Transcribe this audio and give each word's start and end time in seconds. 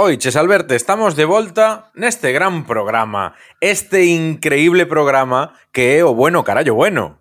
Oiches, 0.00 0.36
Alberto, 0.36 0.74
estamos 0.74 1.16
de 1.16 1.24
volta 1.24 1.90
neste 1.98 2.30
gran 2.30 2.62
programa, 2.70 3.34
este 3.58 4.06
increíble 4.06 4.86
programa 4.86 5.58
que 5.74 5.98
é 5.98 6.06
o 6.06 6.14
bueno 6.14 6.46
carallo 6.46 6.78
bueno. 6.78 7.18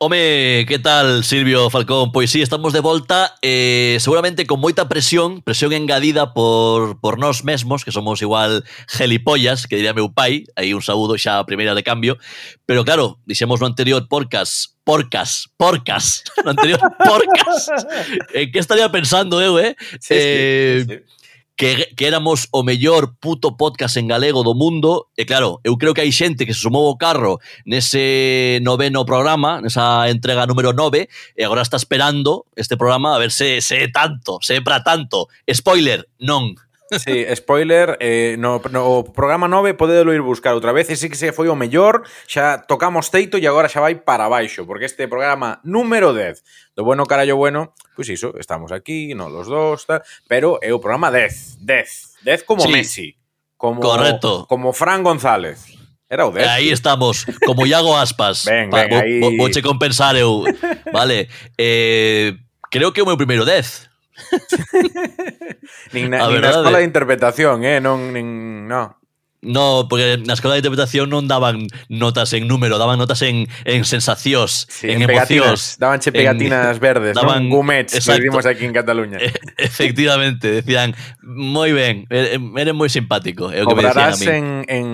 Home, 0.00 0.64
que 0.64 0.80
tal, 0.80 1.28
Silvio 1.28 1.68
Falcón? 1.68 2.08
Pois 2.10 2.32
sí, 2.32 2.40
estamos 2.40 2.72
de 2.72 2.80
volta 2.80 3.36
eh, 3.42 3.98
seguramente 4.00 4.48
con 4.48 4.64
moita 4.64 4.88
presión, 4.88 5.44
presión 5.44 5.76
engadida 5.76 6.32
por, 6.32 7.04
por 7.04 7.20
nós 7.20 7.44
mesmos, 7.44 7.84
que 7.84 7.92
somos 7.92 8.24
igual 8.24 8.64
gelipollas, 8.88 9.68
que 9.68 9.76
diría 9.76 9.92
meu 9.92 10.08
pai, 10.08 10.48
aí 10.56 10.72
un 10.72 10.80
saúdo 10.80 11.20
xa 11.20 11.36
a 11.36 11.44
primeira 11.44 11.76
de 11.76 11.84
cambio, 11.84 12.16
pero 12.64 12.80
claro, 12.88 13.20
dixemos 13.28 13.60
no 13.60 13.68
anterior 13.68 14.08
podcast, 14.08 14.72
porcas, 14.88 15.52
porcas, 15.60 16.24
no 16.48 16.48
anterior 16.56 16.80
porcas, 16.96 17.68
en 18.32 18.48
que 18.48 18.56
estaría 18.56 18.88
pensando 18.88 19.36
eu, 19.44 19.60
eh? 19.60 19.76
Sí, 20.00 20.16
eh 20.16 20.84
sí, 20.88 20.96
sí. 20.96 21.23
que, 21.56 21.94
que 21.96 22.06
éramos 22.06 22.48
o 22.50 22.62
mellor 22.62 23.14
puto 23.20 23.56
podcast 23.56 23.98
en 23.98 24.08
galego 24.08 24.42
do 24.42 24.54
mundo, 24.54 25.08
e 25.16 25.24
claro, 25.24 25.62
eu 25.62 25.78
creo 25.78 25.94
que 25.94 26.02
hai 26.02 26.10
xente 26.10 26.46
que 26.46 26.54
se 26.54 26.66
sumou 26.66 26.90
o 26.90 26.98
carro 26.98 27.38
nese 27.62 28.58
noveno 28.62 29.06
programa, 29.06 29.62
nesa 29.62 30.10
entrega 30.10 30.46
número 30.50 30.74
9, 30.74 31.06
e 31.38 31.42
agora 31.46 31.62
está 31.62 31.78
esperando 31.78 32.46
este 32.58 32.76
programa 32.76 33.14
a 33.14 33.22
ver 33.22 33.30
se, 33.30 33.62
se 33.62 33.86
é 33.86 33.88
tanto, 33.88 34.42
se 34.42 34.58
é 34.58 34.60
para 34.60 34.82
tanto. 34.82 35.30
Spoiler, 35.46 36.10
non. 36.18 36.58
Sí, 36.98 37.24
spoiler, 37.36 37.96
eh, 38.00 38.36
no, 38.38 38.60
no, 38.70 38.86
o 38.86 39.04
programa 39.04 39.48
9 39.48 39.74
podedelo 39.74 40.12
ir 40.14 40.20
buscar 40.20 40.54
outra 40.54 40.72
vez, 40.72 40.90
ese 40.90 41.08
que 41.08 41.16
se 41.16 41.32
foi 41.32 41.48
o 41.48 41.56
mellor, 41.56 42.06
xa 42.26 42.64
tocamos 42.66 43.10
teito 43.10 43.38
e 43.38 43.46
agora 43.46 43.68
xa 43.68 43.80
vai 43.80 44.00
para 44.00 44.28
baixo, 44.28 44.66
porque 44.66 44.86
este 44.86 45.08
programa 45.08 45.60
número 45.64 46.12
10 46.12 46.74
do 46.76 46.84
Bueno 46.84 47.06
Carallo 47.06 47.36
Bueno, 47.36 47.74
pois 47.94 48.08
pues 48.08 48.20
iso, 48.20 48.34
estamos 48.38 48.72
aquí, 48.72 49.14
no 49.14 49.28
los 49.28 49.46
dos, 49.46 49.86
tal, 49.86 50.02
pero 50.28 50.58
é 50.62 50.72
o 50.72 50.80
programa 50.80 51.10
10, 51.10 51.62
10, 51.62 52.22
10 52.22 52.44
como 52.44 52.62
sí. 52.62 52.72
Messi, 52.72 53.08
como, 53.56 53.80
Correcto. 53.80 54.46
como 54.48 54.72
Fran 54.72 55.02
González. 55.02 55.74
Era 56.08 56.26
o 56.26 56.32
10. 56.32 56.46
Aí 56.48 56.70
estamos, 56.70 57.26
como 57.44 57.66
Iago 57.66 57.96
Aspas. 57.96 58.44
ben, 58.44 58.70
pa, 58.70 58.86
ben, 58.86 59.02
aí... 59.02 59.20
Vou, 59.20 59.36
vouche 59.36 59.62
compensar 59.62 60.14
eu. 60.16 60.44
Vale, 60.92 61.28
eh, 61.58 62.36
creo 62.70 62.92
que 62.92 63.00
é 63.00 63.02
o 63.02 63.06
meu 63.06 63.16
primeiro 63.16 63.44
10. 63.44 63.90
nin 65.94 66.10
na, 66.10 66.26
nin 66.26 66.42
na 66.42 66.50
verdade. 66.50 66.58
escola 66.58 66.78
de 66.82 66.84
interpretación, 66.90 67.56
eh, 67.64 67.78
non 67.80 68.10
nin, 68.12 68.66
no. 68.66 68.98
No, 69.44 69.84
porque 69.92 70.16
na 70.24 70.32
escola 70.32 70.56
de 70.56 70.64
interpretación 70.64 71.12
non 71.12 71.28
daban 71.28 71.68
notas 71.92 72.32
en 72.32 72.48
número, 72.48 72.80
daban 72.80 72.96
notas 72.96 73.20
en, 73.20 73.44
en 73.68 73.84
sensacións, 73.84 74.64
Sí, 74.72 74.88
en, 74.88 75.04
en 75.04 75.08
pegatinas, 75.12 75.76
emocións. 75.76 75.76
dabanche 75.76 76.08
en- 76.08 76.16
pegatinas 76.16 76.80
verdes, 76.80 77.12
daban- 77.12 77.44
non? 77.44 77.52
Gumets, 77.52 77.92
que 77.92 78.00
exacto. 78.00 78.24
decimos 78.24 78.44
aquí 78.48 78.64
en 78.64 78.72
Cataluña. 78.72 79.20
E- 79.20 79.36
Efectivamente, 79.60 80.48
decían, 80.48 80.96
moi 81.20 81.76
ben, 81.76 82.08
e- 82.08 82.40
e- 82.40 82.42
eres 82.56 82.72
moi 82.72 82.88
simpático, 82.88 83.52
é 83.52 83.60
o 83.60 83.68
que 83.68 83.76
me 83.76 83.84
decían 83.84 84.08
a 84.08 84.16
Obrarás 84.16 84.24
mí. 84.24 84.32
en, 84.32 84.46
en, 84.64 84.86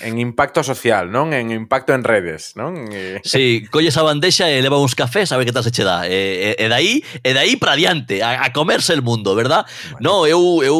en 0.00 0.18
impacto 0.18 0.62
social, 0.62 1.10
non? 1.10 1.32
En 1.34 1.50
impacto 1.50 1.92
en 1.92 2.04
redes, 2.04 2.54
non? 2.54 2.88
E... 2.92 3.20
Sí, 3.26 3.66
colles 3.70 3.96
a 3.98 4.02
bandexa 4.02 4.50
e 4.50 4.62
leva 4.62 4.78
uns 4.78 4.94
cafés 4.94 5.32
a 5.32 5.36
ver 5.36 5.46
que 5.46 5.52
tal 5.52 5.62
se 5.66 5.74
che 5.74 5.84
dá. 5.84 6.06
E, 6.06 6.56
e, 6.56 6.64
e 6.64 6.66
dai, 6.68 7.02
e 7.02 7.30
dai 7.34 7.56
para 7.56 7.76
diante, 7.76 8.22
a, 8.22 8.44
a 8.44 8.52
comerse 8.52 8.92
el 8.92 9.02
mundo, 9.02 9.34
verdad? 9.34 9.66
No, 9.98 10.26
eu, 10.26 10.62
eu 10.62 10.78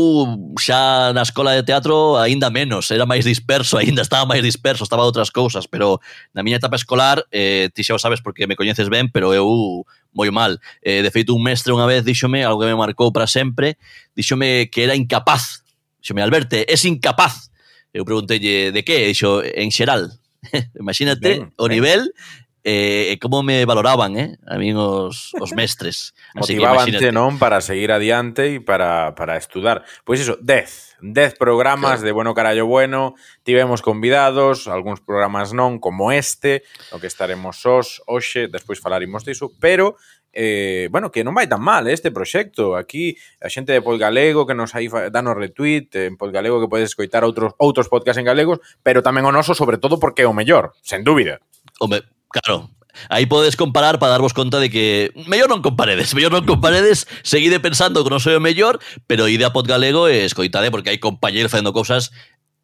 xa 0.58 1.12
na 1.12 1.22
escola 1.22 1.52
de 1.52 1.62
teatro 1.62 2.16
aínda 2.16 2.50
menos, 2.50 2.90
era 2.90 3.04
máis 3.04 3.26
disperso, 3.26 3.76
aínda 3.82 4.02
estaba 4.02 4.24
máis 4.24 4.42
disperso, 4.42 4.86
estaba 4.86 5.04
outras 5.04 5.34
cousas, 5.34 5.66
pero 5.66 6.00
na 6.32 6.42
miña 6.46 6.62
etapa 6.62 6.78
escolar, 6.78 7.22
eh, 7.34 7.68
ti 7.74 7.82
xa 7.82 7.94
o 7.94 8.00
sabes 8.00 8.22
porque 8.22 8.46
me 8.46 8.56
coñeces 8.56 8.88
ben, 8.88 9.10
pero 9.10 9.34
eu 9.34 9.84
moi 10.14 10.30
mal. 10.30 10.58
Eh, 10.82 11.02
de 11.02 11.10
feito, 11.10 11.34
un 11.34 11.42
mestre 11.42 11.74
unha 11.74 11.86
vez 11.86 12.02
díxome, 12.02 12.42
algo 12.42 12.62
que 12.62 12.70
me 12.70 12.78
marcou 12.78 13.10
para 13.10 13.26
sempre, 13.26 13.78
díxome 14.14 14.70
que 14.70 14.86
era 14.86 14.94
incapaz. 14.94 15.62
Díxome, 16.00 16.22
Alberto, 16.22 16.56
es 16.56 16.82
incapaz 16.88 17.49
Eu 17.92 18.04
pregunteille 18.04 18.72
de 18.72 18.82
que, 18.82 19.10
e 19.10 19.14
xo, 19.14 19.42
en 19.42 19.70
xeral. 19.70 20.08
Imagínate 20.78 21.20
ben, 21.20 21.52
o 21.58 21.68
ben. 21.68 21.74
nivel 21.74 22.12
Eh, 22.62 23.08
e, 23.08 23.12
e 23.12 23.18
como 23.18 23.42
me 23.42 23.64
valoraban, 23.64 24.16
eh? 24.20 24.36
A 24.44 24.60
min 24.60 24.76
os, 24.76 25.32
os 25.40 25.50
mestres. 25.56 26.12
Así 26.36 26.60
Motivábanche, 26.60 27.08
non? 27.08 27.40
Para 27.40 27.64
seguir 27.64 27.88
adiante 27.88 28.52
e 28.52 28.60
para, 28.60 29.16
para 29.16 29.40
estudar. 29.40 29.80
Pois 30.04 30.20
iso, 30.20 30.36
10. 30.44 31.00
10 31.00 31.40
programas 31.40 32.04
claro. 32.04 32.04
de 32.04 32.12
Bueno 32.12 32.36
Carallo 32.36 32.68
Bueno. 32.68 33.16
Tivemos 33.42 33.80
convidados, 33.80 34.68
algúns 34.68 35.00
programas 35.00 35.56
non, 35.56 35.80
como 35.80 36.12
este, 36.12 36.60
no 36.92 37.00
que 37.00 37.08
estaremos 37.08 37.64
sós 37.64 38.04
hoxe, 38.04 38.52
despois 38.52 38.76
falaremos 38.76 39.24
diso, 39.24 39.56
pero 39.56 39.96
eh, 40.32 40.88
bueno, 40.92 41.10
que 41.10 41.24
non 41.24 41.34
vai 41.34 41.48
tan 41.50 41.64
mal 41.64 41.88
eh, 41.88 41.96
este 41.96 42.12
proxecto. 42.12 42.76
Aquí 42.76 43.16
a 43.40 43.48
xente 43.48 43.72
de 43.72 43.80
Podgalego 43.82 44.44
que 44.44 44.54
nos 44.54 44.76
aí 44.76 44.86
danos 45.10 45.34
retweet, 45.34 45.90
en 45.96 46.14
Podgalego 46.20 46.60
que 46.60 46.70
podes 46.70 46.92
escoitar 46.92 47.24
outros 47.24 47.56
outros 47.56 47.88
podcasts 47.88 48.20
en 48.20 48.28
galegos, 48.28 48.60
pero 48.84 49.00
tamén 49.00 49.26
o 49.26 49.32
noso 49.34 49.56
sobre 49.56 49.80
todo 49.80 49.96
porque 49.96 50.22
é 50.22 50.28
o 50.28 50.36
mellor, 50.36 50.76
sen 50.84 51.02
dúbida. 51.02 51.40
Home, 51.80 52.04
Claro, 52.30 52.70
Aí 53.08 53.26
podes 53.26 53.56
comparar 53.56 53.98
para 53.98 54.12
darvos 54.12 54.32
conta 54.32 54.60
de 54.60 54.68
que 54.68 55.12
mellor 55.26 55.48
non 55.48 55.62
comparedes, 55.62 56.12
mellor 56.12 56.34
non 56.34 56.44
comparedes, 56.44 57.06
seguide 57.22 57.62
pensando 57.62 58.02
que 58.02 58.12
non 58.12 58.20
sou 58.20 58.34
o 58.36 58.42
mellor, 58.42 58.82
pero 59.06 59.30
ide 59.30 59.46
a 59.46 59.54
Pod 59.54 59.64
Galego 59.64 60.10
e 60.10 60.26
escoitade 60.26 60.68
porque 60.74 60.90
hai 60.92 60.98
compañeiros 61.00 61.54
facendo 61.54 61.72
cousas 61.72 62.10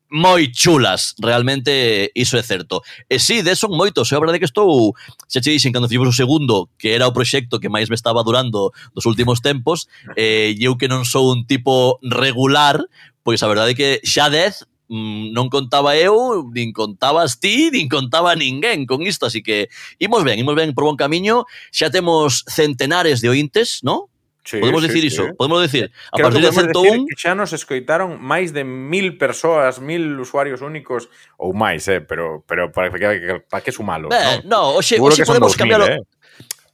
moi 0.06 0.54
chulas, 0.54 1.18
realmente 1.18 2.12
iso 2.14 2.38
é 2.38 2.42
certo. 2.42 2.86
E 3.10 3.16
eh, 3.16 3.18
si, 3.18 3.38
sí, 3.38 3.42
de 3.42 3.58
son 3.58 3.74
moitos, 3.74 4.06
é 4.12 4.14
a 4.14 4.22
verdade 4.22 4.38
que 4.38 4.46
estou, 4.46 4.94
xa 5.26 5.42
che 5.42 5.50
dixen 5.50 5.74
cando 5.74 5.90
fixemos 5.90 6.14
o 6.14 6.14
segundo, 6.14 6.70
que 6.78 6.94
era 6.94 7.10
o 7.10 7.14
proxecto 7.14 7.58
que 7.58 7.72
máis 7.72 7.90
me 7.90 7.98
estaba 7.98 8.22
durando 8.22 8.70
dos 8.94 9.06
últimos 9.06 9.42
tempos, 9.42 9.90
e 10.14 10.54
eu 10.62 10.78
que 10.78 10.86
non 10.86 11.02
sou 11.02 11.34
un 11.34 11.42
tipo 11.42 11.98
regular, 12.06 12.78
pois 13.26 13.42
a 13.42 13.50
verdade 13.50 13.74
é 13.74 13.78
que 13.78 13.90
xa 14.06 14.30
10 14.30 14.75
Mm, 14.88 15.34
non 15.34 15.50
contaba 15.50 15.98
eu, 15.98 16.46
nin 16.54 16.70
contabas 16.70 17.42
ti, 17.42 17.74
nin 17.74 17.90
contaba 17.90 18.38
ninguén 18.38 18.86
con 18.86 19.02
isto, 19.02 19.26
así 19.26 19.42
que 19.42 19.66
imos 19.98 20.22
ben, 20.22 20.38
imos 20.38 20.54
ben 20.54 20.78
por 20.78 20.86
bon 20.86 20.94
camiño, 20.94 21.42
xa 21.74 21.90
temos 21.90 22.46
centenares 22.46 23.18
de 23.18 23.28
ointes, 23.34 23.82
¿no? 23.82 24.06
Sí, 24.46 24.62
podemos 24.62 24.82
sí, 24.82 24.86
decir 24.86 25.02
sí, 25.02 25.08
iso, 25.08 25.34
podemos 25.34 25.60
decir. 25.60 25.90
A 26.12 26.22
Creo 26.22 26.30
partir 26.30 26.46
de 26.46 26.52
101 26.54 27.06
que 27.10 27.18
xa 27.18 27.34
nos 27.34 27.50
escoitaron 27.50 28.22
máis 28.22 28.54
de 28.54 28.62
mil 28.62 29.18
persoas, 29.18 29.82
mil 29.82 30.14
usuarios 30.22 30.62
únicos 30.62 31.10
ou 31.34 31.50
máis, 31.50 31.82
eh, 31.90 31.98
pero 31.98 32.46
pero 32.46 32.70
para 32.70 32.94
que 32.94 33.42
para 33.50 33.62
que 33.66 33.74
sumalo, 33.74 34.06
ben, 34.06 34.46
no, 34.46 34.70
non? 34.70 34.78
No, 34.78 34.78
hoxe, 34.78 35.02
hoxe 35.02 35.26
podemos 35.26 35.58
cambiar 35.58 35.82
eh? 35.90 35.98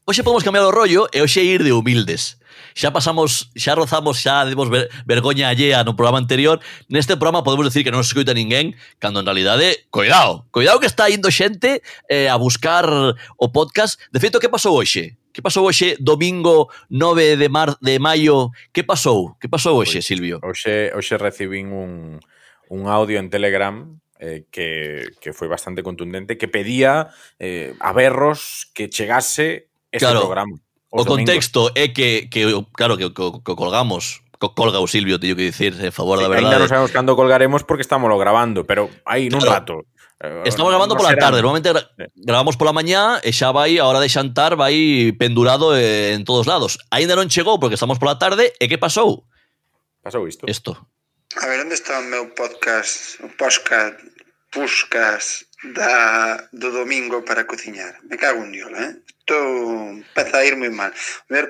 Hoxe 0.05 0.21
podemos 0.21 0.45
cambiar 0.45 0.69
o 0.69 0.75
rollo 0.75 1.09
e 1.17 1.25
hoxe 1.25 1.41
ir 1.41 1.65
de 1.65 1.73
humildes 1.73 2.42
xa 2.75 2.93
pasamos, 2.93 3.51
xa 3.57 3.75
rozamos, 3.75 4.21
xa 4.21 4.45
demos 4.45 4.69
ver, 4.69 4.89
vergoña 5.05 5.49
allea 5.49 5.85
no 5.85 5.97
programa 5.97 6.19
anterior, 6.19 6.61
neste 6.89 7.17
programa 7.17 7.45
podemos 7.45 7.69
decir 7.69 7.85
que 7.85 7.95
non 7.95 8.05
se 8.05 8.13
escoita 8.13 8.37
ninguén, 8.37 8.77
cando 8.99 9.21
en 9.21 9.27
realidade, 9.27 9.67
eh, 9.69 9.77
coidao, 9.93 10.49
coidao 10.51 10.81
que 10.81 10.89
está 10.89 11.09
indo 11.09 11.31
xente 11.31 11.81
eh, 12.09 12.29
a 12.29 12.37
buscar 12.37 12.85
o 12.89 13.47
podcast. 13.53 14.01
De 14.13 14.21
feito, 14.21 14.41
que 14.41 14.49
pasou 14.49 14.77
hoxe? 14.77 15.17
Que 15.33 15.41
pasou 15.41 15.65
hoxe 15.65 15.97
domingo 15.99 16.69
9 16.93 17.41
de 17.41 17.49
mar 17.49 17.77
de 17.81 17.97
maio? 17.99 18.53
Que 18.73 18.85
pasou? 18.85 19.37
Que 19.41 19.49
pasou 19.49 19.81
hoxe, 19.81 20.01
pois, 20.01 20.07
Silvio? 20.07 20.41
Hoxe, 20.45 20.93
hoxe 20.93 21.17
recibín 21.17 21.73
un, 21.73 22.21
un 22.69 22.81
audio 22.89 23.19
en 23.19 23.31
Telegram 23.31 24.01
eh, 24.23 24.45
que, 24.51 25.11
que 25.21 25.33
foi 25.33 25.49
bastante 25.49 25.83
contundente, 25.83 26.39
que 26.39 26.49
pedía 26.49 27.11
eh, 27.41 27.75
a 27.81 27.93
berros 27.93 28.71
que 28.77 28.89
chegase 28.89 29.73
este 29.91 30.07
claro. 30.07 30.29
programa. 30.29 30.57
O, 30.93 31.09
contexto 31.09 31.73
é 31.73 31.89
que, 31.89 32.29
que 32.29 32.45
claro, 32.77 33.01
que, 33.01 33.09
que, 33.17 33.25
que 33.41 33.55
colgamos 33.57 34.21
colga 34.51 34.81
o 34.81 34.89
Silvio, 34.91 35.21
teño 35.21 35.37
que 35.37 35.49
dicir, 35.49 35.73
en 35.79 35.95
favor 35.95 36.19
da 36.19 36.27
verdade. 36.27 36.51
Ainda 36.51 36.61
non 36.61 36.69
sabemos 36.69 36.91
cando 36.91 37.15
colgaremos 37.15 37.63
porque 37.63 37.87
estamos 37.87 38.11
lo 38.11 38.19
grabando, 38.19 38.67
pero 38.67 38.91
aí 39.07 39.31
nun 39.31 39.41
claro. 39.41 39.55
rato. 39.55 39.75
Eh, 40.19 40.43
estamos 40.51 40.75
grabando 40.75 40.99
pola 40.99 41.15
tarde, 41.15 41.39
normalmente 41.39 41.71
gra 41.71 41.83
eh. 41.99 42.11
grabamos 42.15 42.59
pola 42.59 42.75
mañá 42.75 43.23
e 43.23 43.31
xa 43.31 43.55
vai 43.55 43.79
a 43.79 43.87
hora 43.87 44.03
de 44.03 44.11
xantar 44.11 44.59
vai 44.59 45.15
pendurado 45.15 45.79
en 45.79 46.27
todos 46.27 46.51
lados. 46.51 46.83
Ainda 46.91 47.15
non 47.15 47.31
chegou 47.31 47.63
porque 47.63 47.79
estamos 47.79 48.03
pola 48.03 48.19
tarde 48.19 48.51
e 48.59 48.65
que 48.67 48.83
pasou? 48.83 49.31
Pasou 50.03 50.27
isto. 50.27 50.45
Isto. 50.51 50.75
A 51.39 51.47
ver, 51.47 51.63
onde 51.63 51.79
está 51.79 52.03
o 52.03 52.05
meu 52.05 52.35
podcast, 52.35 53.23
o 53.23 53.31
podcast, 53.39 53.97
puscas 54.53 55.49
da, 55.73 56.51
do 56.53 56.75
domingo 56.75 57.25
para 57.25 57.47
cociñar? 57.47 58.03
Me 58.05 58.19
cago 58.19 58.43
en 58.43 58.53
diol, 58.53 58.75
eh? 58.77 59.01
Empeza 59.29 60.37
a 60.39 60.45
ir 60.45 60.57
moi 60.59 60.71
mal. 60.71 60.91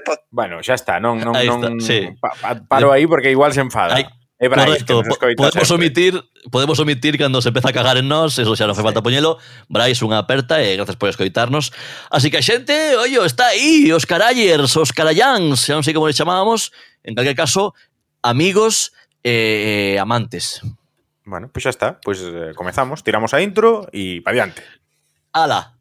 Pod... 0.05 0.21
Bueno, 0.31 0.61
xa 0.61 0.77
está, 0.77 1.01
non, 1.01 1.19
non, 1.19 1.33
Aí 1.33 1.49
non 1.49 1.61
está, 1.61 1.71
sí. 1.81 2.13
pa, 2.21 2.31
pa, 2.37 2.51
paro 2.69 2.93
aí 2.93 3.09
porque 3.09 3.33
igual 3.33 3.53
se 3.53 3.65
enfada. 3.65 3.97
Aí, 3.97 4.07
É 4.43 4.49
Brais, 4.49 4.83
Correcto, 4.83 5.03
podemos 5.37 5.69
sempre. 5.69 5.87
omitir, 5.87 6.25
podemos 6.51 6.79
omitir 6.81 7.17
cando 7.17 7.41
se 7.41 7.55
empeza 7.55 7.69
a 7.69 7.73
cagar 7.73 7.97
en 7.97 8.09
nós, 8.11 8.35
eso 8.43 8.59
xa 8.59 8.67
non 8.67 8.75
fai 8.75 8.83
falta 8.83 8.99
poñelo. 8.99 9.39
Brais, 9.71 10.03
unha 10.03 10.19
aperta 10.19 10.59
e 10.59 10.75
gracias 10.75 10.99
por 10.99 11.07
escoitarnos. 11.07 11.71
Así 12.11 12.27
que 12.27 12.43
a 12.43 12.45
xente, 12.45 12.75
ollo, 12.99 13.23
está 13.23 13.55
aí, 13.55 13.87
os 13.95 14.03
carallers, 14.03 14.75
os 14.75 14.91
carallans, 14.91 15.63
xa 15.63 15.79
non 15.79 15.87
sei 15.87 15.95
como 15.95 16.11
les 16.11 16.19
chamábamos, 16.19 16.75
en 17.07 17.15
calquer 17.15 17.39
caso, 17.39 17.79
amigos 18.19 18.91
e 19.23 19.95
eh, 19.95 20.03
amantes. 20.03 20.59
Bueno, 21.23 21.47
pois 21.55 21.63
pues 21.63 21.71
xa 21.71 21.71
está. 21.71 21.89
Pois 22.03 22.19
pues, 22.19 22.35
eh, 22.35 22.51
comezamos, 22.59 23.07
tiramos 23.07 23.31
a 23.39 23.47
intro 23.47 23.87
e 23.95 24.27
pa 24.27 24.35
diante. 24.35 24.67
Ala. 25.31 25.79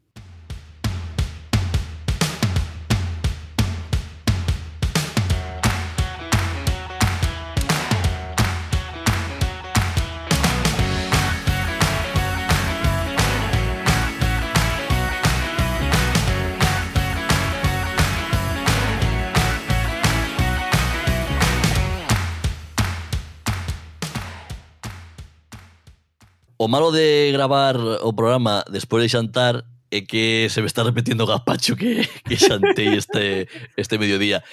o 26.62 26.68
malo 26.68 26.92
de 26.92 27.32
gravar 27.32 27.74
o 27.76 28.14
programa 28.14 28.62
despois 28.70 29.02
de 29.02 29.10
xantar 29.10 29.66
é 29.90 30.06
que 30.06 30.46
se 30.46 30.62
me 30.62 30.70
está 30.70 30.86
repetindo 30.86 31.22
o 31.22 31.26
gazpacho 31.26 31.74
que, 31.74 32.06
que 32.22 32.38
xantei 32.38 32.94
este, 32.94 33.50
este 33.74 33.98
mediodía. 33.98 34.46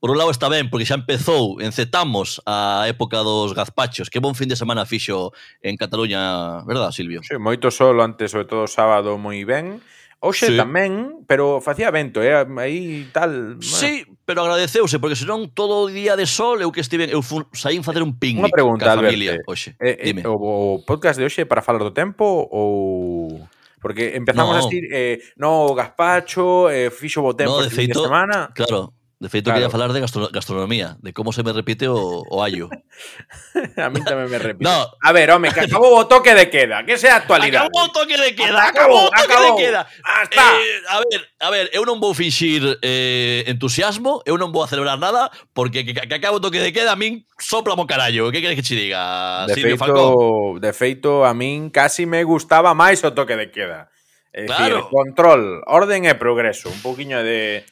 Por 0.00 0.12
un 0.12 0.18
lado 0.20 0.28
está 0.30 0.52
ben, 0.52 0.68
porque 0.68 0.84
xa 0.84 1.00
empezou, 1.00 1.56
encetamos 1.64 2.44
a 2.44 2.84
época 2.92 3.24
dos 3.24 3.56
gazpachos. 3.56 4.12
Que 4.12 4.20
bon 4.20 4.36
fin 4.36 4.52
de 4.52 4.56
semana 4.60 4.84
fixo 4.84 5.32
en 5.64 5.80
Cataluña, 5.80 6.60
verdad, 6.68 6.92
Silvio? 6.92 7.24
Sí, 7.24 7.40
moito 7.40 7.72
sol 7.72 8.04
antes, 8.04 8.36
sobre 8.36 8.44
todo 8.44 8.68
sábado, 8.68 9.16
moi 9.16 9.40
ben. 9.48 9.80
Oxe 10.20 10.52
sí. 10.52 10.56
tamén, 10.60 11.24
pero 11.24 11.64
facía 11.64 11.88
vento, 11.88 12.20
eh, 12.20 12.36
aí 12.60 13.08
tal... 13.08 13.56
Sí, 13.64 14.04
pero 14.28 14.44
agradeceuse, 14.44 15.00
porque 15.00 15.16
senón 15.16 15.48
todo 15.56 15.84
o 15.84 15.88
día 15.88 16.12
de 16.12 16.28
sol 16.28 16.60
eu 16.60 16.68
que 16.68 16.84
estiven, 16.84 17.08
eu 17.08 17.24
fun, 17.24 17.48
saín 17.56 17.80
facer 17.80 18.04
un 18.04 18.20
picnic 18.20 18.44
Unha 18.44 18.52
pregunta, 18.52 18.84
ca 18.84 19.00
familia, 19.00 19.40
hoxe. 19.48 19.72
oxe. 19.72 19.80
Eh, 19.80 20.12
dime. 20.12 20.20
eh, 20.20 20.28
o, 20.28 20.36
o 20.36 20.84
podcast 20.84 21.16
de 21.16 21.24
hoxe 21.24 21.48
para 21.48 21.64
falar 21.64 21.80
do 21.80 21.96
tempo 21.96 22.22
ou... 22.52 23.40
Porque 23.80 24.12
empezamos 24.12 24.52
no. 24.52 24.60
a 24.60 24.62
decir, 24.68 24.84
eh, 24.92 25.24
no, 25.40 25.72
gazpacho, 25.72 26.68
eh, 26.68 26.92
fixo 26.92 27.24
botem 27.24 27.48
no, 27.48 27.56
por 27.56 27.64
de 27.64 27.72
feito, 27.72 28.04
semana... 28.04 28.52
Claro, 28.52 28.92
De 29.20 29.28
feito, 29.28 29.52
claro. 29.52 29.60
quería 29.60 29.70
falar 29.70 29.92
de 29.92 30.00
gastro 30.00 30.30
gastronomía, 30.32 30.96
de 31.02 31.12
como 31.12 31.30
se 31.34 31.42
me 31.42 31.52
repite 31.52 31.86
o, 31.88 32.24
o 32.24 32.42
allo. 32.42 32.70
a 33.76 33.92
mí 33.92 34.00
tamén 34.00 34.32
me 34.32 34.40
repite. 34.40 34.64
No. 34.64 34.88
A 34.96 35.12
ver, 35.12 35.28
home, 35.28 35.52
que 35.52 35.68
acabou 35.68 35.92
o 35.92 36.08
toque 36.08 36.32
de 36.32 36.48
queda, 36.48 36.88
que 36.88 36.96
sea 36.96 37.20
actualidade. 37.20 37.68
Acabou 37.68 37.84
o 37.84 37.92
toque 37.92 38.16
de 38.16 38.32
queda, 38.32 38.56
acabou, 38.64 39.04
acabou 39.04 39.04
o 39.04 39.10
toque 39.12 39.28
acabou. 39.28 39.52
de 39.52 39.60
queda. 39.60 39.80
Hasta. 40.00 40.40
Eh, 40.40 40.80
a 40.88 40.98
ver, 41.04 41.20
a 41.36 41.48
ver, 41.52 41.64
eu 41.76 41.84
non 41.84 42.00
vou 42.00 42.16
fixir 42.16 42.64
eh, 42.80 43.44
entusiasmo, 43.44 44.24
eu 44.24 44.40
non 44.40 44.56
vou 44.56 44.64
a 44.64 44.72
celebrar 44.72 44.96
nada, 44.96 45.28
porque 45.52 45.84
que, 45.84 45.92
que 45.92 46.16
acabo 46.16 46.40
o 46.40 46.42
toque 46.42 46.56
de 46.56 46.72
queda, 46.72 46.96
a 46.96 46.96
min 46.96 47.28
sopla 47.36 47.76
mo 47.76 47.84
carallo, 47.84 48.32
que 48.32 48.40
queres 48.40 48.56
que 48.56 48.64
che 48.64 48.72
diga, 48.72 49.44
de 49.44 49.52
Silvio 49.52 49.76
feito, 49.76 49.84
Falcón? 49.84 50.64
De 50.64 50.72
feito, 50.72 51.10
a 51.28 51.36
min 51.36 51.68
casi 51.68 52.08
me 52.08 52.24
gustaba 52.24 52.72
máis 52.72 53.04
o 53.04 53.12
toque 53.12 53.36
de 53.36 53.52
queda. 53.52 53.92
É 54.32 54.48
claro. 54.48 54.80
Decir, 54.80 54.88
control, 54.88 55.60
orden 55.68 56.08
e 56.08 56.16
progreso, 56.16 56.72
un 56.72 56.80
poquinho 56.80 57.20
de 57.20 57.68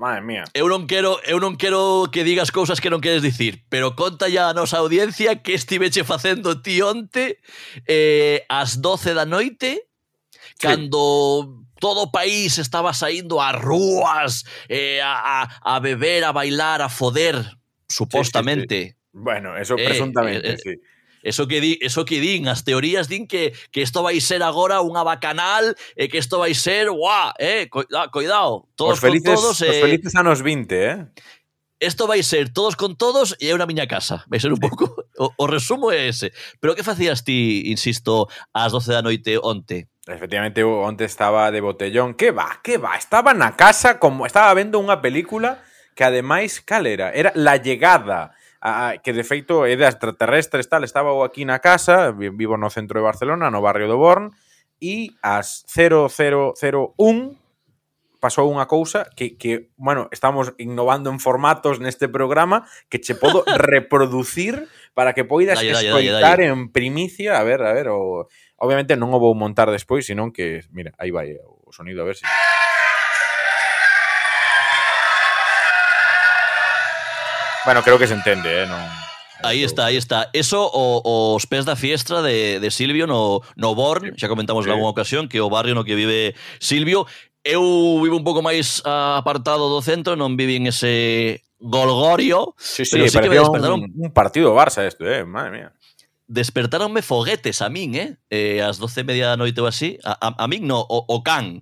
madre 0.00 0.24
mía. 0.24 0.44
Eu 0.56 0.66
non 0.72 0.88
quero, 0.88 1.20
eu 1.28 1.36
non 1.36 1.60
quero 1.60 2.08
que 2.08 2.24
digas 2.24 2.48
cousas 2.48 2.80
que 2.80 2.88
non 2.88 3.04
queres 3.04 3.20
dicir, 3.20 3.68
pero 3.68 3.92
conta 3.92 4.32
ya 4.32 4.48
a 4.48 4.56
nosa 4.56 4.80
audiencia 4.80 5.44
que 5.44 5.52
estiveche 5.52 6.08
facendo 6.08 6.64
ti 6.64 6.80
onte 6.80 7.38
eh, 7.84 8.48
ás 8.48 8.80
12 8.80 9.12
da 9.12 9.28
noite 9.28 9.84
sí. 10.56 10.64
cando 10.64 11.60
todo 11.76 12.08
o 12.08 12.12
país 12.12 12.56
estaba 12.56 12.96
saindo 12.96 13.44
ás 13.44 13.60
rúas 13.60 14.48
eh, 14.72 15.04
a, 15.04 15.44
a, 15.44 15.76
a 15.76 15.80
beber, 15.84 16.24
a 16.24 16.32
bailar, 16.32 16.80
a 16.80 16.88
foder, 16.88 17.36
supostamente. 17.88 18.76
Sí, 18.76 18.88
sí, 18.88 18.96
sí. 18.96 18.96
Bueno, 19.12 19.56
eso 19.56 19.76
eh, 19.76 19.84
presuntamente, 19.84 20.48
eh, 20.48 20.54
eh. 20.54 20.58
sí. 20.58 20.74
Eso 21.22 21.46
que, 21.46 21.60
di, 21.60 21.78
eso 21.82 22.04
que 22.04 22.20
din, 22.20 22.48
as 22.48 22.64
teorías 22.64 23.08
din 23.08 23.28
que, 23.28 23.52
que 23.70 23.82
isto 23.82 24.02
vai 24.02 24.16
ser 24.24 24.40
agora 24.40 24.80
unha 24.80 25.04
bacanal 25.04 25.76
e 25.92 26.08
que 26.08 26.16
isto 26.16 26.40
vai 26.40 26.56
ser, 26.56 26.88
guau, 26.88 27.36
eh, 27.36 27.68
ah, 27.92 28.08
coidado, 28.08 28.68
todos 28.72 28.96
os 28.96 29.00
felices, 29.04 29.28
con 29.28 29.36
todos. 29.36 29.56
Eh, 29.60 29.68
os 29.68 29.80
felices 29.84 30.12
anos 30.16 30.40
20, 30.40 30.72
eh? 30.72 31.04
Isto 31.80 32.06
vai 32.06 32.22
ser 32.22 32.52
todos 32.52 32.76
con 32.76 32.96
todos 32.96 33.36
e 33.40 33.48
é 33.48 33.56
unha 33.56 33.64
miña 33.64 33.88
casa. 33.88 34.24
Vai 34.28 34.36
ser 34.36 34.52
un 34.52 34.60
pouco... 34.60 34.88
O, 35.20 35.32
o 35.36 35.44
resumo 35.44 35.92
é 35.92 36.08
ese. 36.08 36.32
Pero 36.60 36.76
que 36.76 36.84
facías 36.84 37.24
ti, 37.24 37.68
insisto, 37.72 38.28
ás 38.52 38.72
12 38.72 38.92
da 38.92 39.04
noite 39.04 39.36
onte? 39.36 39.88
Efectivamente, 40.08 40.64
onte 40.64 41.04
estaba 41.04 41.48
de 41.48 41.60
botellón. 41.60 42.16
Que 42.16 42.32
va, 42.32 42.60
que 42.64 42.76
va. 42.76 42.96
Estaba 42.96 43.32
na 43.32 43.56
casa, 43.56 44.00
como 44.00 44.24
estaba 44.24 44.52
vendo 44.52 44.80
unha 44.80 45.00
película 45.00 45.60
que 45.96 46.04
ademais, 46.04 46.60
cal 46.64 46.88
era? 46.88 47.12
Era 47.12 47.32
La 47.36 47.60
Llegada 47.60 48.32
a, 48.60 49.00
que 49.02 49.12
de 49.12 49.24
feito 49.24 49.64
é 49.64 49.74
de 49.74 49.88
extraterrestres 49.88 50.68
tal, 50.68 50.84
estaba 50.84 51.10
eu 51.10 51.24
aquí 51.24 51.48
na 51.48 51.58
casa, 51.58 52.12
vivo 52.12 52.60
no 52.60 52.68
centro 52.68 53.00
de 53.00 53.06
Barcelona, 53.08 53.48
no 53.48 53.64
barrio 53.64 53.88
do 53.88 53.96
Born, 53.96 54.30
e 54.80 55.16
ás 55.24 55.64
0001 55.68 56.56
pasou 58.20 58.52
unha 58.52 58.68
cousa 58.68 59.08
que, 59.16 59.40
que, 59.40 59.72
bueno, 59.80 60.12
estamos 60.12 60.52
innovando 60.60 61.08
en 61.08 61.18
formatos 61.18 61.80
neste 61.80 62.04
programa 62.06 62.68
que 62.92 63.00
che 63.00 63.16
podo 63.16 63.42
reproducir 63.72 64.68
para 64.92 65.16
que 65.16 65.24
poidas 65.24 65.56
dalle, 65.56 65.72
escoitar 65.72 66.36
dalle, 66.36 66.52
dalle. 66.52 66.52
en 66.52 66.68
primicia, 66.68 67.40
a 67.40 67.44
ver, 67.48 67.64
a 67.64 67.72
ver, 67.72 67.88
o, 67.88 68.28
obviamente 68.60 68.92
non 69.00 69.08
o 69.16 69.18
vou 69.18 69.32
montar 69.32 69.72
despois, 69.72 70.04
senón 70.04 70.36
que, 70.36 70.68
mira, 70.68 70.92
aí 71.00 71.08
vai 71.08 71.32
o 71.40 71.72
sonido, 71.72 72.04
a 72.04 72.06
ver 72.06 72.20
se... 72.20 72.28
Si... 72.28 72.59
Bueno, 77.64 77.82
creo 77.82 77.98
que 77.98 78.06
se 78.06 78.14
entende, 78.14 78.62
eh? 78.62 78.66
non... 78.66 78.80
Aí 79.42 79.64
está, 79.64 79.86
aí 79.86 79.96
está. 79.96 80.28
Eso 80.32 80.68
o, 80.72 81.34
os 81.34 81.46
pés 81.46 81.64
da 81.64 81.76
fiestra 81.76 82.22
de, 82.22 82.60
de 82.60 82.70
Silvio 82.70 83.06
no, 83.06 83.40
no 83.56 83.74
Born, 83.74 84.12
xa 84.16 84.28
comentamos 84.28 84.64
sí. 84.64 84.68
nalgúna 84.68 84.92
ocasión, 84.92 85.28
que 85.28 85.40
o 85.40 85.48
barrio 85.48 85.74
no 85.74 85.84
que 85.84 85.96
vive 85.96 86.36
Silvio. 86.60 87.06
Eu 87.40 87.64
vivo 88.04 88.20
un 88.20 88.24
pouco 88.24 88.44
máis 88.44 88.84
apartado 88.84 89.72
do 89.72 89.80
centro, 89.80 90.12
non 90.12 90.36
vivi 90.36 90.60
en 90.60 90.68
ese 90.68 91.40
golgorio. 91.56 92.52
Sí, 92.60 92.84
sí, 92.84 93.00
pero 93.00 93.08
sí 93.08 93.16
que 93.16 93.32
me 93.32 93.40
despertaron... 93.40 93.80
un, 93.80 93.92
un 93.96 94.12
partido 94.12 94.52
Barça 94.52 94.84
esto, 94.84 95.08
eh? 95.08 95.24
madre 95.24 95.50
mía 95.50 95.70
despertaronme 96.30 97.02
foguetes 97.02 97.58
a 97.58 97.66
min, 97.66 97.98
eh? 97.98 98.14
eh 98.30 98.62
as 98.62 98.78
doce 98.78 99.02
e 99.02 99.08
media 99.08 99.34
da 99.34 99.40
noite 99.40 99.58
ou 99.58 99.66
así. 99.66 99.98
A, 100.06 100.14
a, 100.14 100.28
a 100.38 100.46
min 100.46 100.62
no, 100.62 100.78
o, 100.78 101.02
o 101.02 101.26
can. 101.26 101.58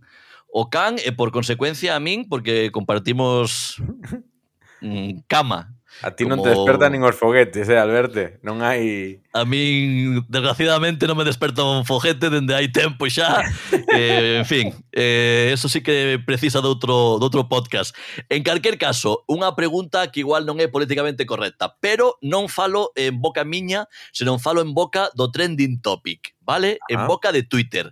O 0.52 0.68
can 0.68 1.00
e 1.00 1.08
por 1.16 1.32
consecuencia 1.32 1.96
a 1.96 2.02
min, 2.02 2.28
porque 2.28 2.68
compartimos 2.68 3.80
mm, 4.84 5.24
cama 5.24 5.77
A 6.02 6.14
ti 6.14 6.22
como... 6.22 6.38
non 6.38 6.44
te 6.46 6.54
despertan 6.54 6.94
nin 6.94 7.02
os 7.02 7.18
foguetes, 7.18 7.66
eh, 7.66 7.78
Alberto? 7.78 8.22
Non 8.46 8.62
hai... 8.62 9.18
A 9.34 9.42
min, 9.42 10.22
desgraciadamente, 10.30 11.10
non 11.10 11.18
me 11.18 11.26
desperta 11.26 11.66
un 11.66 11.82
foguete 11.82 12.30
dende 12.30 12.54
hai 12.54 12.70
tempo 12.70 13.10
xa. 13.10 13.42
eh, 13.98 14.38
en 14.38 14.46
fin, 14.46 14.70
eh, 14.94 15.50
eso 15.50 15.66
sí 15.66 15.82
que 15.82 16.22
precisa 16.22 16.62
de 16.62 16.70
outro, 16.70 17.18
de 17.18 17.24
outro 17.26 17.50
podcast. 17.50 17.94
En 18.30 18.46
calquer 18.46 18.78
caso, 18.78 19.26
unha 19.26 19.58
pregunta 19.58 20.06
que 20.14 20.22
igual 20.22 20.46
non 20.46 20.62
é 20.62 20.70
políticamente 20.70 21.26
correcta, 21.26 21.74
pero 21.82 22.14
non 22.22 22.46
falo 22.46 22.94
en 22.94 23.18
boca 23.18 23.42
miña, 23.42 23.90
senón 24.14 24.38
falo 24.38 24.62
en 24.62 24.70
boca 24.74 25.10
do 25.18 25.34
trending 25.34 25.82
topic, 25.82 26.38
vale? 26.46 26.78
Ah. 26.86 26.94
En 26.94 27.00
boca 27.10 27.34
de 27.34 27.42
Twitter 27.42 27.90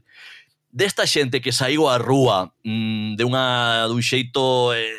desta 0.77 1.09
xente 1.09 1.41
que 1.41 1.57
saiu 1.57 1.89
á 1.89 1.97
rúa 1.97 2.53
mmm, 2.61 3.17
de 3.17 3.25
unha 3.25 3.89
dun 3.89 4.05
xeito 4.05 4.77
eh, 4.77 4.93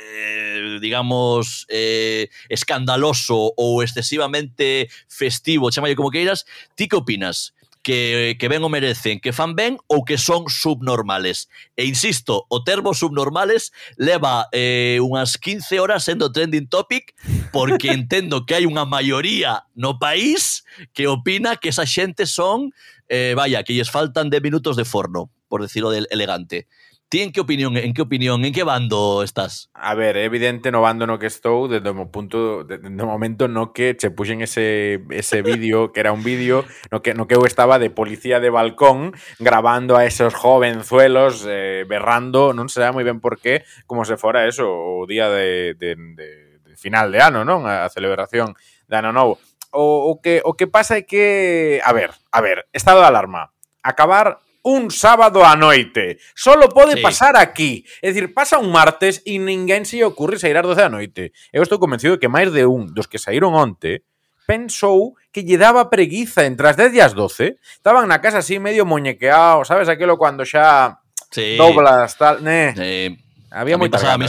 digamos, 0.79 1.65
eh, 1.69 2.29
escandaloso 2.49 3.53
ou 3.57 3.83
excesivamente 3.83 4.89
festivo, 5.07 5.71
chamalle 5.71 5.95
como 5.95 6.11
queiras, 6.11 6.45
ti 6.75 6.87
que 6.87 6.95
opinas? 6.95 7.53
Que, 7.83 8.35
que 8.37 8.49
ben 8.51 8.67
o 8.67 8.69
merecen, 8.69 9.23
que 9.23 9.31
fan 9.31 9.55
ben 9.55 9.79
ou 9.87 10.03
que 10.03 10.19
son 10.19 10.51
subnormales. 10.51 11.47
E 11.79 11.87
insisto, 11.87 12.43
o 12.51 12.59
termo 12.59 12.91
subnormales 12.91 13.71
leva 13.95 14.51
eh, 14.51 14.99
unhas 14.99 15.39
15 15.39 15.79
horas 15.79 16.03
sendo 16.03 16.27
trending 16.27 16.67
topic 16.67 17.15
porque 17.55 17.95
entendo 17.95 18.43
que 18.43 18.59
hai 18.59 18.67
unha 18.67 18.83
maioría 18.83 19.63
no 19.71 19.95
país 20.03 20.67
que 20.91 21.07
opina 21.07 21.55
que 21.55 21.71
esa 21.71 21.87
xente 21.87 22.27
son, 22.27 22.75
eh, 23.07 23.39
vaya, 23.39 23.63
que 23.63 23.71
lles 23.71 23.87
faltan 23.87 24.27
de 24.27 24.43
minutos 24.43 24.75
de 24.75 24.83
forno, 24.83 25.31
por 25.47 25.63
decirlo 25.63 25.87
de 25.87 26.03
elegante. 26.11 26.67
Ti 27.09 27.21
en 27.21 27.31
que 27.31 27.39
opinión, 27.39 27.77
en 27.77 27.93
que 27.93 28.01
opinión, 28.01 28.43
en 28.43 28.51
que 28.51 28.63
bando 28.63 29.23
estás? 29.23 29.69
A 29.73 29.95
ver, 29.95 30.17
evidente 30.17 30.71
no 30.71 30.81
bando 30.81 31.07
no 31.07 31.19
que 31.19 31.31
estou 31.31 31.71
desde 31.71 31.87
o 31.87 32.11
punto 32.11 32.67
de, 32.67 32.83
de 32.83 33.03
momento 33.07 33.47
no 33.47 33.71
que 33.71 33.95
che 33.95 34.11
puxen 34.11 34.43
ese 34.43 34.99
ese 35.15 35.39
vídeo, 35.47 35.95
que 35.95 36.03
era 36.03 36.11
un 36.11 36.19
vídeo 36.19 36.67
no 36.91 36.99
que 36.99 37.15
no 37.15 37.23
que 37.23 37.39
eu 37.39 37.47
estaba 37.47 37.79
de 37.79 37.87
policía 37.87 38.43
de 38.43 38.51
balcón 38.51 39.15
grabando 39.39 39.95
a 39.95 40.03
esos 40.03 40.35
jovenzuelos 40.35 41.47
eh, 41.47 41.87
berrando, 41.87 42.51
non 42.51 42.67
sei 42.67 42.91
moi 42.91 43.07
ben 43.07 43.23
por 43.23 43.39
qué, 43.39 43.63
como 43.87 44.03
se 44.03 44.19
fora 44.19 44.43
eso 44.43 44.67
o 44.67 45.07
día 45.07 45.31
de, 45.31 45.79
de, 45.79 45.95
de, 45.95 46.59
de 46.59 46.73
final 46.75 47.07
de 47.15 47.23
ano, 47.23 47.47
non? 47.47 47.63
A 47.63 47.87
celebración 47.87 48.59
de 48.83 48.95
ano 48.99 49.15
novo. 49.15 49.39
O, 49.71 50.11
o 50.11 50.19
que 50.19 50.43
o 50.43 50.59
que 50.59 50.67
pasa 50.67 50.99
é 50.99 51.07
que, 51.07 51.79
a 51.87 51.95
ver, 51.95 52.11
a 52.35 52.43
ver, 52.43 52.67
estado 52.75 52.99
de 52.99 53.07
alarma. 53.07 53.55
Acabar 53.79 54.43
un 54.67 54.91
sábado 54.91 55.47
a 55.47 55.55
noite. 55.55 56.19
Solo 56.35 56.67
pode 56.67 56.99
sí. 56.99 57.01
pasar 57.01 57.39
aquí. 57.39 57.87
É 58.03 58.11
dicir, 58.11 58.35
pasa 58.35 58.59
un 58.59 58.67
martes 58.67 59.23
e 59.23 59.39
ninguén 59.39 59.87
se 59.87 60.03
ocurre 60.03 60.35
sair 60.35 60.59
ás 60.59 60.67
12 60.67 60.83
da 60.83 60.91
noite. 60.91 61.31
Eu 61.55 61.63
estou 61.63 61.79
convencido 61.79 62.19
de 62.19 62.19
que 62.19 62.27
máis 62.27 62.51
de 62.51 62.67
un 62.67 62.91
dos 62.91 63.07
que 63.07 63.15
saíron 63.15 63.55
onte 63.55 64.03
pensou 64.43 65.15
que 65.31 65.43
lle 65.43 65.59
daba 65.59 65.91
preguiza 65.91 66.43
entre 66.43 66.67
as 66.67 66.75
10 66.75 66.95
e 66.95 67.01
as 67.03 67.15
12. 67.15 67.59
Estaban 67.79 68.11
na 68.11 68.19
casa 68.19 68.43
así 68.43 68.59
medio 68.59 68.83
moñequeado, 68.83 69.63
sabes 69.63 69.87
aquilo 69.87 70.19
cando 70.19 70.43
xa 70.43 70.99
sí. 71.31 71.55
doblas 71.55 72.19
tal, 72.19 72.43
né? 72.43 72.75
Sí. 72.75 73.15
Había 73.51 73.79
moita 73.79 73.99
gana. 73.99 74.27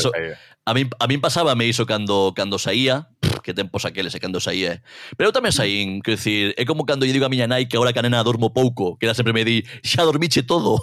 A 0.69 0.75
min, 0.77 0.87
a 1.01 1.07
min 1.09 1.19
pasábame 1.19 1.67
iso 1.67 1.83
cando 1.83 2.31
cando 2.37 2.61
saía 2.63 3.11
que 3.41 3.55
tempos 3.55 3.85
aqueles 3.85 4.15
e 4.15 4.21
cando 4.21 4.41
saía. 4.41 4.79
Eh. 4.79 4.83
Pero 5.17 5.31
eu 5.31 5.35
tamén 5.35 5.53
saín, 5.53 6.01
quero 6.03 6.17
dicir, 6.17 6.55
é 6.57 6.65
como 6.65 6.85
cando 6.85 7.05
lle 7.05 7.15
digo 7.15 7.27
a 7.27 7.33
miña 7.33 7.47
nai 7.47 7.67
que 7.67 7.77
agora 7.77 7.93
que 7.93 8.01
a 8.01 8.05
nena 8.07 8.23
dormo 8.23 8.53
pouco, 8.53 8.99
que 8.99 9.07
ela 9.07 9.15
sempre 9.15 9.33
me 9.33 9.45
di, 9.45 9.65
xa 9.83 10.03
dormiche 10.05 10.43
todo. 10.43 10.81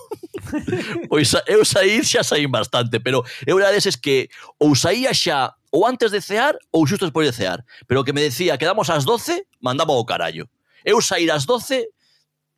pois 1.12 1.36
eu 1.46 1.66
saí, 1.66 2.04
xa 2.04 2.24
saín 2.24 2.52
bastante, 2.52 3.00
pero 3.00 3.26
eu 3.46 3.60
era 3.60 3.72
deses 3.72 3.98
que 4.00 4.30
ou 4.60 4.76
saía 4.76 5.12
xa 5.14 5.56
ou 5.76 5.84
antes 5.84 6.12
de 6.12 6.24
cear 6.24 6.56
ou 6.72 6.88
xusto 6.88 7.04
despois 7.04 7.28
de 7.28 7.36
cear. 7.36 7.66
Pero 7.88 8.02
o 8.02 8.06
que 8.08 8.16
me 8.16 8.24
decía, 8.24 8.56
quedamos 8.56 8.88
ás 8.88 9.04
12, 9.04 9.44
mandaba 9.60 9.92
o 9.92 10.08
carallo. 10.08 10.48
Eu 10.88 11.02
sair 11.02 11.28
ás 11.32 11.44
12, 11.44 11.92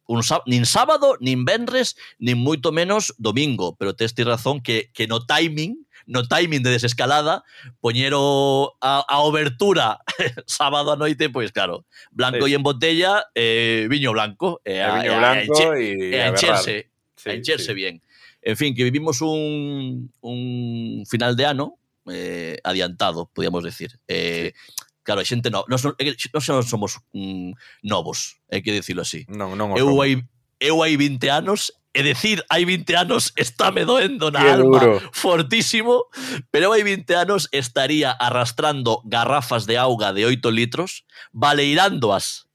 un 0.08 0.24
sá, 0.24 0.42
nin 0.46 0.70
sábado, 0.70 1.18
nin 1.20 1.44
venres, 1.44 1.98
nin 2.20 2.40
moito 2.40 2.72
menos 2.72 3.12
domingo, 3.18 3.76
pero 3.76 3.96
tes 3.98 4.16
ti 4.16 4.24
razón 4.24 4.62
que, 4.62 4.92
que 4.94 5.08
no 5.08 5.26
timing 5.26 5.87
no 6.08 6.28
timing 6.28 6.64
de 6.64 6.72
desescalada, 6.72 7.44
poñero 7.80 8.74
a, 8.82 9.06
a 9.08 9.20
obertura 9.20 10.00
sábado 10.48 10.92
a 10.92 10.98
noite, 10.98 11.30
pois 11.30 11.52
claro, 11.52 11.86
blanco 12.12 12.48
sí. 12.48 12.52
e 12.52 12.56
en 12.56 12.64
botella, 12.64 13.28
eh, 13.36 13.86
viño 13.92 14.16
blanco, 14.16 14.64
e 14.64 14.80
eh, 14.80 14.84
a, 14.84 14.96
viño 14.98 15.14
eh, 15.14 15.20
blanco 15.20 15.60
e 15.76 15.86
eh, 16.16 16.24
a, 16.24 16.28
a, 16.28 16.32
a, 16.32 16.32
a, 16.32 16.34
encherse, 16.34 16.90
sí, 17.14 17.30
a 17.30 17.34
encherse 17.36 17.72
sí. 17.72 17.78
bien. 17.78 18.02
En 18.42 18.56
fin, 18.56 18.74
que 18.74 18.88
vivimos 18.88 19.22
un, 19.22 20.10
un 20.22 21.04
final 21.06 21.36
de 21.36 21.46
ano 21.46 21.78
eh, 22.08 22.58
adiantado, 22.64 23.30
podíamos 23.34 23.64
decir. 23.64 24.00
Eh, 24.08 24.54
sí. 24.56 24.84
Claro, 25.04 25.22
a 25.22 25.26
xente 25.26 25.48
no, 25.48 25.64
nós, 25.72 25.88
nós 25.88 25.96
eh, 26.04 26.52
non 26.52 26.68
somos 26.68 27.00
mm, 27.16 27.56
novos, 27.88 28.44
hai 28.52 28.60
que 28.60 28.76
dicilo 28.76 29.08
así. 29.08 29.24
Non, 29.32 29.56
non 29.56 29.72
eu 29.80 30.04
hai, 30.04 30.20
eu 30.60 30.84
hai 30.84 31.00
20 31.00 31.24
anos 31.32 31.77
É 31.98 32.06
dicir, 32.06 32.46
hai 32.54 32.62
20 32.62 32.94
anos 32.94 33.34
estáme 33.34 33.82
doendo 33.82 34.30
na 34.30 34.46
Qué 34.46 34.54
alma 34.54 34.78
duro. 34.78 35.02
fortísimo, 35.10 36.06
pero 36.54 36.70
hai 36.70 36.86
20 36.86 37.10
anos 37.18 37.50
estaría 37.50 38.14
arrastrando 38.14 39.02
garrafas 39.02 39.66
de 39.66 39.82
auga 39.82 40.14
de 40.14 40.30
8 40.30 40.46
litros, 40.54 41.10
baleirándoas, 41.34 42.46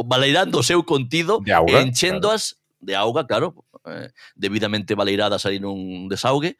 baleirando 0.00 0.60
o 0.60 0.64
seu 0.64 0.80
contido, 0.88 1.44
de 1.44 1.52
auga, 1.52 1.76
e 1.76 1.84
enchéndoas 1.84 2.56
claro. 2.56 2.80
de 2.80 2.94
auga, 2.96 3.22
claro, 3.28 3.48
eh, 3.84 4.08
debidamente 4.32 4.96
baleiradas 4.96 5.44
aí 5.44 5.60
nun 5.60 6.08
desaugue, 6.08 6.56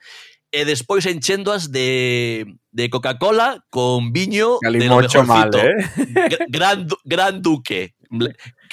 e 0.52 0.68
despois 0.68 1.08
enchéndoas 1.08 1.72
de, 1.72 2.44
de 2.68 2.84
Coca-Cola 2.92 3.64
con 3.72 4.12
viño 4.12 4.60
Calimocho 4.60 5.24
de 5.24 5.24
lo 5.24 5.32
mejorcito. 5.32 5.56
Mal, 5.56 5.72
eh? 5.72 6.38
gran, 6.52 6.84
gran 7.04 7.40
duque 7.40 7.95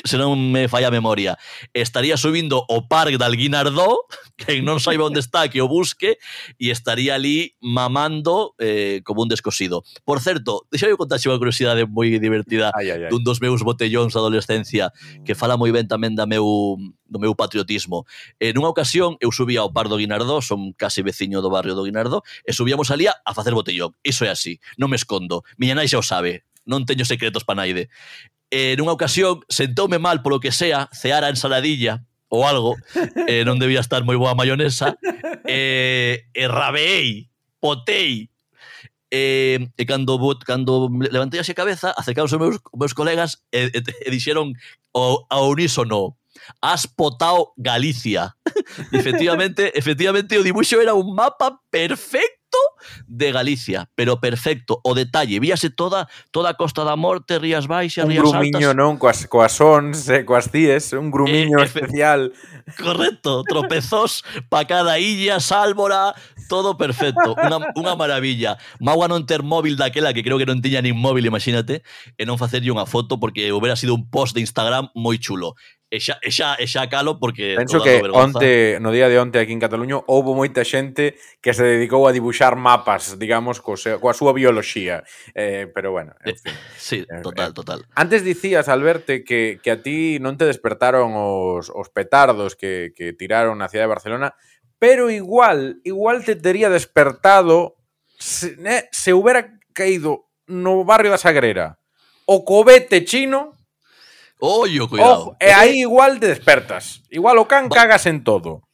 se 0.03 0.17
non 0.17 0.35
me 0.51 0.67
falla 0.67 0.89
a 0.89 0.95
memoria, 0.95 1.37
estaría 1.73 2.17
subindo 2.17 2.65
o 2.67 2.87
parque 2.87 3.17
de 3.17 3.25
Alguinardó, 3.25 4.05
que 4.37 4.61
non 4.61 4.79
saiba 4.79 5.05
onde 5.07 5.21
está, 5.21 5.47
que 5.49 5.61
o 5.61 5.69
busque, 5.69 6.17
e 6.57 6.73
estaría 6.73 7.15
ali 7.15 7.55
mamando 7.61 8.55
eh, 8.59 9.01
como 9.05 9.23
un 9.23 9.29
descosido. 9.29 9.83
Por 10.03 10.19
certo, 10.19 10.65
deixa 10.69 10.89
eu 10.89 10.97
contar 10.97 11.21
unha 11.23 11.39
curiosidade 11.39 11.85
moi 11.85 12.09
divertida 12.17 12.73
ai, 12.73 12.91
ai, 12.91 13.07
ai. 13.07 13.11
dun 13.13 13.23
dos 13.23 13.39
meus 13.39 13.61
botellóns 13.61 14.13
da 14.13 14.19
adolescencia, 14.21 14.91
que 15.23 15.37
fala 15.37 15.55
moi 15.55 15.71
ben 15.71 15.87
tamén 15.87 16.17
da 16.17 16.25
meu, 16.25 16.77
do 17.07 17.19
meu 17.21 17.33
patriotismo. 17.37 18.05
En 18.41 18.57
nunha 18.57 18.73
ocasión, 18.73 19.15
eu 19.21 19.31
subía 19.31 19.61
ao 19.61 19.71
par 19.71 19.87
do 19.87 19.97
Guinardó, 19.97 20.41
son 20.41 20.73
case 20.73 21.05
veciño 21.05 21.39
do 21.39 21.53
barrio 21.53 21.77
do 21.77 21.85
Guinardó, 21.85 22.25
e 22.43 22.51
subíamos 22.51 22.89
ali 22.91 23.07
a 23.07 23.31
facer 23.31 23.53
botellón. 23.53 23.93
Iso 24.03 24.25
é 24.25 24.31
así, 24.33 24.59
non 24.75 24.89
me 24.89 24.97
escondo. 24.97 25.45
Miña 25.55 25.77
nai 25.77 25.87
xa 25.87 26.01
o 26.01 26.05
sabe, 26.05 26.43
non 26.65 26.87
teño 26.87 27.03
secretos 27.03 27.43
para 27.43 27.63
naide 27.63 27.91
eh, 28.53 28.77
nunha 28.77 28.93
ocasión 28.93 29.41
sentoume 29.49 29.97
mal 29.97 30.21
polo 30.21 30.37
que 30.37 30.53
sea, 30.53 30.85
ceara 30.93 31.33
ensaladilla 31.33 32.05
ou 32.29 32.45
algo, 32.45 32.77
eh, 33.25 33.41
non 33.41 33.57
debía 33.57 33.81
estar 33.81 34.05
moi 34.05 34.13
boa 34.17 34.37
maionesa, 34.37 34.93
eh, 35.45 36.29
e 36.33 36.45
eh, 36.45 36.49
rabeei, 36.49 37.29
potei, 37.57 38.29
eh, 39.09 39.57
e 39.77 39.83
cando, 39.89 40.17
cando 40.45 40.89
levantei 40.89 41.41
a 41.41 41.57
cabeza, 41.57 41.93
acercaron 41.97 42.29
os 42.29 42.37
meus, 42.37 42.57
meus 42.77 42.93
colegas 42.93 43.41
eh, 43.49 43.69
eh, 43.73 43.81
eh, 43.81 44.05
e, 44.05 44.05
e, 44.05 44.09
e 44.09 44.13
dixeron 44.13 44.53
ao, 44.93 45.25
ao 45.29 45.49
unísono, 45.49 46.17
has 46.61 46.85
potao 46.85 47.53
Galicia. 47.57 48.37
efectivamente, 48.93 49.73
efectivamente 49.73 50.37
o 50.37 50.45
dibuixo 50.45 50.81
era 50.81 50.93
un 50.93 51.13
mapa 51.13 51.57
perfecto 51.69 52.42
de 53.07 53.31
Galicia, 53.31 53.89
pero 53.95 54.19
perfecto, 54.19 54.79
o 54.83 54.93
detalle, 54.93 55.39
víase 55.39 55.69
toda 55.69 56.07
toda 56.31 56.51
a 56.51 56.53
Costa 56.53 56.83
da 56.83 56.95
Morte, 56.95 57.39
Rías 57.39 57.67
Baixas, 57.67 58.07
Rías 58.07 58.23
Altas. 58.23 58.33
Un 58.33 58.39
grumiño, 58.39 58.69
Altas. 58.69 58.79
non, 58.79 58.97
coas, 58.97 59.25
coas 59.27 59.55
ONS, 59.61 60.09
eh, 60.09 60.21
coas 60.25 60.49
cíes, 60.51 60.93
un 60.93 61.11
grumiño 61.11 61.59
eh, 61.59 61.67
especial. 61.67 62.31
Correcto, 62.79 63.43
tropezós 63.43 64.23
pa 64.49 64.63
cada 64.65 64.99
illa, 64.99 65.39
sálvora, 65.39 66.15
todo 66.47 66.77
perfecto, 66.77 67.35
unha, 67.35 67.59
unha 67.75 67.93
maravilla. 67.95 68.55
Magua 68.79 69.07
non 69.07 69.27
ter 69.27 69.43
móvil 69.43 69.75
daquela, 69.75 70.13
que 70.15 70.23
creo 70.23 70.39
que 70.39 70.47
non 70.47 70.63
tiña 70.63 70.83
nin 70.83 70.95
móvil, 70.95 71.27
imagínate, 71.27 71.83
e 72.15 72.23
non 72.23 72.39
facerlle 72.39 72.71
unha 72.71 72.87
foto 72.87 73.19
porque 73.19 73.51
hubiera 73.51 73.75
sido 73.75 73.95
un 73.95 74.07
post 74.07 74.35
de 74.35 74.41
Instagram 74.43 74.89
moi 74.95 75.19
chulo 75.19 75.55
e 75.93 76.01
xa, 76.01 76.17
e 76.25 76.33
xa, 76.33 76.57
e 76.57 76.65
xa 76.65 76.89
calo 76.89 77.21
porque... 77.21 77.53
Penso 77.53 77.77
que 77.77 78.01
vergonza. 78.01 78.41
onte, 78.41 78.81
no 78.81 78.89
día 78.89 79.05
de 79.13 79.21
onte 79.21 79.37
aquí 79.37 79.53
en 79.53 79.61
Cataluña 79.61 80.01
houve 80.09 80.33
moita 80.33 80.65
xente 80.65 81.21
que 81.37 81.53
se 81.53 81.61
dedicou 81.61 82.09
a 82.09 82.15
dibuxar 82.15 82.57
mapas, 82.57 83.21
digamos, 83.21 83.61
co 83.61 83.77
seu, 83.77 84.01
coa 84.01 84.17
súa 84.17 84.33
bioloxía. 84.33 85.05
Eh, 85.37 85.69
pero 85.69 85.93
bueno, 85.93 86.17
en 86.25 86.33
eh, 86.33 86.41
fin. 86.41 86.57
sí, 86.73 86.99
eh, 87.05 87.21
total, 87.21 87.53
eh. 87.53 87.53
total. 87.53 87.79
Antes 87.93 88.25
dicías, 88.25 88.73
Alberto, 88.73 89.13
que, 89.21 89.61
que 89.61 89.69
a 89.69 89.85
ti 89.85 90.17
non 90.17 90.33
te 90.33 90.49
despertaron 90.49 91.13
os, 91.13 91.69
os 91.69 91.93
petardos 91.93 92.57
que, 92.57 92.89
que 92.97 93.13
tiraron 93.13 93.61
na 93.61 93.69
cidade 93.69 93.85
de 93.85 93.93
Barcelona, 93.93 94.29
pero 94.81 95.13
igual, 95.13 95.77
igual 95.85 96.25
te 96.25 96.33
tería 96.33 96.73
despertado 96.73 97.77
se, 98.17 98.57
eh, 98.65 98.89
se 98.89 99.13
houbera 99.13 99.61
caído 99.77 100.25
no 100.49 100.81
barrio 100.81 101.13
da 101.13 101.21
Sagrera 101.21 101.77
o 102.25 102.41
cobete 102.41 103.05
chino 103.05 103.53
Ollo, 104.45 104.89
cuidado. 104.89 105.13
Ojo, 105.13 105.37
e 105.39 105.53
aí 105.53 105.79
igual 105.87 106.19
te 106.19 106.27
despertas. 106.27 107.01
Igual 107.09 107.37
o 107.37 107.47
can 107.47 107.71
Va 107.71 107.75
cagas 107.75 108.05
en 108.07 108.25
todo. 108.25 108.67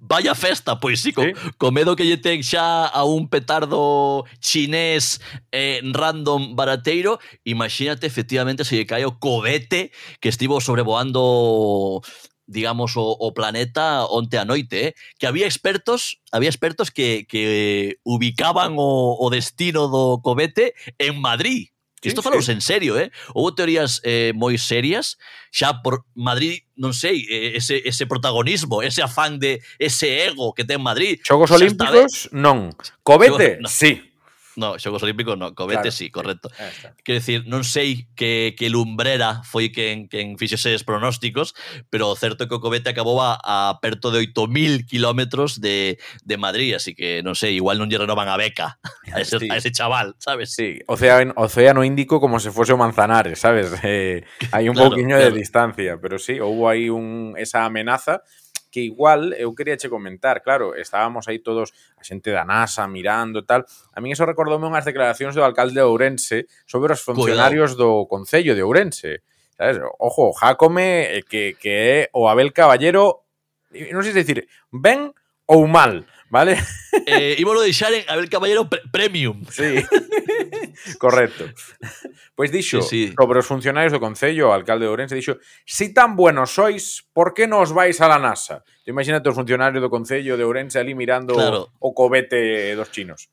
Vaya 0.00 0.34
festa, 0.34 0.80
pois 0.80 1.00
sí, 1.00 1.12
co, 1.12 1.20
¿Sí? 1.20 1.32
co 1.58 1.68
medo 1.70 1.96
que 1.96 2.08
lle 2.08 2.16
ten 2.16 2.40
xa 2.40 2.88
a 2.88 3.04
un 3.04 3.28
petardo 3.28 4.24
chinés 4.40 5.20
eh, 5.52 5.84
random 5.84 6.56
barateiro, 6.56 7.20
imagínate 7.44 8.08
efectivamente 8.08 8.64
se 8.64 8.80
lle 8.80 8.88
cae 8.88 9.04
o 9.04 9.20
cobete 9.20 9.92
que 10.16 10.32
estivo 10.32 10.64
sobrevoando 10.64 12.00
digamos, 12.48 12.96
o, 12.96 13.04
o 13.12 13.32
planeta 13.32 14.04
onte 14.08 14.36
a 14.36 14.44
noite, 14.44 14.76
eh? 14.80 14.94
que 15.20 15.28
había 15.28 15.44
expertos 15.44 16.24
había 16.32 16.48
expertos 16.48 16.90
que, 16.90 17.28
que 17.28 18.00
ubicaban 18.02 18.80
o, 18.80 19.16
o 19.20 19.26
destino 19.28 19.92
do 19.92 20.24
cobete 20.24 20.72
en 20.96 21.20
Madrid. 21.20 21.71
Sí, 22.02 22.08
Isto 22.10 22.22
falamos 22.22 22.46
sí. 22.46 22.52
en 22.52 22.60
serio, 22.60 22.98
eh? 22.98 23.12
Houve 23.30 23.54
teorías 23.54 24.02
eh, 24.02 24.34
moi 24.34 24.58
serias 24.58 25.22
xa 25.54 25.86
por 25.86 26.02
Madrid, 26.18 26.66
non 26.74 26.90
sei, 26.90 27.22
ese, 27.30 27.78
ese 27.86 28.10
protagonismo, 28.10 28.82
ese 28.82 29.06
afán 29.06 29.38
de 29.38 29.62
ese 29.78 30.26
ego 30.26 30.50
que 30.50 30.66
ten 30.66 30.82
Madrid. 30.82 31.22
Xogos 31.22 31.54
Olímpicos, 31.54 32.26
non. 32.34 32.74
Covete, 33.06 33.62
Yo, 33.62 33.62
no. 33.62 33.68
sí. 33.70 34.11
No, 34.56 34.76
Xogos 34.78 35.02
Olímpicos 35.02 35.38
no, 35.38 35.54
cobete 35.54 35.88
Claro, 35.88 35.96
sí, 35.96 36.10
correcto. 36.10 36.50
Aí 36.58 36.68
está. 36.68 36.92
Quero 37.02 37.18
dicir, 37.18 37.48
non 37.48 37.64
sei 37.64 38.06
que, 38.12 38.52
que 38.52 38.68
Lumbrera 38.68 39.40
foi 39.48 39.72
quen, 39.72 40.12
quen 40.12 40.36
fixese 40.36 40.76
os 40.76 40.84
pronósticos, 40.84 41.56
pero 41.88 42.12
o 42.12 42.16
certo 42.16 42.44
é 42.44 42.46
que 42.48 42.56
o 42.56 42.60
cobete 42.60 42.92
acabou 42.92 43.24
a, 43.24 43.40
a 43.40 43.80
perto 43.80 44.12
de 44.12 44.20
8.000 44.20 44.84
kilómetros 44.84 45.60
de, 45.64 45.96
de 46.24 46.36
Madrid, 46.36 46.76
así 46.76 46.92
que 46.92 47.24
non 47.24 47.32
sei, 47.32 47.56
igual 47.56 47.80
non 47.80 47.88
lle 47.88 47.96
renovan 47.96 48.28
a 48.28 48.36
beca 48.36 48.76
a 49.12 49.24
ese, 49.24 49.40
Sí. 49.40 49.48
a 49.48 49.56
ese 49.56 49.72
chaval, 49.72 50.12
sabes? 50.20 50.52
Sí, 50.52 50.84
océano, 50.84 51.32
océano 51.40 51.80
Índico 51.82 52.20
como 52.20 52.36
se 52.36 52.52
fose 52.52 52.72
o 52.72 52.78
Manzanares, 52.80 53.40
sabes? 53.40 53.72
Eh, 53.80 54.20
hai 54.52 54.68
un 54.68 54.76
Claro, 54.76 54.92
pouquiño 54.92 55.16
de 55.16 55.32
distancia, 55.32 55.96
pero 55.96 56.20
sí, 56.20 56.36
houve 56.36 56.68
aí 56.68 56.84
un, 56.92 57.34
esa 57.40 57.64
amenaza 57.64 58.20
que 58.72 58.80
igual 58.80 59.36
eu 59.36 59.52
quería 59.52 59.76
che 59.76 59.92
comentar, 59.92 60.40
claro, 60.40 60.72
estábamos 60.72 61.28
aí 61.28 61.44
todos 61.44 61.76
a 62.00 62.02
xente 62.02 62.32
da 62.32 62.48
NASA 62.48 62.88
mirando 62.88 63.44
e 63.44 63.46
tal. 63.46 63.68
A 63.92 64.00
min 64.00 64.16
eso 64.16 64.24
recordoume 64.24 64.64
unhas 64.64 64.88
declaracións 64.88 65.36
do 65.36 65.44
alcalde 65.44 65.76
de 65.76 65.84
Ourense 65.84 66.48
sobre 66.64 66.96
os 66.96 67.04
funcionarios 67.04 67.76
Cuidado. 67.76 68.08
do 68.08 68.08
Concello 68.08 68.56
de 68.56 68.64
Ourense. 68.64 69.20
Sabes? 69.52 69.76
Ojo, 70.00 70.32
Jacome 70.32 71.20
eh, 71.20 71.22
que, 71.28 71.60
que 71.60 71.70
é 71.70 72.10
o 72.16 72.24
Abel 72.32 72.56
Caballero, 72.56 73.28
non 73.92 74.00
sei 74.00 74.16
se 74.16 74.24
dicir, 74.24 74.48
ben 74.72 75.12
ou 75.44 75.68
mal, 75.68 76.00
¿Vale? 76.32 76.56
Eh, 77.06 77.36
íbamos 77.38 77.60
de 77.60 77.66
deixar 77.66 77.92
en 77.92 78.04
Abel 78.08 78.30
Caballero 78.30 78.66
pre 78.66 78.80
Premium. 78.90 79.44
Sí, 79.50 79.84
correcto. 80.98 81.44
Pois 82.34 82.48
pues 82.48 82.52
dixo, 82.52 82.80
sí, 82.80 83.08
sí. 83.08 83.14
sobre 83.14 83.40
os 83.40 83.46
funcionarios 83.46 83.92
do 83.92 84.00
Concello, 84.00 84.48
o 84.48 84.56
alcalde 84.56 84.88
de 84.88 84.92
Ourense, 84.96 85.12
dixo, 85.12 85.36
si 85.68 85.92
tan 85.92 86.16
buenos 86.16 86.56
sois, 86.56 87.04
por 87.12 87.36
que 87.36 87.44
non 87.44 87.60
os 87.60 87.76
vais 87.76 88.00
a 88.00 88.08
la 88.08 88.16
NASA? 88.16 88.64
Imagínate 88.88 89.28
os 89.28 89.36
funcionarios 89.36 89.84
do 89.84 89.92
Concello 89.92 90.40
de 90.40 90.44
Ourense 90.48 90.80
ali 90.80 90.96
mirando 90.96 91.36
claro. 91.36 91.68
o 91.76 91.92
cobete 91.92 92.72
dos 92.80 92.88
chinos. 92.88 93.28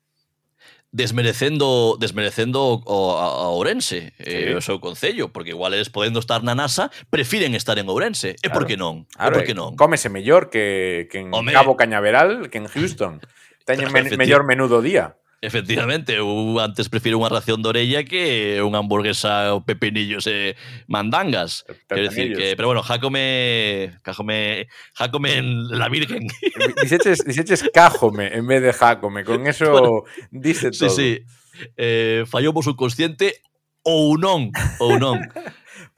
Desmerecendo 0.91 1.97
desmerecendo 1.99 2.63
o, 2.63 2.81
o, 2.85 3.17
a, 3.17 3.49
Ourense, 3.49 4.13
eh, 4.19 4.49
Sí. 4.49 4.53
o 4.53 4.61
seu 4.61 4.79
concello, 4.79 5.29
porque 5.29 5.51
igual 5.51 5.73
eles 5.73 5.89
podendo 5.89 6.19
estar 6.19 6.41
na 6.43 6.55
NASA, 6.55 6.89
prefiren 7.09 7.53
estar 7.55 7.77
en 7.77 7.89
Ourense. 7.89 8.35
E 8.41 8.49
Claro. 8.49 8.53
por 8.53 8.63
que 8.67 8.77
non? 8.77 9.05
e 9.05 9.17
Claro, 9.17 9.33
por 9.37 9.43
que 9.45 9.53
non? 9.53 9.75
Cómese 9.77 10.09
mellor 10.09 10.49
que, 10.49 11.07
que 11.11 11.19
en 11.21 11.33
Home. 11.33 11.53
Cabo 11.53 11.77
Cañaveral 11.77 12.49
que 12.49 12.57
en 12.57 12.67
Houston. 12.67 13.21
Teñen 13.69 13.93
men, 13.93 14.09
Efecti- 14.09 14.17
mellor 14.17 14.41
menú 14.45 14.65
do 14.65 14.81
día. 14.81 15.13
Efectivamente, 15.41 16.19
antes 16.59 16.89
prefiro 16.91 17.15
unha 17.15 17.31
ración 17.31 17.63
de 17.63 17.71
orella 17.71 18.03
que 18.03 18.59
unha 18.59 18.83
hamburguesa 18.83 19.55
o 19.55 19.63
pepinillos 19.63 20.27
e 20.27 20.59
mandangas. 20.91 21.63
Quero 21.87 22.11
decir 22.11 22.35
Pepinillos. 22.35 22.39
que, 22.43 22.47
pero 22.59 22.67
bueno, 22.75 22.83
Jacome, 22.83 23.95
Jacome, 24.03 24.67
Jacome 24.99 25.29
en 25.39 25.47
la 25.71 25.87
Virgen. 25.87 26.27
Diceches 26.83 27.63
cájome 27.73 28.35
en 28.35 28.47
vez 28.47 28.61
de 28.61 28.73
jácome. 28.73 29.23
Con 29.23 29.47
eso 29.47 29.71
Bueno, 29.71 29.91
dice 30.31 30.73
Sí, 30.73 30.79
todo. 30.79 30.89
sí. 30.91 31.19
Eh, 31.79 32.23
fallou 32.27 32.51
o 32.55 32.63
subconsciente 32.63 33.39
ou 33.83 34.19
non, 34.19 34.51
ou 34.83 34.99
non. 34.99 35.23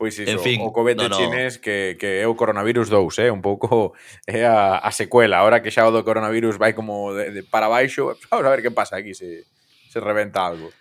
Pois 0.01 0.17
iso, 0.17 0.33
en 0.33 0.41
fin, 0.41 0.57
o 0.65 0.73
COVID 0.73 0.97
no, 0.97 1.13
no. 1.13 1.15
chinés 1.15 1.61
que, 1.61 1.93
que 1.93 2.21
é 2.21 2.25
o 2.25 2.33
coronavirus 2.33 2.89
2, 2.89 3.21
eh? 3.21 3.29
un 3.29 3.45
pouco 3.45 3.93
é 4.25 4.49
a, 4.49 4.81
a 4.81 4.89
secuela. 4.89 5.37
Ahora 5.37 5.61
que 5.61 5.69
xa 5.69 5.85
o 5.85 5.93
do 5.93 6.01
coronavirus 6.01 6.57
vai 6.57 6.73
como 6.73 7.13
de, 7.13 7.29
de 7.29 7.41
para 7.45 7.69
baixo, 7.69 8.17
vamos 8.33 8.41
a 8.41 8.49
ver 8.49 8.65
que 8.65 8.73
pasa 8.73 8.97
aquí, 8.97 9.13
se, 9.13 9.45
se 9.93 10.01
reventa 10.01 10.41
algo. 10.41 10.73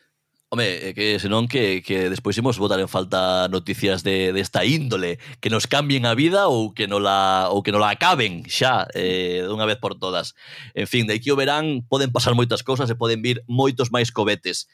Home, 0.49 0.97
que 0.97 1.21
senón 1.21 1.53
que, 1.53 1.85
que 1.85 2.09
despois 2.09 2.33
imos 2.41 2.57
votar 2.57 2.81
en 2.81 2.89
falta 2.89 3.45
noticias 3.53 4.01
de, 4.01 4.33
desta 4.33 4.65
índole 4.65 5.21
que 5.45 5.53
nos 5.53 5.69
cambien 5.69 6.09
a 6.09 6.17
vida 6.17 6.49
ou 6.49 6.73
que 6.73 6.89
non 6.89 7.05
la, 7.05 7.53
ou 7.53 7.61
que 7.61 7.77
non 7.77 7.85
la 7.85 7.93
acaben 7.93 8.49
xa 8.49 8.89
eh, 8.97 9.45
dunha 9.45 9.69
vez 9.69 9.77
por 9.77 10.01
todas. 10.01 10.33
En 10.73 10.89
fin, 10.89 11.05
de 11.05 11.21
aquí 11.21 11.29
o 11.29 11.37
verán 11.37 11.85
poden 11.93 12.09
pasar 12.09 12.33
moitas 12.33 12.65
cousas 12.65 12.89
e 12.89 12.97
poden 12.97 13.21
vir 13.21 13.45
moitos 13.45 13.93
máis 13.93 14.09
cobetes. 14.09 14.65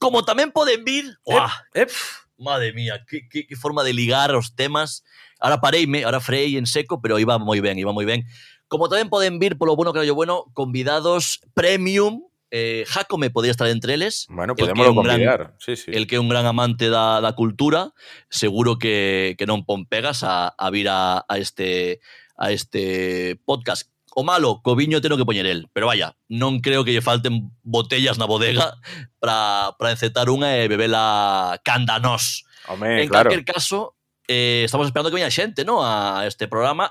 Como 0.00 0.24
tamén 0.24 0.56
poden 0.56 0.88
vir... 0.88 1.20
Uah, 1.28 1.52
ep, 1.76 1.92
ep. 1.92 1.92
Madre 2.40 2.72
mía, 2.72 3.04
que, 3.06 3.28
que, 3.28 3.46
que 3.46 3.56
forma 3.56 3.84
de 3.84 3.92
ligar 3.92 4.34
os 4.34 4.56
temas. 4.56 5.04
Ahora 5.38 5.60
pareime, 5.60 6.04
ahora 6.04 6.20
freí 6.20 6.56
en 6.56 6.66
seco, 6.66 7.00
pero 7.00 7.20
iba 7.20 7.38
moi 7.38 7.60
ben, 7.60 7.76
iba 7.78 7.92
moi 7.92 8.04
ben. 8.08 8.24
Como 8.66 8.88
tamén 8.88 9.12
poden 9.12 9.38
vir, 9.38 9.60
polo 9.60 9.76
bueno 9.76 9.92
que 9.92 10.02
yo 10.06 10.14
bueno, 10.14 10.48
convidados 10.54 11.40
premium, 11.54 12.24
eh, 12.50 12.84
Jacome 12.86 13.30
podría 13.30 13.50
estar 13.54 13.66
entre 13.70 13.94
eles, 13.94 14.26
bueno, 14.30 14.54
é 14.58 14.62
un 14.66 14.74
gran- 14.74 14.94
convidar. 14.94 15.54
Sí, 15.62 15.76
sí. 15.76 15.90
el 15.94 16.06
que 16.06 16.16
é 16.16 16.20
un 16.20 16.28
gran 16.28 16.46
amante 16.46 16.90
da, 16.90 17.20
da 17.22 17.34
cultura, 17.38 17.94
seguro 18.28 18.74
que, 18.78 19.34
que 19.38 19.46
non 19.46 19.62
pon 19.62 19.86
pegas 19.86 20.22
a, 20.26 20.50
a 20.50 20.66
vir 20.70 20.90
a, 20.90 21.22
a 21.26 21.34
este 21.38 22.00
a 22.40 22.50
este 22.50 23.38
podcast. 23.44 23.86
o 24.14 24.22
malo, 24.24 24.60
co 24.62 24.74
viño 24.74 25.00
teno 25.00 25.16
que 25.16 25.24
poñer 25.24 25.46
el, 25.46 25.68
pero 25.72 25.86
vaya, 25.86 26.18
non 26.26 26.58
creo 26.58 26.82
que 26.82 26.90
lle 26.90 27.04
falten 27.04 27.54
botellas 27.62 28.18
na 28.18 28.26
bodega 28.26 28.74
para 29.22 29.74
para 29.78 29.94
encetar 29.94 30.26
unha 30.26 30.58
e 30.58 30.66
bebela 30.66 31.58
canda 31.62 32.02
nós. 32.02 32.42
Home, 32.66 33.06
en 33.06 33.08
claro. 33.08 33.30
calquer 33.30 33.46
caso, 33.46 33.94
eh, 34.26 34.66
estamos 34.66 34.90
esperando 34.90 35.10
que 35.10 35.18
veña 35.18 35.30
xente, 35.30 35.62
no, 35.62 35.82
a 35.86 36.26
este 36.26 36.50
programa. 36.50 36.90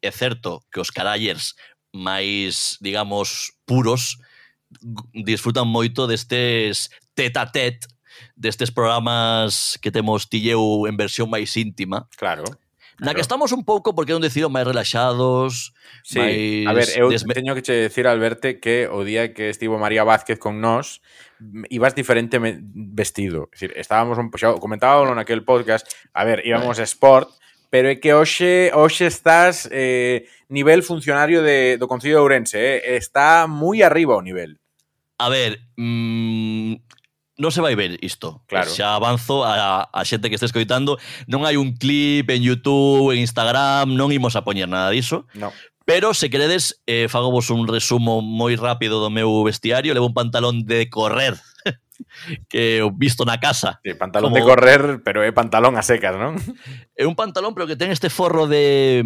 É 0.00 0.08
certo 0.12 0.64
que 0.72 0.80
os 0.80 0.88
carallers 0.88 1.56
máis, 1.92 2.80
digamos, 2.80 3.52
puros 3.68 4.16
disfrutan 5.12 5.68
moito 5.68 6.06
destes 6.06 6.88
tete-a-tete, 7.16 7.88
destes 8.36 8.70
programas 8.70 9.76
que 9.80 9.92
temos 9.92 10.28
tilleu 10.28 10.86
en 10.88 10.96
versión 10.96 11.28
máis 11.28 11.56
íntima. 11.56 12.08
Claro 12.16 12.44
Na 13.00 13.16
que 13.16 13.24
estamos 13.24 13.52
un 13.56 13.64
pouco 13.64 13.96
porque 13.96 14.12
é 14.12 14.16
un 14.16 14.22
decido 14.22 14.52
máis 14.52 14.68
relaxados, 14.68 15.72
sí. 16.04 16.20
máis... 16.20 16.68
A 16.68 16.72
ver, 16.76 16.88
eu 17.00 17.08
desme... 17.08 17.32
teño 17.32 17.56
que 17.56 17.64
che 17.64 17.88
decir, 17.88 18.04
Alberto, 18.04 18.52
que 18.60 18.86
o 18.92 19.02
día 19.02 19.32
que 19.32 19.48
estivo 19.48 19.80
María 19.80 20.04
Vázquez 20.04 20.36
con 20.36 20.60
nós, 20.60 21.00
ibas 21.72 21.96
diferente 21.96 22.36
vestido. 22.38 23.48
Es 23.52 23.60
decir, 23.60 23.72
estábamos, 23.80 24.20
un, 24.20 24.28
xa 24.36 24.52
comentábamos 24.60 25.16
naquel 25.16 25.42
podcast, 25.48 25.88
a 26.12 26.28
ver, 26.28 26.44
íbamos 26.44 26.76
a 26.76 26.84
sport, 26.84 27.32
pero 27.72 27.88
é 27.88 27.96
que 27.96 28.12
hoxe, 28.12 28.68
hoxe 28.74 29.08
estás 29.08 29.64
eh, 29.72 30.28
nivel 30.52 30.82
funcionario 30.82 31.40
de, 31.40 31.78
do 31.78 31.88
Concello 31.88 32.20
de 32.20 32.22
Ourense, 32.22 32.58
eh? 32.60 32.98
está 33.00 33.46
moi 33.46 33.80
arriba 33.80 34.18
o 34.18 34.22
nivel. 34.22 34.60
A 35.16 35.28
ver, 35.32 35.64
mmm, 35.78 36.76
non 37.40 37.50
se 37.50 37.64
vai 37.64 37.72
ver 37.72 37.96
isto. 38.04 38.44
Claro. 38.44 38.68
Xa 38.68 38.92
avanzo 38.94 39.48
a, 39.48 39.88
a 39.88 40.00
xente 40.04 40.28
que 40.28 40.36
este 40.36 40.46
escoitando. 40.46 41.00
Non 41.24 41.48
hai 41.48 41.56
un 41.56 41.72
clip 41.74 42.28
en 42.28 42.44
YouTube, 42.44 43.16
en 43.16 43.24
Instagram, 43.24 43.96
non 43.96 44.12
imos 44.12 44.36
a 44.36 44.44
poñer 44.44 44.68
nada 44.68 44.92
diso. 44.92 45.24
No. 45.32 45.48
Pero 45.88 46.14
se 46.14 46.30
queredes, 46.30 46.84
eh, 46.86 47.08
fago 47.08 47.32
vos 47.32 47.50
un 47.50 47.66
resumo 47.66 48.20
moi 48.22 48.54
rápido 48.54 49.00
do 49.00 49.10
meu 49.10 49.42
vestiario. 49.42 49.96
Levo 49.96 50.06
un 50.06 50.14
pantalón 50.14 50.68
de 50.68 50.86
correr 50.86 51.34
que 52.48 52.82
o 52.82 52.90
visto 52.90 53.24
na 53.24 53.40
casa. 53.40 53.80
Sí, 53.84 53.94
pantalón 53.94 54.32
como... 54.32 54.38
de 54.38 54.46
correr, 54.46 54.82
pero 55.04 55.22
é 55.22 55.32
pantalón 55.32 55.76
a 55.76 55.82
secas, 55.82 56.16
non? 56.16 56.36
É 56.94 57.06
un 57.06 57.16
pantalón, 57.16 57.54
pero 57.54 57.66
que 57.66 57.76
ten 57.76 57.90
este 57.90 58.10
forro 58.10 58.46
de... 58.46 59.02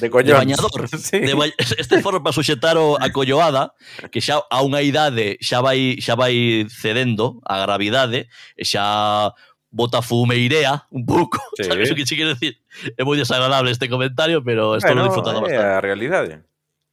De 0.00 0.08
collón. 0.10 0.26
De 0.26 0.34
bañador. 0.34 0.88
Sí. 0.96 1.20
De 1.20 1.34
ba... 1.34 1.46
Este 1.78 2.00
forro 2.00 2.22
para 2.22 2.32
suxetar 2.32 2.78
o, 2.78 2.96
a 2.98 3.12
colloada, 3.12 3.74
que 4.10 4.20
xa 4.20 4.42
a 4.50 4.62
unha 4.64 4.80
idade 4.82 5.36
xa 5.38 5.60
vai, 5.60 6.00
xa 6.00 6.16
vai 6.16 6.66
cedendo 6.72 7.38
a 7.44 7.60
gravidade, 7.62 8.28
xa 8.58 9.34
bota 9.70 10.00
fumeirea 10.00 10.86
un 10.90 11.04
pouco, 11.04 11.38
sí. 11.56 11.64
sabes 11.64 11.90
o 11.90 11.94
que 11.94 12.04
che 12.04 12.16
quero 12.16 12.32
decir? 12.34 12.58
É 12.96 13.04
moi 13.04 13.20
desagradable 13.20 13.70
este 13.70 13.92
comentario, 13.92 14.40
pero 14.40 14.76
estou 14.76 14.96
bueno, 14.96 15.04
disfrutando 15.04 15.38
é 15.40 15.42
bastante. 15.42 15.68
É 15.68 15.76
a 15.76 15.84
realidade 15.84 16.32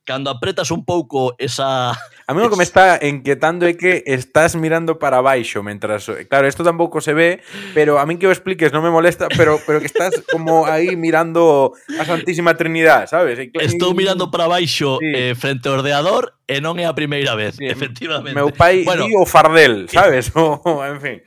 cando 0.03 0.29
apretas 0.29 0.71
un 0.71 0.85
pouco 0.85 1.35
esa... 1.37 1.91
A 1.91 2.33
mí 2.33 2.41
o 2.41 2.49
que 2.49 2.55
me 2.55 2.63
está 2.63 2.99
inquietando 3.03 3.67
é 3.67 3.75
que 3.75 4.03
estás 4.07 4.55
mirando 4.55 4.99
para 4.99 5.19
baixo 5.19 5.63
mentras... 5.63 6.07
Eh, 6.07 6.27
claro, 6.27 6.47
isto 6.47 6.63
tampouco 6.63 6.99
se 6.99 7.13
ve, 7.13 7.43
pero 7.73 7.99
a 7.99 8.05
mí 8.05 8.17
que 8.19 8.27
o 8.27 8.31
expliques 8.31 8.71
non 8.71 8.83
me 8.83 8.91
molesta, 8.91 9.27
pero, 9.31 9.59
pero 9.63 9.79
que 9.79 9.87
estás 9.87 10.23
como 10.31 10.67
aí 10.67 10.95
mirando 10.95 11.75
a 11.99 12.03
Santísima 12.03 12.55
Trinidad, 12.55 13.07
sabes? 13.07 13.39
Estou 13.59 13.95
mirando 13.95 14.31
para 14.31 14.47
baixo 14.47 14.99
sí. 14.99 15.11
eh, 15.11 15.35
frente 15.35 15.67
ao 15.67 15.79
ordenador 15.79 16.35
e 16.47 16.59
non 16.59 16.79
é 16.79 16.87
a 16.87 16.95
primeira 16.95 17.35
vez, 17.35 17.55
sí, 17.59 17.67
efectivamente. 17.67 18.35
Meu 18.35 18.51
pai 18.51 18.83
bueno, 18.83 19.07
o 19.19 19.23
fardel, 19.27 19.87
sabes? 19.87 20.31
O, 20.35 20.83
en 20.83 20.99
fin. 20.99 21.17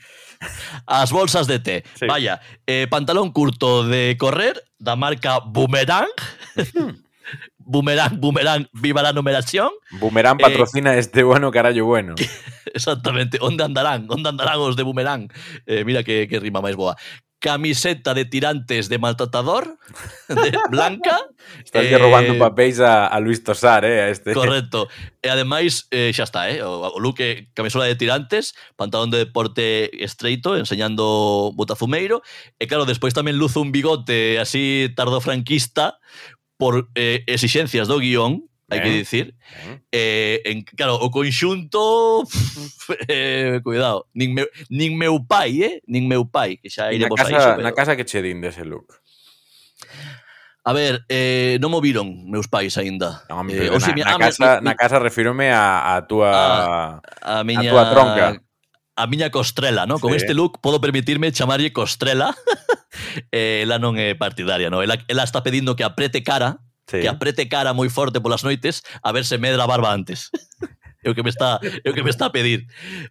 As 0.86 1.10
bolsas 1.10 1.46
de 1.46 1.58
té. 1.58 1.84
Sí. 1.96 2.06
Vaya, 2.06 2.40
eh, 2.66 2.86
pantalón 2.90 3.32
curto 3.32 3.88
de 3.88 4.16
correr 4.20 4.60
da 4.78 4.96
marca 4.96 5.40
Boomerang. 5.40 6.12
Hmm. 6.74 7.05
Boomerang, 7.66 8.20
Boomerang, 8.20 8.68
viva 8.72 9.02
la 9.02 9.12
numeración. 9.12 9.70
Boomerang 9.98 10.38
Eh, 10.38 10.42
patrocina 10.42 10.96
este 10.96 11.24
bueno 11.24 11.50
carallo 11.50 11.84
bueno. 11.84 12.14
Exactamente. 12.74 13.38
Onde 13.40 13.64
andarán? 13.64 14.06
Onde 14.08 14.28
andarán 14.28 14.58
os 14.58 14.76
de 14.76 14.84
Boomerang? 14.84 15.28
Eh, 15.66 15.84
mira 15.84 16.04
que, 16.04 16.28
que 16.28 16.38
rima 16.38 16.62
máis 16.62 16.78
boa. 16.78 16.94
Camiseta 17.38 18.14
de 18.14 18.24
tirantes 18.24 18.88
de 18.88 18.98
maltratador, 18.98 19.76
de 20.28 20.56
blanca. 20.70 21.20
Estás 21.62 21.84
eh, 21.84 21.98
robando 21.98 22.38
papéis 22.38 22.80
a, 22.80 23.06
a 23.06 23.20
Luis 23.20 23.44
Tosar, 23.44 23.84
eh? 23.84 24.02
A 24.02 24.08
este. 24.08 24.32
Correcto. 24.32 24.88
E 25.20 25.28
ademais, 25.28 25.90
eh, 25.90 26.14
xa 26.14 26.24
está, 26.24 26.48
eh? 26.48 26.62
O, 26.62 26.96
o 26.96 27.14
é 27.18 27.50
camisola 27.52 27.84
de 27.84 27.98
tirantes, 27.98 28.54
pantalón 28.78 29.10
de 29.10 29.18
deporte 29.18 29.90
estreito, 30.00 30.56
enseñando 30.56 31.52
botafumeiro, 31.52 32.22
e 32.56 32.70
claro, 32.70 32.86
despois 32.86 33.12
tamén 33.12 33.36
luzo 33.36 33.60
un 33.60 33.74
bigote 33.74 34.38
así 34.40 34.88
tardofranquista 34.96 35.98
por 36.56 36.88
eh, 36.94 37.24
exixencias 37.26 37.88
do 37.88 38.00
guión, 38.00 38.48
hai 38.66 38.82
que 38.82 38.90
eh. 38.90 38.98
dicir, 38.98 39.26
eh. 39.62 39.78
eh, 39.92 40.36
en, 40.50 40.66
claro, 40.66 40.98
o 40.98 41.10
conxunto 41.10 42.26
eh, 43.08 43.60
cuidado, 43.62 44.10
nin 44.12 44.34
meu, 44.34 44.48
nin 44.68 44.98
meu 44.98 45.22
pai, 45.22 45.62
eh? 45.62 45.74
Nin 45.86 46.10
meu 46.10 46.26
pai, 46.26 46.58
que 46.58 46.66
xa 46.66 46.90
iremos 46.90 47.14
na 47.14 47.24
casa, 47.24 47.36
a 47.36 47.38
iso, 47.38 47.50
pero... 47.54 47.66
Na 47.66 47.74
casa 47.76 47.92
que 47.94 48.04
che 48.08 48.18
din 48.24 48.42
dese 48.42 48.66
look? 48.66 48.98
A 50.66 50.74
ver, 50.74 51.06
eh, 51.06 51.62
non 51.62 51.70
mo 51.70 51.78
viron 51.78 52.26
meus 52.26 52.50
pais 52.50 52.74
aínda. 52.74 53.22
Ah, 53.30 53.38
non, 53.38 53.54
eh, 53.54 53.70
na, 53.70 53.78
si, 53.78 53.94
na, 53.94 54.18
na, 54.18 54.18
casa, 54.18 54.58
mi, 54.58 54.66
na 54.66 54.74
casa 54.74 54.98
refírome 54.98 55.54
a, 55.54 55.94
a 55.94 56.10
túa 56.10 56.30
ah, 56.34 56.90
a, 57.22 57.38
a, 57.38 57.44
miña, 57.46 57.70
a 57.70 57.72
túa 57.72 57.84
tronca. 57.94 58.26
A 58.98 59.04
miña 59.06 59.30
costrela, 59.30 59.86
¿no? 59.86 60.00
Sí. 60.00 60.02
Con 60.02 60.10
este 60.18 60.34
look 60.34 60.58
podo 60.58 60.82
permitirme 60.82 61.30
chamarlle 61.30 61.70
costrela. 61.70 62.34
eh, 63.32 63.62
ela 63.62 63.78
non 63.78 63.96
é 64.00 64.16
partidaria, 64.16 64.68
no? 64.68 64.80
ela, 64.82 64.98
ela 65.08 65.24
está 65.24 65.42
pedindo 65.42 65.76
que 65.76 65.84
aprete 65.84 66.22
cara, 66.22 66.60
sí. 66.86 67.02
que 67.04 67.08
aprete 67.08 67.48
cara 67.48 67.76
moi 67.76 67.88
forte 67.88 68.20
polas 68.20 68.44
noites, 68.44 68.82
a 69.02 69.12
ver 69.12 69.24
se 69.24 69.38
medra 69.38 69.64
a 69.64 69.70
barba 69.70 69.92
antes. 69.92 70.30
é 71.06 71.10
o 71.10 71.14
que 71.14 71.22
me 71.22 71.30
está 71.30 71.60
é 71.62 71.90
o 71.90 71.94
que 71.94 72.02
me 72.02 72.10
está 72.10 72.26
a 72.26 72.32
pedir. 72.32 72.66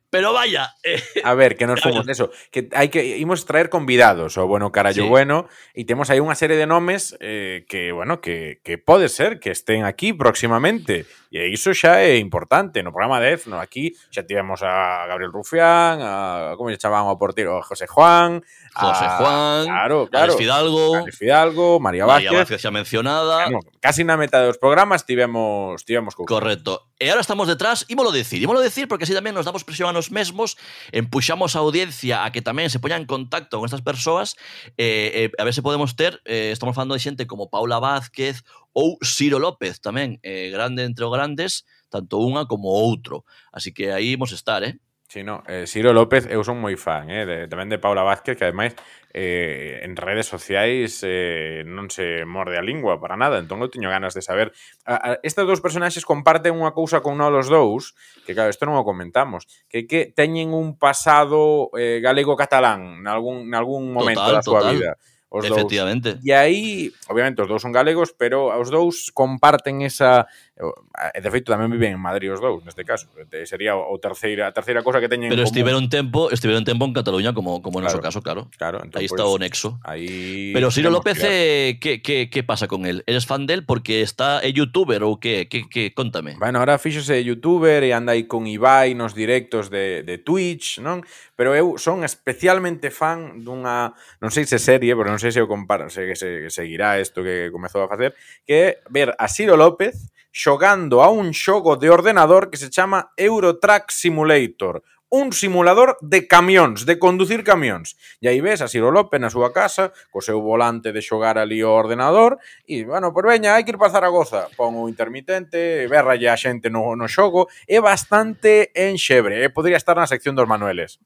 Pero 0.10 0.34
vaya, 0.34 0.76
eh, 0.84 1.02
a 1.24 1.34
ver, 1.34 1.56
que 1.56 1.66
nos 1.66 1.80
fomos 1.86 2.08
eso, 2.08 2.30
que 2.52 2.68
hai 2.76 2.92
que 2.92 3.18
imos 3.18 3.48
traer 3.48 3.72
convidados 3.72 4.36
o 4.36 4.44
bueno 4.46 4.72
carallo 4.76 5.08
sí. 5.08 5.10
bueno 5.10 5.48
e 5.72 5.88
temos 5.88 6.12
aí 6.12 6.20
unha 6.20 6.36
serie 6.36 6.60
de 6.60 6.68
nomes 6.68 7.16
eh, 7.24 7.64
que 7.72 7.96
bueno, 7.96 8.20
que 8.20 8.60
que 8.68 8.76
pode 8.76 9.08
ser 9.08 9.40
que 9.40 9.56
estén 9.56 9.88
aquí 9.88 10.12
próximamente. 10.12 11.08
E 11.36 11.52
iso 11.52 11.76
xa 11.76 12.00
é 12.00 12.16
importante. 12.16 12.80
No 12.80 12.96
programa 12.96 13.20
10, 13.20 13.52
no, 13.52 13.60
aquí 13.60 13.92
xa 14.08 14.24
tivemos 14.24 14.64
a 14.64 15.04
Gabriel 15.04 15.36
Rufián, 15.36 16.00
a 16.00 16.56
como 16.56 16.72
lle 16.72 16.80
chamaban 16.80 17.12
ao 17.12 17.20
portero, 17.20 17.60
a 17.60 17.64
José 17.68 17.92
Juan, 17.92 18.40
José 18.72 19.04
a, 19.04 19.20
Juan, 19.20 19.68
claro, 19.68 20.08
claro, 20.08 20.32
Alex 20.32 20.40
Fidalgo, 20.40 20.96
Alex 20.96 21.18
Fidalgo, 21.20 21.68
María 21.84 22.08
María 22.08 22.32
Vázquez. 22.32 22.56
Vázquez 22.56 22.60
xa 22.64 22.72
mencionada. 22.72 23.52
Bueno, 23.52 23.60
casi 23.84 24.08
na 24.08 24.16
metade 24.16 24.48
dos 24.48 24.56
programas 24.56 25.04
tivemos 25.04 25.84
tivemos 25.84 26.16
cousa. 26.16 26.32
Correcto. 26.32 26.88
E 26.96 27.12
ahora 27.12 27.20
estamos 27.20 27.52
detrás, 27.52 27.84
ímolo 27.92 28.16
decir, 28.16 28.40
ímolo 28.40 28.64
decir 28.64 28.88
porque 28.88 29.04
así 29.04 29.12
tamén 29.12 29.36
nos 29.36 29.44
damos 29.44 29.68
presión 29.68 29.92
a 29.92 29.96
nos 29.96 30.16
mesmos, 30.16 30.56
empuxamos 30.96 31.60
a 31.60 31.64
audiencia 31.68 32.24
a 32.24 32.32
que 32.32 32.40
tamén 32.40 32.72
se 32.72 32.80
poña 32.80 32.96
en 32.96 33.04
contacto 33.04 33.60
con 33.60 33.68
estas 33.68 33.84
persoas, 33.84 34.40
eh, 34.80 35.28
eh, 35.28 35.36
a 35.36 35.44
ver 35.44 35.52
se 35.52 35.60
podemos 35.60 36.00
ter, 36.00 36.24
eh, 36.24 36.56
estamos 36.56 36.72
falando 36.72 36.96
de 36.96 37.04
xente 37.04 37.28
como 37.28 37.52
Paula 37.52 37.84
Vázquez 37.84 38.48
ou 38.76 39.00
Ciro 39.00 39.40
López 39.40 39.80
tamén, 39.80 40.20
eh, 40.20 40.52
grande 40.52 40.84
entre 40.84 41.08
os 41.08 41.14
grandes, 41.16 41.64
tanto 41.88 42.20
unha 42.20 42.44
como 42.44 42.68
outro. 42.68 43.24
Así 43.56 43.72
que 43.72 43.96
aí 43.96 44.20
imos 44.20 44.36
estar, 44.36 44.68
eh? 44.68 44.76
Sí, 45.08 45.24
no, 45.24 45.44
eh, 45.48 45.64
Ciro 45.66 45.94
López 45.94 46.28
eu 46.28 46.44
son 46.44 46.60
moi 46.60 46.76
fan, 46.76 47.08
eh, 47.08 47.24
de, 47.24 47.38
tamén 47.48 47.72
de 47.72 47.80
Paula 47.80 48.04
Vázquez, 48.04 48.36
que 48.36 48.44
ademais 48.44 48.76
eh, 49.16 49.80
en 49.86 49.96
redes 49.96 50.28
sociais 50.28 51.00
eh, 51.08 51.64
non 51.64 51.88
se 51.88 52.28
morde 52.28 52.60
a 52.60 52.66
lingua 52.66 53.00
para 53.00 53.16
nada, 53.16 53.40
entón 53.40 53.64
eu 53.64 53.72
teño 53.72 53.88
ganas 53.88 54.12
de 54.12 54.20
saber. 54.20 54.52
A, 54.84 54.98
a, 55.00 55.10
estes 55.24 55.48
dous 55.48 55.64
personaxes 55.64 56.04
comparten 56.04 56.58
unha 56.58 56.76
cousa 56.76 57.00
con 57.00 57.22
unha 57.22 57.32
os 57.32 57.48
dous, 57.48 57.96
que 58.28 58.36
claro, 58.36 58.52
isto 58.52 58.68
non 58.68 58.76
o 58.76 58.84
comentamos, 58.84 59.48
que 59.72 59.88
que 59.88 60.12
teñen 60.12 60.52
un 60.52 60.76
pasado 60.76 61.72
eh, 61.80 62.04
galego-catalán 62.04 63.00
nalgún, 63.00 63.48
nalgún 63.48 63.96
momento 63.96 64.20
total, 64.20 64.36
da 64.36 64.44
súa 64.44 64.62
total. 64.68 64.74
vida. 64.76 64.92
Os 65.30 65.46
Efectivamente. 65.46 66.14
Dous. 66.14 66.26
E 66.26 66.32
aí, 66.32 66.92
obviamente, 67.10 67.42
os 67.42 67.48
dous 67.48 67.62
son 67.62 67.74
galegos, 67.74 68.14
pero 68.16 68.54
os 68.56 68.70
dous 68.70 69.12
comparten 69.12 69.84
esa 69.84 70.30
E 70.56 70.64
eh, 70.64 71.20
de 71.20 71.28
feito 71.28 71.52
tamén 71.52 71.68
viven 71.68 72.00
en 72.00 72.02
Madrid 72.02 72.32
os 72.32 72.40
dous, 72.40 72.64
neste 72.64 72.88
caso. 72.88 73.12
Sería 73.44 73.76
o 73.76 73.92
terceira, 74.00 74.48
a 74.48 74.56
terceira 74.56 74.88
cosa 74.88 75.04
que 75.04 75.12
teñen 75.12 75.28
Pero 75.28 75.44
estiveron 75.44 75.92
tempo, 75.92 76.32
estiveron 76.32 76.64
tempo 76.64 76.88
en 76.88 76.96
Cataluña 76.96 77.36
como 77.36 77.60
como 77.60 77.84
claro, 77.84 77.92
noso 77.92 78.00
caso, 78.00 78.24
claro. 78.24 78.48
claro 78.56 78.80
entón, 78.80 79.04
aí 79.04 79.08
está 79.12 79.28
o 79.28 79.36
nexo. 79.36 79.84
Aí 79.84 80.56
Pero 80.56 80.72
Ciro 80.72 80.96
López, 80.96 81.20
eh, 81.28 81.76
que, 81.84 82.00
que, 82.00 82.32
que 82.32 82.42
pasa 82.48 82.72
con 82.72 82.88
él? 82.88 83.04
Eres 83.04 83.28
fan 83.28 83.52
del 83.52 83.68
porque 83.68 84.00
está 84.00 84.40
é 84.40 84.56
youtuber 84.56 85.04
ou 85.04 85.20
que, 85.20 85.52
que, 85.52 85.68
que 85.68 85.92
contame. 85.92 86.40
Bueno, 86.40 86.64
ahora 86.64 86.80
fíxose 86.80 87.20
youtuber 87.20 87.84
e 87.84 87.92
anda 87.92 88.16
aí 88.16 88.24
con 88.24 88.48
Ibai 88.48 88.96
nos 88.96 89.12
directos 89.12 89.68
de, 89.68 90.08
de 90.08 90.24
Twitch, 90.24 90.80
non? 90.80 91.04
Pero 91.36 91.52
eu 91.52 91.76
son 91.76 92.08
especialmente 92.08 92.96
fan 92.96 93.44
dunha, 93.44 93.92
non 94.24 94.32
sei 94.32 94.48
se 94.48 94.56
serie, 94.56 94.96
pero 94.96 95.12
non 95.12 95.20
sei 95.20 95.36
se 95.36 95.44
o 95.44 95.52
comparo, 95.52 95.92
se, 95.92 96.16
se 96.16 96.48
seguirá 96.48 96.96
isto 96.96 97.20
que 97.20 97.52
comezou 97.52 97.84
a 97.84 97.92
facer, 97.92 98.16
que 98.48 98.56
é 98.56 98.68
ver 98.88 99.12
a 99.20 99.28
Ciro 99.28 99.60
López 99.60 100.15
xogando 100.36 101.00
a 101.00 101.08
un 101.08 101.32
xogo 101.32 101.80
de 101.80 101.88
ordenador 101.88 102.52
que 102.52 102.60
se 102.60 102.68
chama 102.68 103.16
Eurotrack 103.16 103.88
Simulator, 103.88 104.84
un 105.08 105.32
simulador 105.32 105.96
de 106.02 106.28
camións, 106.28 106.84
de 106.84 107.00
conducir 107.00 107.48
camións. 107.48 107.96
E 108.20 108.28
aí 108.28 108.44
ves 108.44 108.60
a 108.60 108.68
Ciro 108.68 108.92
López 108.92 109.16
na 109.24 109.32
súa 109.32 109.56
casa, 109.56 109.96
co 110.12 110.20
seu 110.20 110.44
volante 110.44 110.92
de 110.92 111.00
xogar 111.00 111.40
ali 111.40 111.64
o 111.64 111.72
ordenador, 111.72 112.36
e, 112.68 112.84
bueno, 112.84 113.16
por 113.16 113.32
veña, 113.32 113.56
hai 113.56 113.64
que 113.64 113.72
ir 113.72 113.80
para 113.80 113.96
Zaragoza. 113.96 114.52
Pon 114.60 114.76
o 114.76 114.92
intermitente, 114.92 115.88
berralle 115.88 116.28
a 116.28 116.36
xente 116.36 116.68
no, 116.68 117.00
no 117.00 117.08
xogo, 117.08 117.48
é 117.64 117.80
bastante 117.80 118.76
enxebre, 118.76 119.40
eh? 119.40 119.48
podría 119.48 119.80
estar 119.80 119.96
na 119.96 120.04
sección 120.04 120.36
dos 120.36 120.52
Manueles. 120.52 121.00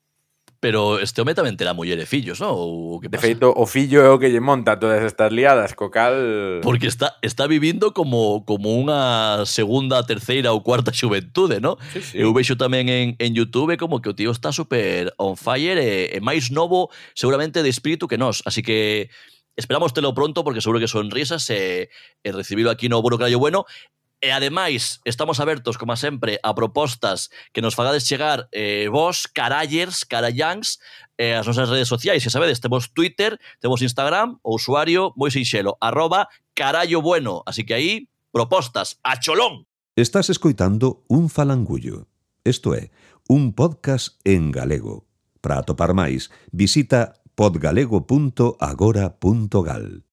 Pero 0.60 1.00
este 1.00 1.24
home 1.24 1.32
tamén 1.32 1.56
terá 1.56 1.72
muller 1.72 1.95
e 1.95 2.04
fillos, 2.04 2.43
¿no? 2.43 2.52
Ou 2.52 3.00
que 3.00 3.08
pasa? 3.08 3.24
De 3.24 3.32
feito, 3.32 3.48
o 3.48 3.63
fillo 3.63 4.04
é 4.04 4.12
o 4.12 4.19
que 4.19 4.28
lle 4.28 4.43
monta 4.43 4.76
todas 4.76 5.00
estas 5.08 5.32
liadas, 5.32 5.72
co 5.72 5.88
cal... 5.88 6.60
Porque 6.60 6.91
está, 6.91 7.15
está 7.24 7.48
vivindo 7.48 7.95
como, 7.95 8.43
como 8.43 8.76
unha 8.76 9.48
segunda, 9.48 10.04
terceira 10.04 10.52
ou 10.52 10.60
cuarta 10.60 10.91
xuventude, 10.91 11.63
¿no? 11.63 11.80
Sí, 11.95 12.04
sí. 12.04 12.15
Eu 12.19 12.36
vexo 12.36 12.60
tamén 12.60 12.91
en, 12.91 13.15
en 13.24 13.32
Youtube 13.32 13.80
como 13.80 14.04
que 14.04 14.12
o 14.12 14.17
tío 14.19 14.36
está 14.36 14.52
super 14.52 15.15
on 15.15 15.39
fire 15.39 15.80
e, 15.80 16.12
e 16.12 16.19
máis 16.19 16.52
novo 16.52 16.91
seguramente 17.15 17.63
de 17.63 17.72
espírito 17.72 18.12
que 18.12 18.19
nós. 18.19 18.43
Así 18.43 18.60
que 18.60 19.08
esperamos 19.56 19.95
telo 19.95 20.12
pronto 20.12 20.43
porque 20.43 20.60
seguro 20.60 20.84
que 20.84 20.91
son 20.91 21.08
risas 21.08 21.48
e, 21.56 21.88
e 22.19 22.30
recibilo 22.36 22.67
aquí 22.67 22.91
no 22.91 23.00
Burocrayo 23.00 23.39
Bueno 23.39 23.63
E 24.19 24.36
ademais, 24.36 24.99
estamos 25.08 25.39
abertos, 25.39 25.79
como 25.79 25.95
sempre, 25.95 26.43
a 26.43 26.51
propostas 26.51 27.32
que 27.55 27.63
nos 27.63 27.71
fagades 27.75 28.03
chegar 28.03 28.49
eh, 28.51 28.91
vos, 28.91 29.32
carallers, 29.32 30.03
caralláns, 30.03 30.84
eh, 31.15 31.39
as 31.39 31.47
nosas 31.47 31.71
redes 31.71 31.88
sociais. 31.88 32.23
Se 32.23 32.29
sabedes, 32.29 32.60
temos 32.60 32.91
Twitter, 32.91 33.39
temos 33.63 33.82
Instagram, 33.82 34.39
o 34.43 34.60
usuario 34.60 35.15
moi 35.15 35.32
sinxelo, 35.32 35.79
arroba 35.79 36.27
carallo 36.51 36.99
bueno. 36.99 37.47
Así 37.47 37.63
que 37.63 37.79
aí, 37.79 38.12
propostas, 38.36 38.99
a 39.08 39.23
cholón. 39.23 39.63
Estás 39.95 40.27
escoitando 40.27 41.08
un 41.08 41.32
falangullo. 41.32 42.12
Isto 42.43 42.75
é, 42.75 42.91
un 43.27 43.55
podcast 43.55 44.19
en 44.27 44.51
galego. 44.51 45.08
Para 45.39 45.63
atopar 45.63 45.95
máis, 45.95 46.27
visita 46.51 47.15
podgalego.agora.gal. 47.39 50.09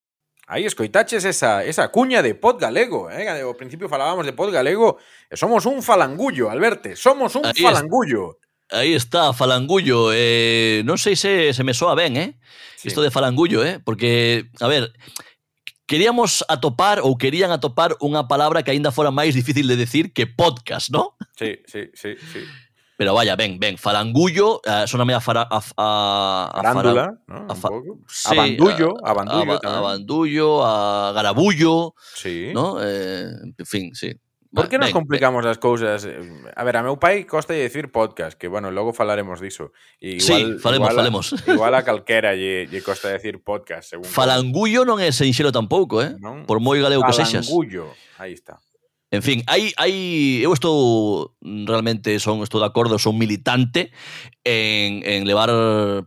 Aí 0.47 0.65
escoitaches 0.65 1.25
esa, 1.25 1.65
esa 1.67 1.91
cuña 1.91 2.23
de 2.23 2.39
pod 2.39 2.63
galego, 2.63 3.11
eh? 3.11 3.27
ao 3.43 3.59
principio 3.59 3.91
falábamos 3.91 4.23
de 4.23 4.31
pod 4.31 4.55
galego, 4.55 5.03
somos 5.35 5.67
un 5.67 5.83
falangullo, 5.83 6.55
Alberte, 6.55 6.95
somos 6.95 7.35
un 7.35 7.43
aí 7.43 7.59
falangullo. 7.59 8.39
Es, 8.71 8.79
aí 8.79 8.95
está, 8.95 9.35
falangullo, 9.35 10.15
eh, 10.15 10.87
non 10.87 11.03
sei 11.03 11.19
se 11.19 11.51
se 11.51 11.67
me 11.67 11.75
soa 11.75 11.99
ben, 11.99 12.15
eh? 12.15 12.39
Sí. 12.79 12.95
Isto 12.95 13.03
de 13.03 13.11
falangullo, 13.11 13.67
eh? 13.67 13.83
Porque, 13.83 14.47
a 14.63 14.71
ver, 14.71 14.95
queríamos 15.91 16.47
atopar 16.47 17.03
ou 17.03 17.19
querían 17.19 17.51
atopar 17.51 17.99
unha 17.99 18.31
palabra 18.31 18.63
que 18.63 18.71
aínda 18.71 18.95
fora 18.95 19.11
máis 19.11 19.35
difícil 19.35 19.67
de 19.67 19.75
decir 19.75 20.15
que 20.15 20.31
podcast, 20.31 20.95
¿no? 20.95 21.19
Sí, 21.35 21.59
sí, 21.67 21.91
sí, 21.91 22.15
sí. 22.23 22.47
Pero 22.97 23.13
vaya, 23.13 23.37
ben, 23.37 23.59
ben, 23.61 23.77
falangullo, 23.77 24.61
eh, 24.65 24.85
soname 24.89 25.13
a, 25.13 25.21
fara, 25.21 25.47
a, 25.51 25.61
a, 25.77 26.51
a 26.51 26.57
Farándula, 26.63 27.13
¿no? 27.29 27.47
a 27.49 27.55
fa- 27.55 27.69
sí, 28.09 28.29
a 28.31 28.35
bandullo, 28.35 28.95
a 29.05 29.11
a, 29.11 29.81
bandullo 29.81 30.65
a, 30.65 31.13
garabullo, 31.13 31.95
Sí. 32.15 32.53
¿no? 32.55 32.79
Eh, 32.81 33.29
en 33.59 33.67
fin, 33.67 33.95
sí. 33.95 34.13
Por 34.55 34.71
que 34.71 34.79
nos 34.79 34.89
Ben, 34.89 34.95
complicamos 34.95 35.45
as 35.45 35.59
cousas? 35.61 36.09
A 36.57 36.65
ver, 36.65 36.77
a 36.79 36.83
meu 36.83 36.97
pai 36.97 37.29
costa 37.29 37.53
de 37.53 37.61
decir 37.69 37.93
podcast, 37.93 38.39
que, 38.41 38.49
bueno, 38.49 38.71
logo 38.73 38.97
falaremos 38.97 39.37
diso. 39.45 39.77
E 40.01 40.17
Sí, 40.17 40.57
falemos, 40.57 40.89
igual, 40.89 40.97
a- 40.97 41.01
falemos. 41.05 41.25
Igual 41.45 41.75
a 41.77 41.85
calquera 41.85 42.33
lle, 42.33 42.65
lle 42.65 42.81
costa 42.81 43.13
decir 43.13 43.45
podcast, 43.45 43.93
según... 43.93 44.09
Falangullo 44.09 44.89
non 44.89 44.97
é 45.05 45.13
senxelo 45.13 45.53
tampouco, 45.53 46.01
eh? 46.01 46.17
non? 46.17 46.49
Por 46.49 46.65
moi 46.65 46.81
galego 46.81 47.05
que 47.05 47.13
sexas. 47.13 47.45
Falangullo, 47.45 47.93
aí 48.17 48.33
está. 48.33 48.57
En 49.17 49.23
fin, 49.23 49.41
hai, 49.49 49.73
hai, 49.81 50.45
eu 50.45 50.53
estou 50.53 51.33
realmente 51.41 52.21
son 52.21 52.45
estou 52.45 52.61
de 52.61 52.69
acordo, 52.69 53.01
son 53.01 53.17
militante 53.17 53.89
en, 54.45 55.01
en 55.09 55.25
levar 55.25 55.49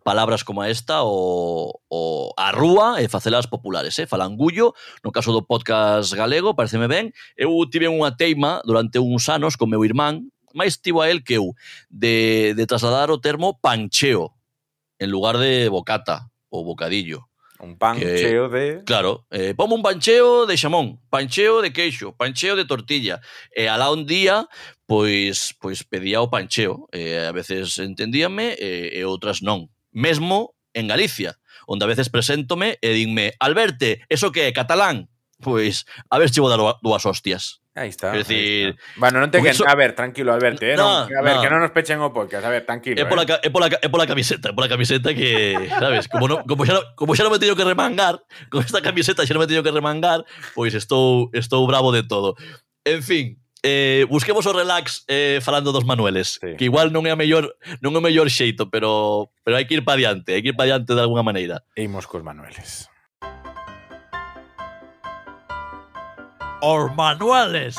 palabras 0.05 0.45
como 0.45 0.61
esta 0.61 1.01
o, 1.01 1.73
o 1.89 2.29
a 2.37 2.53
rúa 2.53 3.01
e 3.01 3.09
facelas 3.09 3.49
populares, 3.49 3.97
eh? 3.97 4.05
falangullo, 4.05 4.77
no 5.01 5.09
caso 5.09 5.33
do 5.33 5.41
podcast 5.41 6.13
galego, 6.13 6.53
pareceme 6.53 6.85
ben, 6.85 7.09
eu 7.33 7.49
tive 7.65 7.89
unha 7.89 8.13
teima 8.13 8.61
durante 8.61 9.01
uns 9.01 9.25
anos 9.25 9.57
con 9.57 9.73
meu 9.73 9.81
irmán, 9.81 10.29
máis 10.53 10.77
tivo 10.77 11.01
a 11.01 11.09
el 11.09 11.25
que 11.25 11.41
eu, 11.41 11.57
de, 11.89 12.53
de 12.53 12.69
trasladar 12.69 13.09
o 13.09 13.17
termo 13.17 13.57
pancheo, 13.57 14.37
en 15.01 15.09
lugar 15.09 15.41
de 15.41 15.65
bocata 15.65 16.29
ou 16.53 16.61
bocadillo 16.61 17.28
Un 17.59 17.77
pancheo 17.77 18.49
que, 18.49 18.57
de... 18.57 18.83
Claro, 18.85 19.27
eh, 19.31 19.53
pomo 19.53 19.75
un 19.75 19.83
pancheo 19.83 20.45
de 20.45 20.55
xamón, 20.55 21.01
pancheo 21.09 21.61
de 21.61 21.73
queixo, 21.73 22.15
pancheo 22.15 22.55
de 22.55 22.63
tortilla. 22.63 23.19
E 23.51 23.67
alá 23.67 23.91
un 23.91 24.07
día, 24.07 24.47
pois, 24.87 25.53
pois 25.59 25.83
pedía 25.83 26.23
o 26.23 26.31
pancheo. 26.31 26.87
E 26.95 27.19
a 27.19 27.35
veces 27.35 27.75
entendíame 27.83 28.55
e, 28.55 28.95
e 28.95 29.03
outras 29.03 29.43
non. 29.43 29.67
Mesmo 29.91 30.55
en 30.71 30.87
Galicia, 30.87 31.35
onde 31.67 31.83
a 31.83 31.91
veces 31.91 32.07
preséntome 32.07 32.79
e 32.79 32.95
dinme, 32.95 33.35
Alberte, 33.43 34.07
eso 34.07 34.31
que 34.31 34.47
é 34.47 34.55
catalán? 34.55 35.11
Pois, 35.43 35.83
a 36.07 36.15
ver 36.15 36.31
se 36.31 36.39
vou 36.39 36.47
dar 36.47 36.63
dúas 36.79 37.03
hostias. 37.03 37.59
Ahí 37.79 37.89
está. 37.89 38.11
Es 38.11 38.27
decir, 38.27 38.69
está. 38.69 38.81
Bueno, 38.97 39.19
no 39.21 39.31
te 39.31 39.41
que... 39.41 39.49
eso... 39.49 39.65
A 39.65 39.73
ver, 39.73 39.95
tranquilo, 39.95 40.33
Alberto. 40.33 40.65
Eh, 40.65 40.75
no, 40.75 41.07
no, 41.07 41.17
a 41.17 41.21
ver, 41.21 41.35
no. 41.35 41.41
que 41.41 41.49
no 41.49 41.59
nos 41.59 41.71
pechen 41.71 41.99
o 42.01 42.11
podcast. 42.11 42.45
A 42.45 42.49
ver, 42.49 42.65
tranquilo. 42.65 43.01
Es 43.01 43.07
por, 43.07 43.17
eh. 43.19 43.25
la, 43.25 43.35
es 43.35 43.49
por, 43.49 43.61
la, 43.61 43.67
es 43.81 43.89
por 43.89 43.99
la 43.99 44.07
camiseta, 44.07 44.49
es 44.49 44.55
por 44.55 44.63
la 44.65 44.69
camiseta 44.69 45.13
que, 45.13 45.69
¿sabes? 45.79 46.09
Como, 46.09 46.27
no, 46.27 46.43
como, 46.43 46.65
ya 46.65 46.73
no, 46.73 46.81
como 46.95 47.15
ya 47.15 47.23
no 47.23 47.29
me 47.29 47.37
he 47.37 47.39
tenido 47.39 47.55
que 47.55 47.63
remangar, 47.63 48.21
con 48.49 48.65
esta 48.65 48.81
camiseta 48.81 49.23
ya 49.23 49.33
no 49.33 49.39
me 49.39 49.45
he 49.45 49.47
tenido 49.47 49.63
que 49.63 49.71
remangar, 49.71 50.25
pois 50.53 50.73
estou, 50.73 51.29
estou 51.31 51.65
bravo 51.67 51.93
de 51.93 52.03
todo. 52.03 52.35
En 52.83 53.01
fin, 53.01 53.39
eh, 53.63 54.05
busquemos 54.09 54.45
o 54.45 54.51
relax 54.51 55.05
eh, 55.07 55.39
falando 55.41 55.71
dos 55.71 55.85
Manueles, 55.85 56.37
sí. 56.41 56.55
que 56.57 56.65
igual 56.65 56.91
non 56.91 57.07
é 57.07 57.15
a 57.15 57.19
mellor, 57.19 57.55
non 57.79 57.95
é 57.95 57.99
o 57.99 58.03
mellor 58.03 58.27
xeito, 58.27 58.67
pero, 58.67 59.31
pero 59.47 59.55
hai 59.55 59.63
que 59.63 59.79
ir 59.79 59.87
pa 59.87 59.95
diante, 59.95 60.35
hai 60.35 60.43
que 60.43 60.51
ir 60.51 60.59
pa 60.59 60.67
diante 60.67 60.91
de 60.91 60.99
alguna 60.99 61.23
maneira. 61.23 61.63
Imos 61.79 62.11
cos 62.11 62.27
Manueles. 62.27 62.91
Os 66.61 66.93
manuales. 66.95 67.77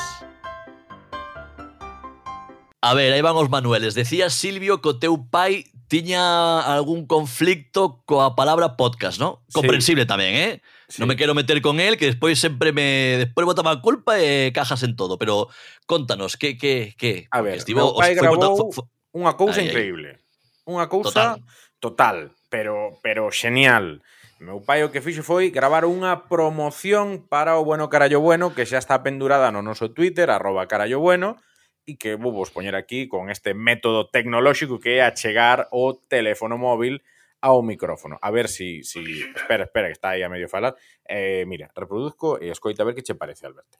A 2.81 2.93
ver, 2.95 3.13
aí 3.13 3.21
van 3.21 3.37
os 3.37 3.49
manueles. 3.49 3.93
Decía 3.93 4.29
Silvio 4.33 4.81
que 4.81 4.89
o 4.89 4.97
teu 4.97 5.13
pai 5.29 5.69
tiña 5.85 6.63
algún 6.65 7.05
conflicto 7.05 8.01
coa 8.09 8.33
palabra 8.33 8.73
podcast, 8.73 9.21
¿no? 9.21 9.45
Sí. 9.53 9.61
Comprensible 9.61 10.09
tamén, 10.09 10.33
eh? 10.33 10.51
Sí. 10.89 10.97
Non 10.97 11.05
me 11.05 11.13
quero 11.13 11.37
meter 11.37 11.61
con 11.61 11.77
él, 11.77 11.93
que 12.01 12.09
despois 12.09 12.41
sempre 12.41 12.73
me... 12.73 13.21
Despois 13.21 13.45
botaba 13.45 13.69
a 13.69 13.85
culpa 13.85 14.17
e 14.17 14.49
cajas 14.49 14.81
en 14.81 14.97
todo. 14.97 15.21
Pero 15.21 15.45
contanos, 15.85 16.33
que... 16.41 16.57
que, 16.57 16.97
que 16.97 17.29
A 17.29 17.45
ver, 17.45 17.61
meu 17.69 17.93
pai 17.93 18.17
grabou 18.17 18.73
fo- 18.73 18.89
Unha 19.13 19.37
cousa 19.37 19.61
increíble. 19.61 20.17
Unha 20.65 20.89
cousa 20.89 21.37
total, 21.77 22.33
pero 22.49 22.97
pero 23.05 23.29
genial. 23.29 24.01
Meu 24.41 24.57
pai 24.57 24.81
o 24.81 24.89
que 24.89 25.05
fixo 25.05 25.21
foi 25.21 25.53
gravar 25.53 25.85
unha 25.85 26.25
promoción 26.25 27.29
para 27.29 27.61
o 27.61 27.61
Bueno 27.61 27.93
Carallo 27.93 28.25
Bueno 28.25 28.57
que 28.57 28.65
xa 28.65 28.81
está 28.81 29.05
pendurada 29.05 29.53
no 29.53 29.61
noso 29.61 29.93
Twitter, 29.93 30.33
arroba 30.33 30.65
carallo 30.65 30.97
bueno, 30.97 31.37
e 31.85 31.93
que 31.93 32.17
vou 32.17 32.33
vos 32.33 32.49
poñer 32.49 32.73
aquí 32.73 33.05
con 33.05 33.29
este 33.29 33.53
método 33.53 34.09
tecnolóxico 34.09 34.81
que 34.81 34.97
é 34.97 35.05
achegar 35.05 35.69
o 35.69 35.93
teléfono 35.93 36.57
móvil 36.57 37.05
ao 37.37 37.61
micrófono. 37.61 38.17
A 38.17 38.33
ver 38.33 38.49
si... 38.49 38.81
si... 38.81 39.21
Espera, 39.29 39.69
espera, 39.69 39.93
que 39.93 39.97
está 40.01 40.17
aí 40.17 40.25
a 40.25 40.33
medio 40.33 40.49
falar. 40.49 40.73
Eh, 41.05 41.45
mira, 41.45 41.69
reproduzco 41.77 42.41
e 42.41 42.49
escoita 42.49 42.81
a 42.81 42.89
ver 42.89 42.97
que 42.97 43.05
che 43.05 43.13
parece, 43.13 43.45
Alberto. 43.45 43.77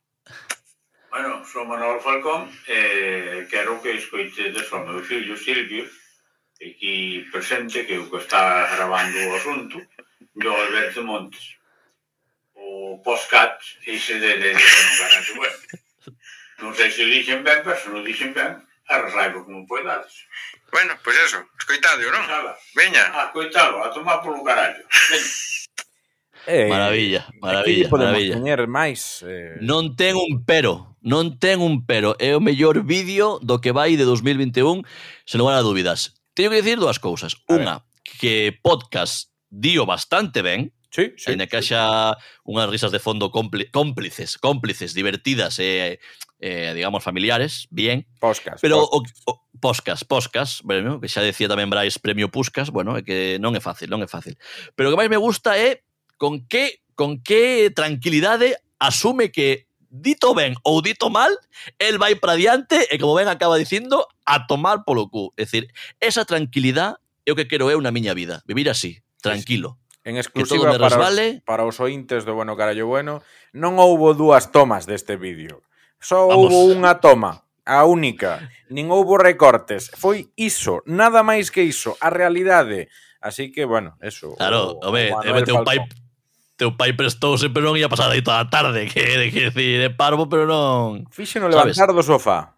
Bueno, 1.09 1.41
sou 1.41 1.65
Manuel 1.65 1.97
Falcón, 2.05 2.45
eh, 2.69 3.49
quero 3.49 3.81
que 3.81 3.97
escoitedes 3.97 4.69
ao 4.69 4.85
meu 4.85 5.01
fillo 5.01 5.33
Silvio, 5.33 5.89
aquí 6.61 7.25
presente, 7.33 7.81
que 7.89 7.97
o 7.97 8.05
que 8.13 8.21
está 8.21 8.69
gravando 8.77 9.17
o 9.25 9.33
asunto, 9.33 9.81
do 10.35 10.51
Alberto 10.51 11.03
Montes. 11.03 11.57
O 12.55 13.01
postcat, 13.03 13.57
ese 13.85 14.19
de, 14.19 14.37
de, 14.37 14.49
de 14.53 14.53
bueno, 14.53 15.19
bueno. 15.35 15.57
Non 16.61 16.77
sei 16.77 16.93
se 16.93 17.01
o 17.01 17.09
dixen 17.09 17.41
ben, 17.41 17.65
pero 17.65 17.73
se 17.73 17.89
non 17.89 18.05
dixen 18.05 18.37
ben, 18.37 18.61
arraigo 18.85 19.41
como 19.41 19.65
poidades. 19.65 20.13
Bueno, 20.69 20.93
pois 21.01 21.17
pues 21.17 21.33
eso, 21.33 21.41
escoitade, 21.57 22.05
non? 22.05 22.21
Veña. 22.77 23.09
Ah, 23.11 23.27
a 23.27 23.31
coitalo, 23.33 23.81
a 23.81 23.89
tomar 23.89 24.21
polo 24.21 24.45
carallo. 24.45 24.85
Veña. 24.85 25.51
Eh, 26.47 26.67
maravilla, 26.69 27.29
maravilla, 27.39 27.89
maravilla. 27.89 28.33
Teñer 28.33 28.65
máis, 28.65 29.21
eh... 29.25 29.57
Non 29.61 29.93
ten 29.93 30.17
un 30.17 30.41
pero, 30.45 30.97
non 31.01 31.37
ten 31.37 31.61
un 31.61 31.85
pero. 31.85 32.17
É 32.17 32.33
o 32.33 32.41
mellor 32.41 32.81
vídeo 32.81 33.37
do 33.45 33.61
que 33.61 33.73
vai 33.73 33.93
de 33.93 34.05
2021, 34.05 34.81
sen 35.25 35.37
lugar 35.37 35.57
a 35.57 35.65
dúbidas. 35.65 36.17
Teño 36.33 36.49
que 36.49 36.61
dicir 36.65 36.81
dúas 36.81 36.97
cousas. 36.97 37.37
Unha, 37.45 37.85
que 38.01 38.53
podcast 38.57 39.30
dio 39.51 39.85
bastante 39.85 40.41
ben. 40.41 40.73
Sí, 40.89 41.13
sí. 41.15 41.31
Ainda 41.31 41.47
que 41.47 41.55
haxa 41.55 42.17
unhas 42.43 42.67
risas 42.67 42.91
de 42.91 42.99
fondo 42.99 43.31
cómplices, 43.31 44.35
cómplices, 44.35 44.91
divertidas 44.91 45.55
e, 45.59 46.01
eh, 46.41 46.71
digamos, 46.75 47.03
familiares, 47.03 47.67
bien. 47.71 48.07
Poscas. 48.19 48.59
Pero 48.59 48.89
poscas. 48.89 49.23
O, 49.23 49.31
o, 49.31 49.41
poscas, 49.61 50.03
poscas, 50.03 50.59
bueno, 50.63 50.99
que 50.99 51.07
xa 51.07 51.23
decía 51.23 51.47
tamén 51.47 51.71
Brais 51.71 51.95
Premio 51.95 52.27
Puscas, 52.27 52.73
bueno, 52.75 52.99
é 52.99 53.05
que 53.07 53.39
non 53.39 53.55
é 53.55 53.61
fácil, 53.63 53.87
non 53.87 54.03
é 54.03 54.09
fácil. 54.09 54.35
Pero 54.75 54.89
o 54.89 54.91
que 54.91 54.99
máis 54.99 55.07
me 55.07 55.21
gusta 55.21 55.55
é 55.55 55.85
con 56.19 56.43
que 56.43 56.83
con 56.99 57.23
que 57.23 57.71
tranquilidade 57.71 58.59
asume 58.81 59.31
que 59.31 59.71
dito 59.87 60.33
ben 60.33 60.55
ou 60.63 60.81
dito 60.81 61.07
mal, 61.07 61.31
el 61.79 61.99
vai 61.99 62.19
para 62.19 62.35
diante 62.35 62.87
e 62.89 62.99
como 62.99 63.15
ben 63.15 63.31
acaba 63.31 63.55
dicindo, 63.55 64.07
a 64.25 64.47
tomar 64.47 64.83
polo 64.83 65.07
cu. 65.07 65.31
É 65.37 65.45
dicir, 65.45 65.71
esa 66.03 66.25
tranquilidade 66.25 66.99
é 67.23 67.31
o 67.31 67.37
que 67.37 67.47
quero 67.47 67.69
eu 67.69 67.79
na 67.79 67.93
miña 67.93 68.17
vida, 68.17 68.41
vivir 68.49 68.67
así, 68.67 69.03
tranquilo. 69.21 69.77
En 70.03 70.17
exclusiva 70.17 70.77
para, 70.77 70.97
vale. 70.97 71.27
os, 71.37 71.43
para 71.45 71.63
os 71.63 71.77
ointes 71.77 72.25
do 72.25 72.33
Bueno 72.33 72.57
Carallo 72.57 72.89
Bueno, 72.89 73.21
non 73.53 73.77
houbo 73.77 74.17
dúas 74.17 74.49
tomas 74.49 74.89
deste 74.89 75.13
vídeo. 75.13 75.61
Só 76.01 76.25
Vamos. 76.25 76.49
houbo 76.49 76.73
unha 76.73 76.97
toma, 76.97 77.45
a 77.61 77.85
única. 77.85 78.49
Nin 78.73 78.89
houbo 78.89 79.21
recortes. 79.21 79.93
Foi 79.93 80.33
iso, 80.33 80.81
nada 80.89 81.21
máis 81.21 81.53
que 81.53 81.61
iso, 81.61 81.93
a 82.01 82.09
realidade. 82.09 82.89
Así 83.21 83.53
que, 83.53 83.69
bueno, 83.69 83.93
eso. 84.01 84.33
Claro, 84.41 84.81
o, 84.81 84.89
home, 84.89 85.13
teu 85.45 85.61
pai, 85.61 85.77
teu 86.57 86.73
pai 86.73 86.97
prestouse, 86.97 87.45
pero 87.53 87.69
non 87.69 87.77
ia 87.77 87.85
pasar 87.85 88.09
aí 88.09 88.25
toda 88.25 88.41
a 88.41 88.49
tarde, 88.49 88.85
que 88.89 89.05
é 89.05 89.29
que 89.29 89.53
decir, 89.53 89.85
é 89.85 89.93
parvo, 89.93 90.25
pero 90.25 90.49
non... 90.49 91.05
Fíxeno 91.13 91.45
levantar 91.45 91.93
do 91.93 92.01
sofá. 92.01 92.57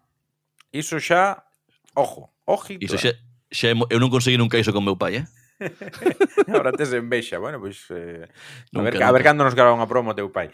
Iso 0.72 0.96
xa, 0.96 1.44
ojo, 1.92 2.32
ojito. 2.48 2.80
Iso 2.80 2.96
eh. 2.96 3.12
xa, 3.12 3.12
xa, 3.52 3.66
eu 3.76 4.00
non 4.00 4.08
consegui 4.08 4.40
nunca 4.40 4.56
iso 4.56 4.72
con 4.72 4.80
meu 4.80 4.96
pai, 4.96 5.20
eh? 5.20 5.24
Ahora 6.52 6.72
tes 6.72 6.92
envexa. 6.92 7.38
Bueno, 7.38 7.60
pois... 7.60 7.84
Pues, 7.88 7.98
eh, 7.98 8.24
a, 8.24 8.28
nunca, 8.72 8.84
ver, 8.84 8.94
nunca. 8.94 9.08
a 9.08 9.12
ver 9.12 9.22
cando 9.22 9.44
nos 9.44 9.54
grava 9.54 9.74
unha 9.74 9.88
promo 9.88 10.14
teu 10.14 10.30
pai. 10.30 10.52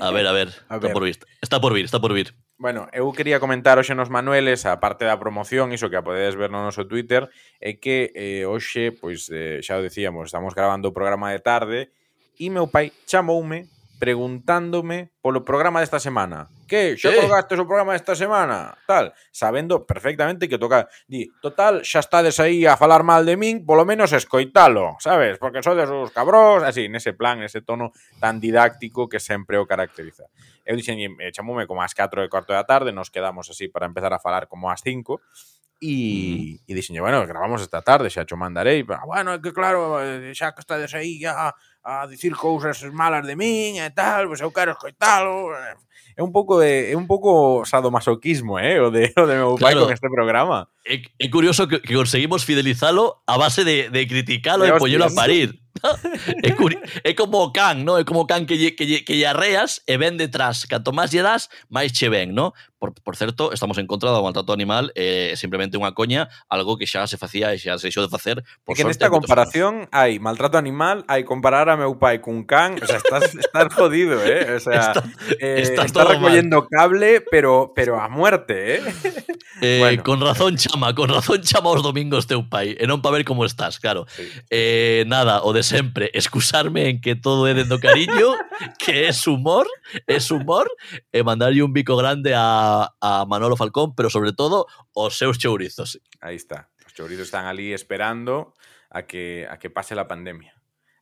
a 0.00 0.10
ver, 0.10 0.26
a 0.26 0.32
ver. 0.32 0.48
A 0.68 0.78
ver. 0.78 0.90
Está 0.90 0.94
por 0.94 1.04
vir. 1.04 1.18
Está 1.42 1.56
por 1.60 1.72
vir, 1.74 1.84
está 1.84 1.98
por 2.00 2.12
vir. 2.14 2.34
Bueno, 2.56 2.86
eu 2.94 3.10
quería 3.12 3.42
comentar 3.42 3.76
hoxe 3.82 3.98
nos 3.98 4.08
Manueles, 4.08 4.62
a 4.64 4.78
parte 4.78 5.04
da 5.04 5.18
promoción, 5.18 5.74
iso 5.74 5.90
que 5.90 5.98
a 5.98 6.06
podedes 6.06 6.38
ver 6.38 6.54
no 6.54 6.62
noso 6.62 6.86
Twitter, 6.86 7.26
é 7.58 7.74
que 7.76 8.14
eh, 8.14 8.46
hoxe, 8.46 8.94
pois, 8.94 9.26
eh, 9.34 9.58
xa 9.58 9.76
o 9.76 9.82
decíamos, 9.82 10.30
estamos 10.30 10.54
gravando 10.54 10.88
o 10.88 10.96
programa 10.96 11.34
de 11.34 11.42
tarde, 11.42 11.90
e 12.38 12.46
meu 12.54 12.70
pai 12.70 12.94
chamoume 13.10 13.66
preguntándome 13.98 15.10
polo 15.18 15.42
programa 15.42 15.82
desta 15.82 15.98
semana 15.98 16.53
que 16.74 16.98
xa 16.98 17.14
eh. 17.14 17.22
colgaste 17.22 17.54
o 17.54 17.62
programa 17.62 17.94
esta 17.94 18.18
semana, 18.18 18.74
tal, 18.82 19.14
sabendo 19.30 19.86
perfectamente 19.86 20.50
que 20.50 20.58
toca, 20.58 20.90
di, 21.06 21.30
total, 21.38 21.86
xa 21.86 22.02
estades 22.02 22.42
aí 22.42 22.66
a 22.66 22.74
falar 22.74 23.06
mal 23.06 23.22
de 23.22 23.38
min, 23.38 23.62
polo 23.62 23.86
menos 23.86 24.10
escoitalo, 24.10 24.98
sabes? 24.98 25.38
Porque 25.38 25.62
sodes 25.62 25.86
os 25.86 26.10
cabrós, 26.10 26.66
así, 26.66 26.90
nese 26.90 27.14
plan, 27.14 27.38
nese 27.38 27.62
tono 27.62 27.94
tan 28.18 28.42
didáctico 28.42 29.06
que 29.06 29.22
sempre 29.22 29.54
o 29.62 29.70
caracteriza. 29.70 30.26
Eu 30.66 30.74
dixen, 30.74 30.98
eh, 30.98 31.30
chamoume 31.30 31.70
como 31.70 31.78
ás 31.78 31.94
4 31.94 32.26
e 32.26 32.28
cuarto 32.32 32.50
da 32.50 32.66
tarde, 32.66 32.90
nos 32.90 33.14
quedamos 33.14 33.46
así 33.46 33.70
para 33.70 33.86
empezar 33.86 34.10
a 34.10 34.18
falar 34.18 34.50
como 34.50 34.66
ás 34.66 34.82
5, 34.82 35.22
e, 35.78 36.58
e 36.58 36.72
dixen, 36.74 36.98
bueno, 36.98 37.22
gravamos 37.22 37.62
esta 37.62 37.86
tarde, 37.86 38.10
xa 38.10 38.26
cho 38.26 38.34
mandarei, 38.34 38.82
pero, 38.82 39.06
bueno, 39.06 39.30
é 39.30 39.38
que 39.38 39.54
claro, 39.54 40.02
eh, 40.02 40.34
xa 40.34 40.50
que 40.50 40.66
estades 40.66 40.90
aí, 40.90 41.22
ya 41.22 41.54
a 41.84 42.06
dicir 42.06 42.34
cousas 42.34 42.80
malas 42.92 43.26
de 43.26 43.36
min 43.36 43.76
e 43.78 43.90
tal, 43.92 44.26
pois 44.28 44.40
eu 44.40 44.50
quero 44.50 44.72
escoitalo. 44.72 45.52
eh." 45.54 45.76
É 46.16 46.22
un 46.22 46.30
pouco 46.30 46.60
de 46.62 46.92
é 46.92 46.96
un 46.96 47.06
pouco 47.10 47.66
sadomasoquismo, 47.66 48.58
eh, 48.58 48.78
o 48.80 48.90
de 48.90 49.10
o 49.18 49.26
de 49.26 49.34
meu 49.34 49.58
pai 49.58 49.74
Claro. 49.74 49.86
con 49.86 49.92
este 49.92 50.08
programa. 50.08 50.70
É, 50.86 51.02
é 51.18 51.28
curioso 51.28 51.66
que, 51.66 51.80
que 51.82 51.94
conseguimos 51.94 52.44
fidelizalo 52.44 53.22
a 53.26 53.36
base 53.36 53.64
de, 53.64 53.90
de 53.90 54.06
criticalo 54.06 54.64
e 54.64 54.70
a 54.70 55.10
parir. 55.10 55.63
é, 56.42 56.52
curi 56.54 56.78
é 57.02 57.12
como 57.14 57.42
o 57.42 57.52
can, 57.52 57.84
¿no? 57.84 57.98
É 57.98 58.04
como 58.04 58.22
o 58.22 58.26
can 58.26 58.46
que 58.46 58.56
lle, 58.56 58.74
que 58.78 58.86
lle, 58.86 59.02
que 59.04 59.18
lle 59.18 59.26
arreas 59.26 59.82
e 59.86 59.98
ven 59.98 60.16
detrás. 60.16 60.64
Canto 60.70 60.92
máis 60.94 61.10
lle 61.10 61.22
das, 61.26 61.50
máis 61.68 61.90
che 61.92 62.08
ven, 62.08 62.34
¿no? 62.34 62.54
Por, 62.78 62.92
por 63.00 63.16
certo, 63.16 63.50
estamos 63.52 63.78
en 63.80 63.86
contra 63.88 64.12
do 64.12 64.20
maltrato 64.20 64.52
animal, 64.52 64.92
é 64.94 65.32
eh, 65.32 65.36
simplemente 65.40 65.80
unha 65.80 65.96
coña, 65.96 66.28
algo 66.52 66.76
que 66.76 66.84
xa 66.86 67.08
se 67.08 67.16
facía 67.16 67.50
e 67.50 67.58
xa 67.58 67.80
se 67.80 67.88
deixou 67.88 68.04
de 68.04 68.12
facer. 68.12 68.44
É 68.44 68.44
Por 68.62 68.76
que 68.76 68.84
sorte, 68.84 68.92
nesta 69.00 69.08
comparación 69.08 69.88
hai 69.88 70.20
maltrato 70.20 70.60
animal, 70.60 71.02
hai 71.08 71.24
comparar 71.24 71.66
a 71.72 71.80
meu 71.80 71.96
pai 71.96 72.20
cun 72.20 72.44
can, 72.44 72.76
o 72.76 72.84
sea, 72.86 73.00
estás, 73.00 73.32
estás 73.48 73.72
jodido, 73.72 74.20
eh? 74.22 74.54
O 74.54 74.60
sea, 74.60 74.92
Está- 74.92 75.04
eh, 75.40 75.64
está 75.64 75.88
está 75.88 76.04
todo 76.04 76.12
recollendo 76.12 76.68
cable, 76.68 77.24
pero 77.24 77.72
pero 77.74 77.96
a 77.98 78.06
muerte, 78.12 78.78
eh? 78.78 78.82
Eh, 79.64 79.80
Bueno. 79.84 80.02
Con 80.04 80.20
razón 80.20 80.56
chama, 80.60 80.94
con 80.94 81.08
razón 81.08 81.40
chama 81.40 81.72
os 81.72 81.80
domingos 81.82 82.28
teu 82.28 82.44
pai 82.46 82.76
E 82.76 82.84
non 82.84 83.00
para 83.00 83.16
ver 83.16 83.24
como 83.24 83.48
estás, 83.48 83.80
claro 83.80 84.04
Sí. 84.12 84.28
eh, 84.52 85.08
Nada, 85.08 85.40
o 85.40 85.56
de 85.56 85.63
sempre 85.64 86.10
Excusarme 86.14 86.88
en 86.88 87.00
que 87.00 87.16
todo 87.16 87.48
é 87.48 87.54
dendo 87.54 87.80
cariño 87.80 88.36
Que 88.78 89.08
é 89.08 89.12
humor 89.26 89.66
É 90.06 90.18
humor 90.30 90.68
E 91.10 91.24
mandarlle 91.24 91.64
un 91.64 91.72
bico 91.72 91.96
grande 91.96 92.36
a, 92.36 92.92
a 93.00 93.24
Manolo 93.24 93.56
Falcón 93.56 93.96
Pero 93.96 94.12
sobre 94.12 94.32
todo 94.32 94.68
os 94.92 95.18
seus 95.18 95.38
chourizos 95.40 95.98
Aí 96.20 96.36
está. 96.36 96.70
Os 96.86 96.94
chourizos 96.94 97.26
están 97.26 97.46
ali 97.46 97.72
esperando 97.72 98.54
a 98.94 99.02
que 99.02 99.46
a 99.50 99.58
que 99.58 99.68
pase 99.68 99.94
la 99.94 100.06
pandemia. 100.06 100.53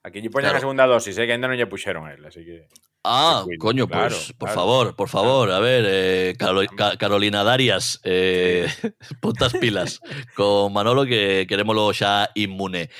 Aquí 0.02 0.18
lle 0.18 0.34
poñan 0.34 0.50
claro. 0.50 0.58
a 0.58 0.66
segunda 0.66 0.86
dosis, 0.90 1.14
eh, 1.14 1.26
que 1.26 1.32
ainda 1.32 1.46
non 1.46 1.54
lle 1.54 1.70
puxeron 1.70 2.10
a 2.10 2.18
él, 2.18 2.26
así 2.26 2.42
que... 2.42 2.66
Ah, 3.06 3.46
cuido, 3.46 3.58
coño, 3.58 3.84
claro, 3.86 4.14
pues, 4.14 4.34
claro, 4.34 4.38
por 4.38 4.50
favor, 4.50 4.86
por 4.98 5.08
favor, 5.08 5.46
a 5.54 5.62
ver, 5.62 5.86
eh, 5.86 6.34
Carol, 6.34 6.66
Ca 6.74 6.98
Carolina 6.98 7.46
Darias, 7.46 8.02
eh, 8.02 8.66
putas 9.22 9.54
pilas 9.54 10.02
con 10.34 10.74
Manolo 10.74 11.06
que 11.06 11.46
querémolo 11.46 11.94
xa 11.94 12.30
inmune. 12.34 12.90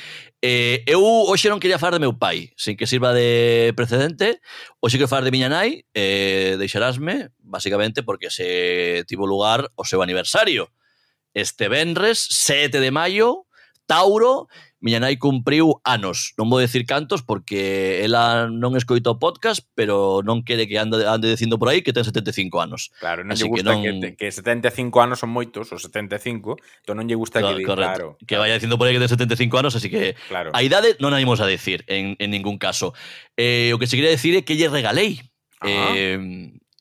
Eh, 0.42 0.82
eu 0.90 1.02
hoxe 1.02 1.46
non 1.50 1.62
quería 1.62 1.78
falar 1.78 1.98
de 1.98 2.02
meu 2.06 2.18
pai, 2.18 2.50
sin 2.58 2.74
que 2.74 2.90
sirva 2.90 3.14
de 3.14 3.70
precedente, 3.78 4.42
hoxe 4.82 4.98
quero 4.98 5.06
falar 5.06 5.22
de 5.22 5.34
miña 5.34 5.46
nai, 5.46 5.86
eh, 5.94 6.58
deixarásme, 6.58 7.30
basicamente, 7.38 8.02
porque 8.02 8.26
se 8.26 9.06
tivo 9.06 9.26
lugar 9.26 9.70
o 9.78 9.86
seu 9.86 10.02
aniversario. 10.02 10.74
Este 11.34 11.70
venres, 11.70 12.26
7 12.30 12.78
de 12.82 12.90
maio, 12.90 13.46
Tauro, 13.86 14.50
miña 14.82 14.98
nai 14.98 15.16
cumpriu 15.16 15.78
anos. 15.86 16.34
Non 16.34 16.50
vou 16.50 16.58
decir 16.58 16.82
cantos 16.84 17.22
porque 17.22 18.02
ela 18.02 18.50
non 18.50 18.74
escoita 18.74 19.14
o 19.14 19.16
podcast, 19.22 19.62
pero 19.78 20.20
non 20.26 20.42
quere 20.42 20.66
que 20.66 20.76
ande, 20.76 21.06
ande 21.06 21.30
dicindo 21.30 21.56
por 21.56 21.70
aí 21.70 21.86
que 21.86 21.94
ten 21.94 22.02
75 22.02 22.58
anos. 22.58 22.90
Claro, 22.98 23.22
non 23.22 23.38
Así 23.38 23.46
lle 23.46 23.54
gusta 23.54 23.78
que, 23.78 23.90
non... 23.94 24.02
que, 24.02 24.18
que 24.18 24.28
75 24.34 24.90
anos 24.98 25.22
son 25.22 25.30
moitos, 25.30 25.70
ou 25.70 25.78
75, 25.78 26.58
entón 26.82 26.98
non 26.98 27.06
lle 27.06 27.14
gusta 27.14 27.38
claro, 27.38 27.54
que... 27.54 27.64
Correcto, 27.64 28.18
claro, 28.18 28.26
que 28.26 28.36
vaya 28.36 28.58
dicindo 28.58 28.74
por 28.74 28.90
aí 28.90 28.98
que 28.98 29.00
ten 29.00 29.08
75 29.08 29.62
anos, 29.62 29.72
así 29.78 29.86
que 29.86 30.18
claro. 30.26 30.50
a 30.50 30.60
idade 30.66 30.98
non 30.98 31.14
a 31.14 31.22
imos 31.22 31.38
a 31.38 31.46
decir 31.46 31.86
en, 31.86 32.18
en 32.18 32.28
ningún 32.34 32.58
caso. 32.58 32.90
Eh, 33.38 33.70
o 33.70 33.78
que 33.78 33.86
se 33.86 33.94
quería 33.94 34.10
decir 34.10 34.34
é 34.34 34.42
que 34.42 34.58
lle 34.58 34.66
regalei. 34.66 35.22
Ajá. 35.62 35.94
Eh, 35.94 36.18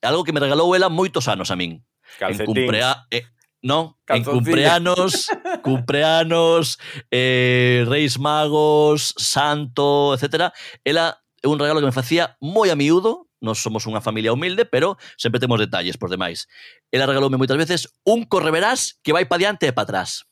algo 0.01 0.25
que 0.25 0.33
me 0.33 0.41
regalou 0.41 0.73
ela 0.73 0.89
moitos 0.89 1.29
anos 1.29 1.53
a 1.53 1.55
min. 1.55 1.85
Calcetins. 2.17 2.49
En 2.49 2.65
cumprea, 2.65 3.05
eh, 3.13 3.29
Non? 3.61 3.93
Calzoncillo. 4.05 4.33
En 4.33 4.43
cumpleanos, 4.43 5.11
cumpreanos, 5.63 6.81
eh, 7.13 7.85
reis 7.87 8.17
magos, 8.17 9.13
santo, 9.17 10.17
etc. 10.17 10.49
Ela 10.83 11.21
é 11.41 11.47
un 11.47 11.59
regalo 11.59 11.79
que 11.79 11.89
me 11.89 11.95
facía 11.95 12.37
moi 12.41 12.69
a 12.69 12.75
miúdo, 12.75 13.29
nos 13.41 13.61
somos 13.61 13.89
unha 13.89 14.01
familia 14.01 14.33
humilde, 14.33 14.69
pero 14.69 14.97
sempre 15.17 15.41
temos 15.41 15.57
detalles 15.57 15.97
por 15.97 16.13
demais. 16.13 16.45
Ela 16.93 17.09
regaloume 17.09 17.41
moitas 17.41 17.57
veces 17.57 17.89
un 18.05 18.25
correverás 18.29 19.01
que 19.01 19.13
vai 19.13 19.25
pa 19.25 19.41
diante 19.41 19.69
e 19.69 19.73
pa 19.73 19.85
atrás. 19.85 20.29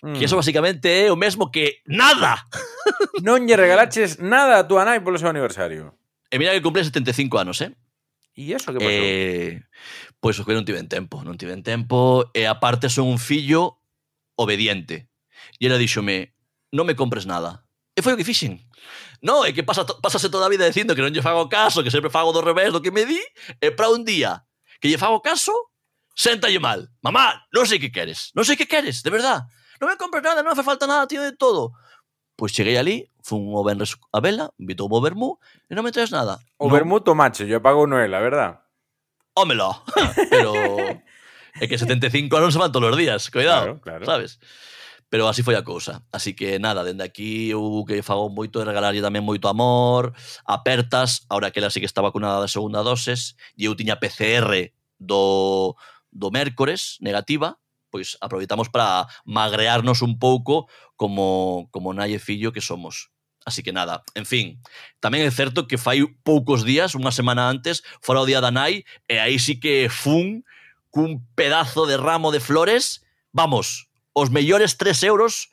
Mm. 0.00 0.16
Que 0.16 0.24
eso 0.24 0.36
basicamente 0.36 0.88
é 0.88 1.12
o 1.12 1.16
mesmo 1.16 1.52
que 1.52 1.84
nada. 1.84 2.48
non 3.26 3.44
lle 3.44 3.56
regalaches 3.56 4.20
nada 4.20 4.60
a 4.60 4.66
túa 4.66 4.88
nai 4.88 5.04
polo 5.04 5.20
seu 5.20 5.28
aniversario. 5.28 5.92
E 6.32 6.40
mira 6.40 6.56
que 6.56 6.64
cumple 6.64 6.84
75 6.84 7.36
anos, 7.36 7.60
eh? 7.60 7.76
E 8.32 8.56
iso 8.56 8.72
que 8.72 8.80
pasou? 8.80 8.88
Eh, 8.88 9.60
pois 10.22 10.38
o 10.38 10.46
que 10.46 10.54
non 10.54 10.62
tiven 10.62 10.86
tempo, 10.86 11.26
non 11.26 11.34
tiven 11.34 11.66
tempo 11.66 12.30
e 12.30 12.46
aparte 12.46 12.86
son 12.86 13.10
un 13.10 13.18
fillo 13.18 13.82
obediente. 14.38 15.10
E 15.58 15.66
ela 15.66 15.82
díxome, 15.82 16.38
non 16.70 16.86
me 16.86 16.94
compres 16.94 17.26
nada. 17.26 17.66
E 17.98 18.06
foi 18.06 18.14
o 18.14 18.18
que 18.18 18.22
fixen. 18.22 18.62
No, 19.18 19.42
é 19.42 19.50
que 19.50 19.66
pasa, 19.66 19.82
pásase 19.82 20.30
toda 20.30 20.46
a 20.46 20.52
vida 20.52 20.62
dicindo 20.62 20.94
que 20.94 21.02
non 21.02 21.10
lle 21.10 21.26
fago 21.26 21.50
caso, 21.50 21.82
que 21.82 21.90
sempre 21.90 22.06
fago 22.06 22.30
do 22.30 22.38
revés 22.38 22.70
do 22.70 22.78
que 22.78 22.94
me 22.94 23.02
di, 23.02 23.18
e 23.58 23.74
para 23.74 23.90
un 23.90 24.06
día 24.06 24.46
que 24.78 24.86
lle 24.86 24.94
fago 24.94 25.18
caso, 25.18 25.50
séntalle 26.14 26.62
mal. 26.62 26.86
Mamá, 27.02 27.42
non 27.50 27.66
sei 27.66 27.82
que 27.82 27.90
queres, 27.90 28.30
non 28.38 28.46
sei 28.46 28.54
que 28.54 28.70
queres, 28.70 29.02
de 29.02 29.10
verdad. 29.10 29.42
Non 29.82 29.90
me 29.90 29.98
compres 29.98 30.22
nada, 30.22 30.46
non 30.46 30.54
me 30.54 30.62
falta 30.62 30.86
nada, 30.86 31.02
tío, 31.10 31.18
de 31.18 31.34
todo. 31.34 31.74
Pois 32.38 32.54
cheguei 32.54 32.78
ali, 32.78 33.10
fun 33.26 33.50
o 33.50 33.66
Benres 33.66 33.98
a 34.14 34.22
vela, 34.22 34.54
invitou 34.54 34.86
o 34.86 35.02
vermú, 35.02 35.42
e 35.66 35.74
non 35.74 35.82
me 35.82 35.90
traes 35.90 36.14
nada. 36.14 36.38
O 36.62 36.70
vermú 36.70 37.02
tomache, 37.02 37.42
yo 37.50 37.58
pago 37.58 37.90
Noela, 37.90 38.22
verdad? 38.22 38.61
ómelo. 39.34 39.82
Pero 40.30 40.52
é 41.60 41.68
que 41.68 41.78
75 41.78 42.36
anos 42.36 42.54
se 42.54 42.60
van 42.60 42.72
todos 42.72 42.90
os 42.90 42.96
días, 42.96 43.30
cuidado, 43.30 43.80
claro, 43.80 44.04
claro. 44.04 44.06
sabes? 44.06 44.40
Pero 45.12 45.28
así 45.28 45.44
foi 45.44 45.52
a 45.60 45.62
cousa. 45.62 46.00
Así 46.08 46.32
que 46.32 46.56
nada, 46.56 46.80
dende 46.80 47.04
aquí 47.04 47.52
eu 47.52 47.84
que 47.84 48.00
fago 48.00 48.32
moito 48.32 48.56
de 48.56 48.64
regalarlle 48.64 49.04
tamén 49.04 49.20
moito 49.20 49.44
amor, 49.44 50.16
apertas, 50.48 51.28
ahora 51.28 51.52
que 51.52 51.60
ela 51.60 51.68
sí 51.68 51.84
que 51.84 51.90
está 51.90 52.00
vacunada 52.00 52.40
da 52.40 52.48
segunda 52.48 52.80
doses, 52.80 53.36
e 53.52 53.68
eu 53.68 53.76
tiña 53.76 54.00
PCR 54.00 54.72
do, 54.96 55.76
do 56.08 56.32
mércores 56.32 56.96
negativa, 57.04 57.60
pois 57.92 58.16
aproveitamos 58.24 58.72
para 58.72 59.04
magrearnos 59.28 60.00
un 60.00 60.16
pouco 60.16 60.64
como, 60.96 61.68
como 61.68 61.92
nai 61.92 62.16
e 62.16 62.18
fillo 62.18 62.48
que 62.48 62.64
somos. 62.64 63.11
Así 63.44 63.62
que 63.62 63.72
nada, 63.72 64.02
en 64.14 64.26
fin, 64.26 64.62
tamén 65.02 65.26
é 65.26 65.30
certo 65.30 65.66
que 65.66 65.80
fai 65.80 66.06
poucos 66.22 66.62
días, 66.62 66.94
unha 66.94 67.10
semana 67.10 67.50
antes, 67.50 67.82
fora 67.98 68.22
o 68.22 68.28
día 68.28 68.38
da 68.38 68.54
Nai, 68.54 68.86
e 69.10 69.16
aí 69.18 69.38
sí 69.38 69.58
que 69.58 69.90
fun 69.90 70.46
cun 70.92 71.24
pedazo 71.34 71.88
de 71.88 71.96
ramo 71.96 72.30
de 72.30 72.38
flores, 72.38 73.02
vamos, 73.32 73.88
os 74.12 74.28
mellores 74.28 74.76
3 74.76 75.08
euros 75.08 75.48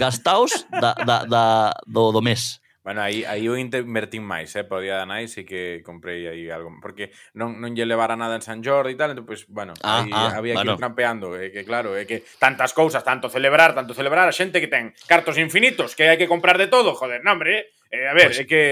gastaos 0.00 0.64
da, 0.70 0.94
da, 0.94 1.16
da, 1.28 1.44
do, 1.86 2.10
do 2.10 2.22
mes. 2.22 2.61
Bueno, 2.82 3.00
aí, 3.00 3.24
aí 3.24 3.46
eu 3.46 3.54
invertín 3.54 4.26
máis, 4.26 4.50
eh, 4.58 4.66
podía 4.66 4.82
día 4.82 4.96
da 4.98 5.06
nai, 5.06 5.30
sí 5.30 5.46
que 5.46 5.86
comprei 5.86 6.26
aí 6.26 6.50
algo, 6.50 6.74
porque 6.82 7.14
non, 7.38 7.62
non 7.62 7.78
lle 7.78 7.86
levara 7.86 8.18
nada 8.18 8.34
en 8.34 8.42
San 8.42 8.58
Jordi 8.58 8.94
e 8.94 8.98
tal, 8.98 9.14
entón, 9.14 9.22
pues, 9.22 9.46
bueno, 9.46 9.70
ah, 9.86 10.02
aí 10.02 10.10
ah, 10.10 10.34
había 10.34 10.58
bueno. 10.58 10.74
que 10.74 10.74
ir 10.74 10.82
trampeando, 10.82 11.38
é 11.38 11.46
eh, 11.46 11.48
que 11.54 11.62
claro, 11.62 11.94
é 11.94 12.02
eh, 12.02 12.06
que 12.10 12.26
tantas 12.42 12.74
cousas, 12.74 13.06
tanto 13.06 13.30
celebrar, 13.30 13.70
tanto 13.70 13.94
celebrar, 13.94 14.26
a 14.26 14.34
xente 14.34 14.58
que 14.58 14.66
ten 14.66 14.90
cartos 15.06 15.38
infinitos, 15.38 15.94
que 15.94 16.10
hai 16.10 16.18
que 16.18 16.26
comprar 16.26 16.58
de 16.58 16.66
todo, 16.66 16.98
joder, 16.98 17.22
non, 17.22 17.38
hombre, 17.38 17.70
eh, 17.86 18.02
eh. 18.02 18.10
A 18.10 18.18
ver, 18.18 18.34
pues, 18.34 18.42
é 18.42 18.44
que... 18.50 18.62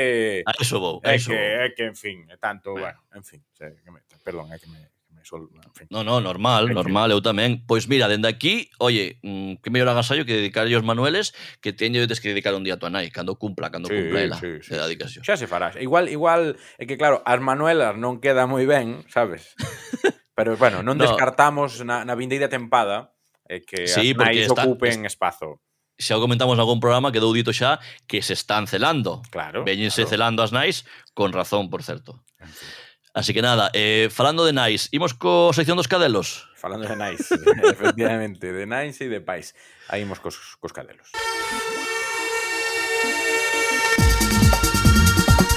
A 0.42 0.58
eso 0.58 0.82
vou, 0.82 0.98
a 1.06 1.14
é 1.14 1.14
eso 1.14 1.30
que, 1.30 1.38
vou. 1.38 1.62
É 1.62 1.66
que, 1.70 1.84
en 1.86 1.94
fin, 1.94 2.26
é 2.26 2.34
tanto, 2.34 2.74
bueno, 2.74 2.98
bueno 3.06 3.14
en 3.14 3.22
fin, 3.22 3.38
perdón, 4.26 4.50
é 4.50 4.58
que 4.58 4.66
me... 4.66 4.89
Eso, 5.22 5.36
en 5.36 5.72
fin. 5.74 5.86
No, 5.90 6.02
no, 6.02 6.20
normal, 6.20 6.72
normal, 6.72 7.12
eu 7.12 7.20
tamén. 7.20 7.60
Pois 7.68 7.84
mira, 7.92 8.08
dende 8.08 8.28
aquí, 8.28 8.72
oye, 8.80 9.20
mm, 9.20 9.60
que 9.60 9.68
mellor 9.68 9.92
agasallo 9.92 10.24
que 10.24 10.40
dedicar 10.40 10.64
os 10.64 10.86
manueles 10.86 11.36
que 11.60 11.76
teño 11.76 12.00
que 12.00 12.28
dedicar 12.32 12.56
un 12.56 12.64
día 12.64 12.74
a 12.74 12.80
tua 12.80 12.88
nai, 12.88 13.12
cando 13.12 13.36
cumpla, 13.36 13.68
cando 13.68 13.92
sí, 13.92 13.96
cumpla 13.96 14.20
ela, 14.24 14.36
sí, 14.40 14.64
sí, 14.64 14.72
dedicación. 14.72 15.20
Xa 15.24 15.36
se 15.36 15.44
farás. 15.44 15.76
Igual, 15.76 16.08
igual, 16.08 16.56
é 16.80 16.88
que 16.88 16.96
claro, 16.96 17.20
as 17.28 17.40
manuelas 17.44 18.00
non 18.00 18.18
queda 18.24 18.48
moi 18.48 18.64
ben, 18.64 19.04
sabes? 19.12 19.52
Pero 20.38 20.56
bueno, 20.56 20.80
non 20.80 20.96
no. 20.96 21.04
descartamos 21.04 21.84
na, 21.84 22.08
na 22.08 22.16
vindeira 22.16 22.48
tempada 22.48 23.12
é 23.44 23.60
que 23.60 23.84
sí, 23.84 24.16
as 24.16 24.16
nais 24.16 24.48
está, 24.48 24.64
ocupen 24.64 25.04
espazo 25.04 25.60
xa 26.00 26.16
o 26.16 26.24
comentamos 26.24 26.56
algún 26.56 26.80
programa, 26.80 27.12
quedou 27.12 27.28
dito 27.36 27.52
xa 27.52 27.76
que 28.08 28.24
se 28.24 28.32
están 28.32 28.64
celando. 28.64 29.20
Claro. 29.28 29.68
Veñense 29.68 30.08
claro. 30.08 30.12
celando 30.16 30.40
as 30.40 30.48
nais, 30.48 30.88
con 31.12 31.36
razón, 31.36 31.68
por 31.68 31.84
certo. 31.84 32.24
En 32.40 32.48
fin. 32.48 32.72
Así 33.12 33.34
que 33.34 33.42
nada, 33.42 33.70
eh, 33.74 34.08
falando 34.10 34.44
de 34.44 34.52
Nice, 34.52 34.88
imos 34.92 35.14
co 35.14 35.50
sección 35.50 35.74
dos 35.74 35.90
cadelos. 35.90 36.46
Falando 36.54 36.86
de 36.86 36.94
Nice, 36.94 37.34
efectivamente, 37.66 38.52
de 38.54 38.66
Nice 38.70 39.04
e 39.04 39.08
de 39.10 39.18
Pais. 39.18 39.50
Aí 39.90 40.06
imos 40.06 40.22
cos, 40.22 40.38
cos 40.62 40.70
cadelos. 40.70 41.10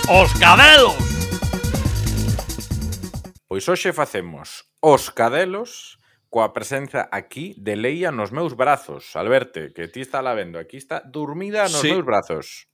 Os 0.10 0.34
cadelos! 0.42 0.98
Pois 3.46 3.70
hoxe 3.70 3.94
facemos 3.94 4.66
os 4.82 5.14
cadelos 5.14 6.02
coa 6.34 6.50
presenza 6.58 7.06
aquí 7.14 7.54
de 7.62 7.78
Leia 7.78 8.10
nos 8.10 8.34
meus 8.34 8.58
brazos. 8.58 9.14
Alberte, 9.14 9.70
que 9.78 9.86
ti 9.86 10.02
está 10.02 10.26
la 10.26 10.34
vendo, 10.34 10.58
aquí 10.58 10.82
está 10.82 11.06
dormida 11.06 11.70
nos 11.70 11.86
sí. 11.86 11.94
meus 11.94 12.02
brazos. 12.02 12.73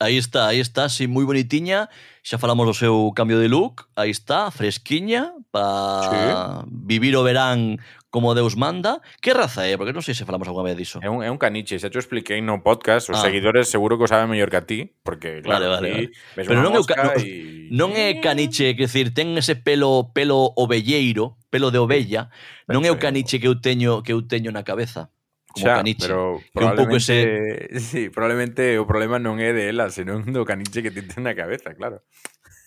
Aí 0.00 0.16
está, 0.16 0.48
aí 0.48 0.58
está, 0.58 0.88
sí, 0.88 1.06
moi 1.06 1.24
bonitiña. 1.24 1.86
Xa 2.24 2.40
falamos 2.40 2.66
do 2.66 2.74
seu 2.74 3.12
cambio 3.14 3.38
de 3.38 3.46
look. 3.46 3.86
Aí 3.94 4.10
está, 4.10 4.50
fresquiña, 4.50 5.30
para 5.54 6.64
sí. 6.64 6.70
vivir 6.70 7.14
o 7.14 7.22
verán 7.22 7.78
como 8.14 8.34
Deus 8.34 8.56
manda. 8.56 9.02
Que 9.20 9.34
raza 9.34 9.66
é? 9.66 9.74
Porque 9.74 9.90
non 9.90 10.02
sei 10.02 10.14
se 10.14 10.22
falamos 10.22 10.46
alguna 10.46 10.70
vez 10.70 10.78
diso. 10.78 11.02
É 11.02 11.10
un, 11.10 11.22
é 11.22 11.30
un 11.30 11.38
caniche, 11.38 11.78
xa 11.82 11.90
te 11.90 11.98
expliquei 11.98 12.38
no 12.38 12.62
podcast. 12.62 13.10
Os 13.10 13.18
ah. 13.18 13.26
seguidores 13.26 13.66
seguro 13.66 13.98
que 13.98 14.06
o 14.06 14.10
saben 14.10 14.30
mellor 14.30 14.54
que 14.54 14.58
a 14.58 14.62
ti, 14.62 14.78
porque 15.02 15.42
claro, 15.42 15.66
vale, 15.66 15.90
vale, 15.90 16.14
vale. 16.34 16.46
Pero 16.46 16.62
non 16.62 16.74
é, 16.74 16.78
o 16.78 16.86
ca... 16.86 17.18
y... 17.18 17.70
non 17.74 17.90
é 17.98 18.22
caniche, 18.22 18.78
que 18.78 18.86
decir, 18.86 19.10
ten 19.10 19.34
ese 19.34 19.58
pelo 19.58 20.14
pelo 20.14 20.54
ovelleiro, 20.54 21.42
pelo 21.50 21.74
de 21.74 21.82
ovella, 21.82 22.30
non 22.70 22.86
é 22.86 22.90
o 22.94 23.02
caniche 23.02 23.42
que 23.42 23.50
eu 23.50 23.58
teño 23.58 24.06
que 24.06 24.14
eu 24.14 24.22
teño 24.22 24.54
na 24.54 24.62
cabeza 24.62 25.10
como 25.54 25.66
Xa, 25.70 25.78
Caniche. 25.78 26.10
Pero 26.10 26.42
que 26.52 26.64
un 26.64 26.74
pouco 26.74 26.96
ese... 26.98 27.70
Sí, 27.78 28.10
probablemente 28.10 28.76
o 28.82 28.84
problema 28.84 29.22
non 29.22 29.38
é 29.38 29.54
de 29.54 29.70
ela, 29.70 29.88
senón 29.94 30.26
do 30.34 30.42
Caniche 30.42 30.82
que 30.82 30.90
te 30.90 31.06
ten 31.06 31.22
na 31.22 31.38
cabeza, 31.38 31.72
claro. 31.78 32.02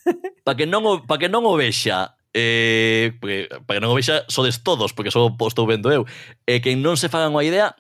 Para 0.48 0.56
que 0.56 0.66
non 0.66 0.88
o, 0.88 1.04
pa 1.04 1.20
que 1.20 1.28
non 1.28 1.44
o 1.44 1.60
vexa, 1.60 2.16
eh, 2.32 3.12
porque, 3.20 3.52
para 3.68 3.78
que 3.78 3.84
non 3.84 3.92
o 3.92 4.00
vexa 4.00 4.24
sodes 4.32 4.64
todos, 4.64 4.96
porque 4.96 5.12
só 5.12 5.28
estou 5.28 5.68
vendo 5.68 5.92
eu, 5.92 6.08
e 6.48 6.58
eh, 6.58 6.60
que 6.64 6.72
non 6.80 6.96
se 6.96 7.12
fagan 7.12 7.36
unha 7.36 7.44
idea, 7.44 7.76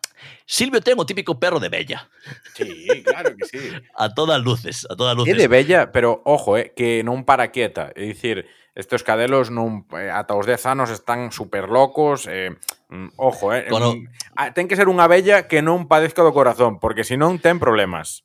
Silvio 0.47 0.79
ten 0.79 0.95
o 0.95 1.05
típico 1.05 1.39
perro 1.39 1.59
de 1.59 1.67
bella. 1.69 2.07
Sí, 2.55 2.87
claro 3.03 3.35
que 3.35 3.45
sí. 3.45 3.59
a 3.95 4.13
todas 4.13 4.39
luces, 4.41 4.87
a 4.89 4.95
todas 4.95 5.15
luces. 5.15 5.35
É 5.35 5.37
de 5.37 5.47
bella, 5.47 5.91
pero 5.91 6.23
ojo, 6.23 6.55
eh, 6.55 6.71
que 6.75 7.03
non 7.03 7.27
para 7.27 7.51
quieta. 7.51 7.91
É 7.95 8.07
dicir, 8.07 8.47
estes 8.77 9.01
cadelos 9.01 9.49
non 9.49 9.89
eh, 9.97 10.13
ata 10.13 10.37
os 10.37 10.45
10 10.45 10.61
anos 10.69 10.93
están 10.93 11.33
super 11.33 11.65
locos, 11.65 12.29
eh, 12.29 12.53
mm, 12.93 13.17
ojo, 13.17 13.49
eh, 13.49 13.65
Cono... 13.65 13.97
Mm, 13.97 14.05
ah, 14.37 14.53
ten 14.53 14.69
que 14.69 14.77
ser 14.77 14.85
unha 14.85 15.09
bella 15.09 15.49
que 15.49 15.65
non 15.65 15.89
padezca 15.89 16.21
do 16.21 16.29
corazón, 16.29 16.77
porque 16.77 17.01
senón 17.01 17.41
ten 17.41 17.57
problemas. 17.57 18.21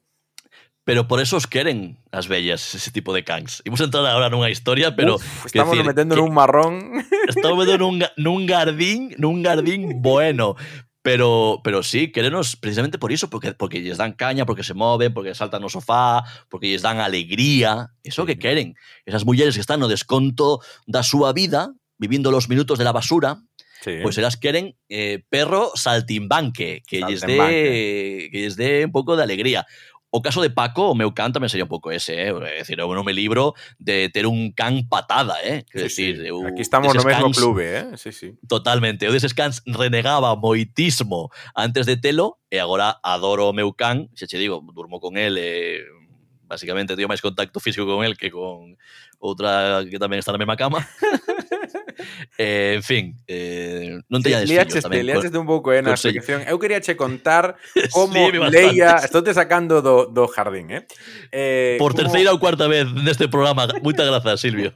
Pero 0.84 1.06
por 1.08 1.22
eso 1.22 1.40
os 1.40 1.48
queren 1.48 1.96
as 2.12 2.28
bellas, 2.28 2.74
ese 2.74 2.92
tipo 2.92 3.14
de 3.16 3.24
cans. 3.24 3.62
Imos 3.64 3.80
entrar 3.80 4.04
agora 4.04 4.28
nunha 4.28 4.52
historia, 4.52 4.92
pero... 4.92 5.16
Uf, 5.16 5.48
estamos 5.48 5.72
decir, 5.72 5.88
metendo 5.88 6.18
nun 6.20 6.34
marrón. 6.36 7.00
Estamos 7.32 7.56
metendo 7.56 7.88
nun, 7.88 8.02
nun 8.18 8.44
gardín, 8.44 9.14
nun 9.16 9.40
gardín 9.40 9.98
bueno. 10.04 10.58
Pero, 11.02 11.60
pero 11.64 11.82
sí, 11.82 12.12
querenos 12.12 12.54
precisamente 12.54 12.98
por 12.98 13.10
iso, 13.10 13.28
porque, 13.28 13.52
porque 13.54 13.82
lles 13.82 13.98
dan 13.98 14.12
caña, 14.12 14.46
porque 14.46 14.62
se 14.62 14.72
moven, 14.74 15.12
porque 15.12 15.34
saltan 15.34 15.60
no 15.62 15.68
sofá, 15.68 16.22
porque 16.48 16.68
lles 16.68 16.82
dan 16.82 17.00
alegría. 17.00 17.90
Eso 18.04 18.24
que 18.24 18.38
queren. 18.38 18.76
Esas 19.04 19.24
mulleres 19.24 19.54
que 19.54 19.60
están 19.60 19.80
no 19.80 19.88
desconto 19.88 20.60
da 20.86 21.02
súa 21.02 21.32
vida, 21.32 21.74
vivindo 21.98 22.30
los 22.30 22.48
minutos 22.48 22.78
de 22.78 22.84
la 22.84 22.92
basura, 22.92 23.42
Sí. 23.82 23.98
pois 24.00 24.16
elas 24.16 24.36
queren 24.36 24.78
eh, 24.88 25.24
perro 25.28 25.72
saltimbanque, 25.74 26.84
que 26.86 27.02
lles 27.02 28.54
dé 28.54 28.84
un 28.86 28.92
pouco 28.92 29.16
de 29.16 29.24
alegría. 29.24 29.66
O 30.12 30.20
caso 30.20 30.42
de 30.44 30.52
Paco, 30.52 30.92
o 30.92 30.94
meu 30.94 31.08
can 31.16 31.32
tamén 31.32 31.48
sería 31.48 31.64
un 31.64 31.72
pouco 31.72 31.88
ese, 31.88 32.12
eh? 32.12 32.36
É 32.36 32.60
dicir, 32.60 32.76
eu 32.76 32.92
non 32.92 33.00
me 33.00 33.16
libro 33.16 33.56
de 33.80 34.12
ter 34.12 34.28
un 34.28 34.52
can 34.52 34.84
patada, 34.84 35.40
eh? 35.40 35.64
Quer 35.64 35.88
sí, 35.88 36.12
decir, 36.12 36.12
sí. 36.20 36.28
Eu, 36.28 36.44
Aquí 36.52 36.60
estamos 36.60 36.92
no 36.92 37.00
mesmo 37.00 37.32
cans, 37.32 37.36
clube, 37.40 37.64
eh? 37.64 37.88
Sí, 37.96 38.12
sí. 38.12 38.36
Totalmente. 38.44 39.08
Eu 39.08 39.12
deses 39.16 39.32
cans 39.32 39.64
renegaba 39.64 40.36
moitismo 40.36 41.32
antes 41.56 41.88
de 41.88 41.96
telo 41.96 42.36
e 42.52 42.60
agora 42.60 43.00
adoro 43.00 43.48
o 43.48 43.56
meu 43.56 43.72
can, 43.72 44.12
xa 44.12 44.28
che 44.28 44.36
digo, 44.36 44.60
durmo 44.76 45.00
con 45.00 45.16
el 45.16 45.40
e 45.40 45.80
eh, 45.80 46.02
basicamente 46.44 46.92
teño 46.92 47.08
máis 47.08 47.24
contacto 47.24 47.56
físico 47.56 47.88
con 47.88 48.04
el 48.04 48.20
que 48.20 48.28
con 48.28 48.76
outra 49.16 49.80
que 49.88 49.96
tamén 49.96 50.20
está 50.20 50.28
na 50.28 50.36
mesma 50.44 50.60
cama. 50.60 50.84
eh, 52.38 52.74
en 52.76 52.82
fin, 52.82 53.04
eh, 53.26 53.98
non 54.08 54.22
teñades 54.22 54.48
sí, 54.48 54.56
fillos 54.56 54.84
tamén. 54.84 55.06
Liaxeste 55.06 55.38
un 55.38 55.48
pouco, 55.48 55.70
eh, 55.70 55.80
na 55.80 55.94
explicación. 55.94 56.44
Eu 56.46 56.58
queríache 56.58 56.94
contar 56.94 57.56
como 57.96 58.14
sí, 58.14 58.38
Leia... 58.50 59.02
Estou 59.02 59.22
te 59.22 59.34
sacando 59.34 59.80
do, 59.80 60.08
do 60.08 60.24
jardín, 60.28 60.70
eh? 60.70 60.82
eh 61.30 61.76
Por 61.76 61.92
como... 61.92 62.06
terceira 62.06 62.30
ou 62.30 62.38
cuarta 62.38 62.66
vez 62.70 62.86
neste 62.90 63.26
programa. 63.26 63.68
Moita 63.82 64.06
grazas, 64.06 64.40
Silvio. 64.40 64.72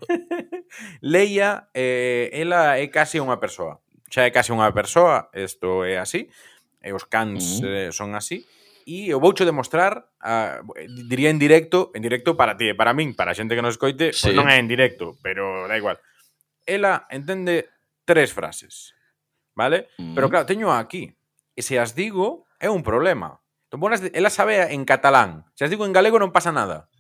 Leia, 1.01 1.71
eh, 1.73 2.31
ela 2.35 2.77
é 2.77 2.87
casi 2.91 3.23
unha 3.23 3.39
persoa. 3.39 3.81
Xa 4.11 4.27
é 4.27 4.31
casi 4.31 4.55
unha 4.55 4.71
persoa, 4.75 5.31
isto 5.35 5.83
é 5.83 5.99
así. 5.99 6.31
E 6.83 6.95
os 6.95 7.07
cans 7.07 7.63
mm 7.63 7.67
eh, 7.67 7.91
son 7.91 8.15
así 8.15 8.47
e 8.87 9.11
eu 9.11 9.19
voucho 9.19 9.43
demostrar 9.43 10.07
a, 10.23 10.63
diría 11.11 11.31
en 11.31 11.43
directo, 11.43 11.91
en 11.93 12.07
directo 12.07 12.39
para 12.39 12.55
ti 12.55 12.71
e 12.71 12.79
para 12.79 12.95
min, 12.95 13.19
para 13.19 13.35
a 13.35 13.37
xente 13.37 13.59
que 13.59 13.65
nos 13.67 13.75
escoite, 13.75 14.15
pois 14.15 14.23
sí. 14.23 14.31
pues 14.31 14.39
non 14.39 14.47
é 14.47 14.63
en 14.63 14.71
directo, 14.71 15.19
pero 15.27 15.67
da 15.67 15.75
igual 15.75 15.99
ela 16.67 17.07
entende 17.09 17.71
tres 18.05 18.35
frases. 18.35 18.95
Vale? 19.55 19.89
Mm. 19.99 20.15
Pero 20.15 20.29
claro, 20.29 20.47
teño 20.47 20.75
aquí. 20.75 21.17
E 21.57 21.65
se 21.65 21.81
as 21.81 21.97
digo, 21.97 22.45
é 22.61 22.69
un 22.69 22.85
problema. 22.85 23.41
Entón, 23.67 23.81
bonas, 23.81 24.05
ela 24.13 24.29
sabe 24.29 24.75
en 24.75 24.85
catalán. 24.85 25.49
Se 25.57 25.65
as 25.65 25.73
digo 25.73 25.89
en 25.89 25.97
galego 25.97 26.21
non 26.21 26.35
pasa 26.35 26.53
nada. 26.53 26.93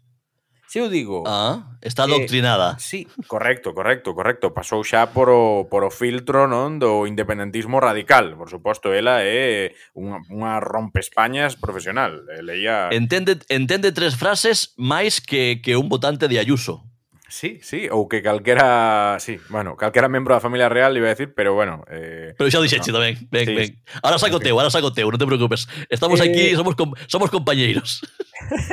Se 0.66 0.80
eu 0.82 0.90
digo... 0.90 1.22
Ah, 1.26 1.78
está 1.80 2.10
doctrinada. 2.10 2.74
Eh, 2.74 2.82
sí, 2.82 3.06
correcto, 3.28 3.70
correcto, 3.70 4.18
correcto. 4.18 4.50
Pasou 4.50 4.82
xa 4.82 5.14
por 5.14 5.30
o, 5.30 5.70
por 5.70 5.86
o 5.86 5.94
filtro 5.94 6.50
non 6.50 6.82
do 6.82 7.06
independentismo 7.06 7.78
radical. 7.78 8.34
Por 8.34 8.50
suposto, 8.50 8.90
ela 8.90 9.22
é 9.22 9.78
unha, 9.94 10.18
unha 10.26 10.58
rompespañas 10.58 11.54
profesional. 11.54 12.26
Leía... 12.42 12.90
Entende, 12.90 13.38
entende 13.46 13.94
tres 13.94 14.18
frases 14.18 14.74
máis 14.74 15.22
que, 15.22 15.62
que 15.62 15.78
un 15.78 15.86
votante 15.86 16.26
de 16.26 16.42
Ayuso. 16.42 16.82
Sí, 17.28 17.58
sí, 17.60 17.90
ou 17.90 18.06
que 18.06 18.22
calquera, 18.22 19.18
sí, 19.18 19.42
bueno, 19.50 19.74
calquera 19.74 20.06
membro 20.06 20.38
da 20.38 20.40
familia 20.40 20.70
real 20.70 20.94
iba 20.94 21.10
a 21.10 21.14
decir, 21.14 21.34
pero 21.34 21.58
bueno, 21.58 21.82
eh, 21.90 22.38
Pero 22.38 22.46
xa 22.46 22.62
dixeche 22.62 22.94
no. 22.94 23.02
tamén. 23.02 23.18
Ben, 23.34 23.42
sí. 23.42 23.54
ben. 23.54 23.70
Ahora 23.98 24.14
saco 24.22 24.38
teu, 24.38 24.54
ahora 24.54 24.70
saco 24.70 24.94
teu, 24.94 25.10
non 25.10 25.18
te 25.18 25.26
preocupes. 25.26 25.66
Estamos 25.90 26.22
eh... 26.22 26.30
aquí, 26.30 26.54
somos 26.54 26.78
com 26.78 26.94
somos 27.10 27.26
compañeiros. 27.34 28.06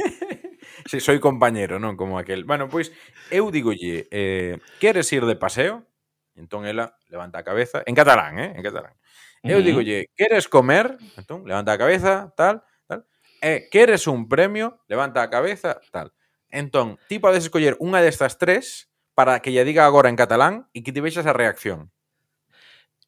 sí, 0.85 1.01
soy 1.01 1.17
compañero, 1.17 1.81
non 1.81 1.97
como 1.97 2.21
aquel. 2.21 2.45
Bueno, 2.45 2.69
pois 2.69 2.93
eu 3.33 3.49
digolle, 3.49 4.05
eh, 4.13 4.61
queres 4.77 5.09
ir 5.17 5.25
de 5.25 5.33
paseo? 5.33 5.89
Entón 6.37 6.69
ela 6.69 6.93
levanta 7.09 7.41
a 7.41 7.43
cabeza, 7.43 7.81
en 7.89 7.97
catalán, 7.97 8.37
eh, 8.37 8.53
en 8.53 8.61
catalán. 8.61 8.93
Eu 9.41 9.59
mm. 9.59 9.65
digolle, 9.65 9.97
queres 10.13 10.45
comer? 10.45 10.93
Entón 11.17 11.41
levanta 11.49 11.73
a 11.73 11.81
cabeza, 11.81 12.29
tal, 12.37 12.61
tal. 12.85 13.09
Eh, 13.41 13.65
queres 13.73 14.05
un 14.05 14.29
premio? 14.29 14.85
Levanta 14.85 15.25
a 15.25 15.33
cabeza, 15.33 15.81
tal. 15.89 16.13
Entón, 16.53 17.01
ti 17.09 17.17
podes 17.17 17.41
escoller 17.41 17.73
unha 17.81 17.97
destas 18.05 18.37
tres 18.37 18.93
para 19.17 19.41
que 19.41 19.49
lle 19.49 19.65
diga 19.65 19.89
agora 19.89 20.13
en 20.13 20.15
catalán 20.15 20.69
e 20.77 20.85
que 20.85 20.93
te 20.93 21.01
vexas 21.01 21.25
a 21.25 21.33
reacción. 21.33 21.89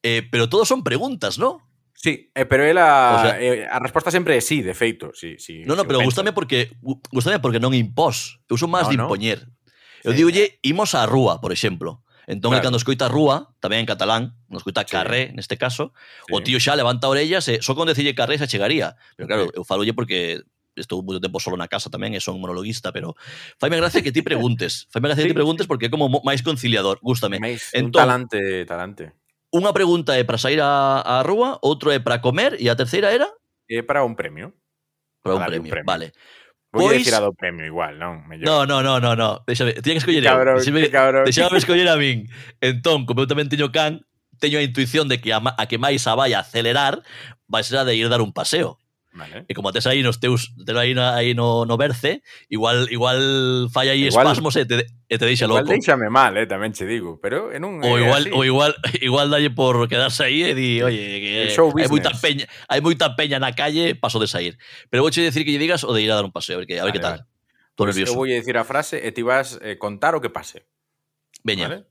Eh, 0.01 0.25
pero 0.25 0.49
todos 0.49 0.65
son 0.65 0.81
preguntas, 0.81 1.37
¿no? 1.37 1.61
Sí, 1.93 2.29
eh, 2.33 2.45
pero 2.45 2.65
ela 2.65 3.13
o 3.13 3.21
sea, 3.21 3.41
eh, 3.41 3.65
a 3.69 3.77
resposta 3.77 4.09
sempre 4.09 4.37
é 4.37 4.41
sí, 4.41 4.65
de 4.65 4.73
feito, 4.73 5.13
sí, 5.13 5.37
sí. 5.37 5.61
No, 5.65 5.77
no, 5.77 5.85
pero 5.85 6.01
gustame 6.01 6.33
porque 6.33 6.73
gustame 7.13 7.37
porque 7.37 7.61
non 7.61 7.77
impós. 7.77 8.41
Eu 8.49 8.57
son 8.57 8.73
máis 8.73 8.89
no, 8.89 8.91
de 8.93 8.97
impoñer. 8.97 9.45
No. 9.45 10.09
Eu 10.09 10.11
sí. 10.13 10.25
digolle 10.25 10.57
imos 10.65 10.97
á 10.97 11.05
rúa, 11.05 11.37
por 11.37 11.53
exemplo. 11.53 12.01
Entón, 12.25 12.57
claro. 12.57 12.65
cando 12.65 12.81
escoita 12.81 13.05
rúa, 13.05 13.53
tamén 13.61 13.85
en 13.85 13.89
catalán, 13.89 14.33
nos 14.49 14.65
escoita 14.65 14.81
sí. 14.81 14.93
carré, 14.93 15.29
neste 15.37 15.61
caso, 15.61 15.93
sí. 16.25 16.33
o 16.33 16.41
tío 16.41 16.57
xa 16.57 16.73
levanta 16.73 17.05
orellas 17.05 17.45
e 17.49 17.61
só 17.61 17.77
con 17.77 17.85
decirlle 17.85 18.17
carré 18.17 18.41
xa 18.41 18.49
chegaría. 18.49 18.97
Pero 19.13 19.29
claro, 19.29 19.43
sí. 19.49 19.57
eu 19.57 19.63
falolle 19.65 19.93
porque 19.93 20.41
estou 20.75 20.99
moito 21.01 21.23
tempo 21.23 21.39
solo 21.39 21.55
na 21.55 21.71
casa 21.71 21.87
tamén 21.89 22.13
e 22.13 22.19
son 22.19 22.37
monologuista, 22.39 22.91
pero 22.91 23.15
faime 23.59 23.79
gracia 23.79 24.03
que 24.03 24.11
ti 24.11 24.21
preguntes. 24.27 24.85
faime 24.91 25.07
gracia 25.09 25.23
que 25.23 25.31
Sí, 25.31 25.35
ti 25.35 25.39
preguntes 25.39 25.65
porque 25.67 25.87
é 25.87 25.91
como 25.91 26.07
mo- 26.11 26.23
máis 26.27 26.43
conciliador, 26.43 26.99
gústame. 27.01 27.39
Mais 27.39 27.71
un 27.73 27.89
Entón- 27.89 28.01
talante, 28.03 28.39
talante. 28.67 29.03
Unha 29.55 29.71
pregunta 29.71 30.19
é 30.19 30.27
para 30.27 30.35
sair 30.35 30.59
á, 30.59 30.99
á 30.99 31.23
rúa, 31.23 31.55
outro 31.63 31.87
é 31.95 32.03
para 32.03 32.19
comer 32.19 32.59
e 32.59 32.67
a 32.67 32.75
terceira 32.75 33.15
era 33.15 33.31
É 33.71 33.81
para 33.81 34.03
un 34.03 34.13
premio. 34.19 34.51
para 35.23 35.35
un 35.35 35.41
Darlle 35.41 35.63
premio. 35.63 35.87
Vale. 35.87 36.07
Pois- 36.75 36.99
decir 37.07 37.15
a 37.15 37.23
do 37.23 37.31
premio 37.31 37.63
igual, 37.63 37.95
non? 37.95 38.27
Mellor. 38.27 38.43
No, 38.43 38.57
no, 38.67 38.83
no, 38.83 38.99
no, 38.99 39.15
no. 39.15 39.29
Déxame, 39.47 39.79
tiña 39.79 39.95
que 39.95 40.03
escoller 40.03 40.27
eu. 40.27 40.29
Cabrón, 40.29 40.55
Déxame- 40.59 40.83
que 40.83 40.91
cabrón. 40.91 41.23
Escoller 41.55 41.87
a 41.87 41.95
min. 41.95 42.27
Entón, 42.59 43.07
como 43.07 43.23
eu 43.23 43.29
tamén 43.31 43.47
teño 43.47 43.71
can, 43.71 44.03
teño 44.43 44.59
a 44.59 44.65
intuición 44.67 45.07
de 45.07 45.23
que 45.23 45.31
a, 45.31 45.39
a 45.39 45.63
que 45.71 45.79
máis 45.79 46.03
a 46.03 46.19
vai 46.19 46.35
a 46.35 46.43
acelerar 46.43 46.99
vai 47.47 47.63
ser 47.63 47.79
a 47.79 47.87
de 47.87 47.95
ir 47.95 48.11
dar 48.11 48.19
un 48.19 48.35
paseo. 48.35 48.75
Vale. 49.15 49.45
E 49.47 49.55
como 49.55 49.71
tes 49.71 49.87
aí 49.87 50.03
nos 50.03 50.19
teus, 50.19 50.51
tes 50.59 50.75
aí, 50.75 50.91
na, 50.91 51.15
aí 51.15 51.31
no, 51.33 51.63
no 51.63 51.79
berce, 51.79 52.19
igual 52.51 52.83
igual 52.91 53.15
falla 53.71 53.95
aí 53.95 54.11
igual, 54.11 54.27
espasmos 54.27 54.59
e 54.59 54.67
te, 54.67 54.83
e 55.07 55.15
te 55.15 55.25
deixa 55.25 55.47
igual 55.47 55.63
loco. 55.63 55.71
Igual 55.71 55.79
deixame 55.79 56.09
mal, 56.11 56.35
eh, 56.35 56.43
tamén 56.43 56.75
che 56.75 56.83
digo, 56.83 57.15
pero 57.23 57.55
en 57.55 57.63
un 57.63 57.79
O 57.79 57.95
igual 57.95 58.27
así. 58.27 58.35
o 58.35 58.43
igual 58.43 58.75
igual 58.99 59.31
dalle 59.31 59.55
por 59.55 59.87
quedarse 59.87 60.27
aí 60.27 60.43
e 60.43 60.53
di, 60.53 60.83
oye, 60.83 61.23
que 61.23 61.55
hai 61.55 61.87
moita 61.87 62.11
peña, 62.19 62.43
hai 62.67 62.83
moita 62.83 63.15
peña 63.15 63.39
na 63.39 63.55
calle, 63.55 63.95
paso 63.95 64.19
de 64.19 64.27
sair. 64.27 64.59
Pero 64.91 65.07
vouche 65.07 65.23
decir 65.23 65.47
que 65.47 65.55
lle 65.55 65.63
digas 65.63 65.87
o 65.87 65.95
de 65.95 66.03
ir 66.03 66.11
a 66.11 66.19
dar 66.19 66.27
un 66.27 66.35
paseo, 66.35 66.59
a 66.59 66.59
ver 66.59 66.67
que 66.67 66.75
a 66.75 66.83
ver 66.83 66.91
vale, 66.91 66.99
que 66.99 66.99
tal. 66.99 67.15
Vale. 67.23 67.31
Tô 67.75 67.83
pues 67.83 67.95
nervioso. 67.95 68.11
Eu 68.11 68.19
vou 68.19 68.27
dicir 68.27 68.55
a 68.59 68.67
frase 68.67 68.99
e 68.99 69.11
ti 69.15 69.23
vas 69.23 69.59
eh, 69.63 69.79
contar 69.79 70.15
o 70.15 70.19
que 70.19 70.31
pase. 70.31 70.67
Veña. 71.43 71.67
Vale. 71.71 71.87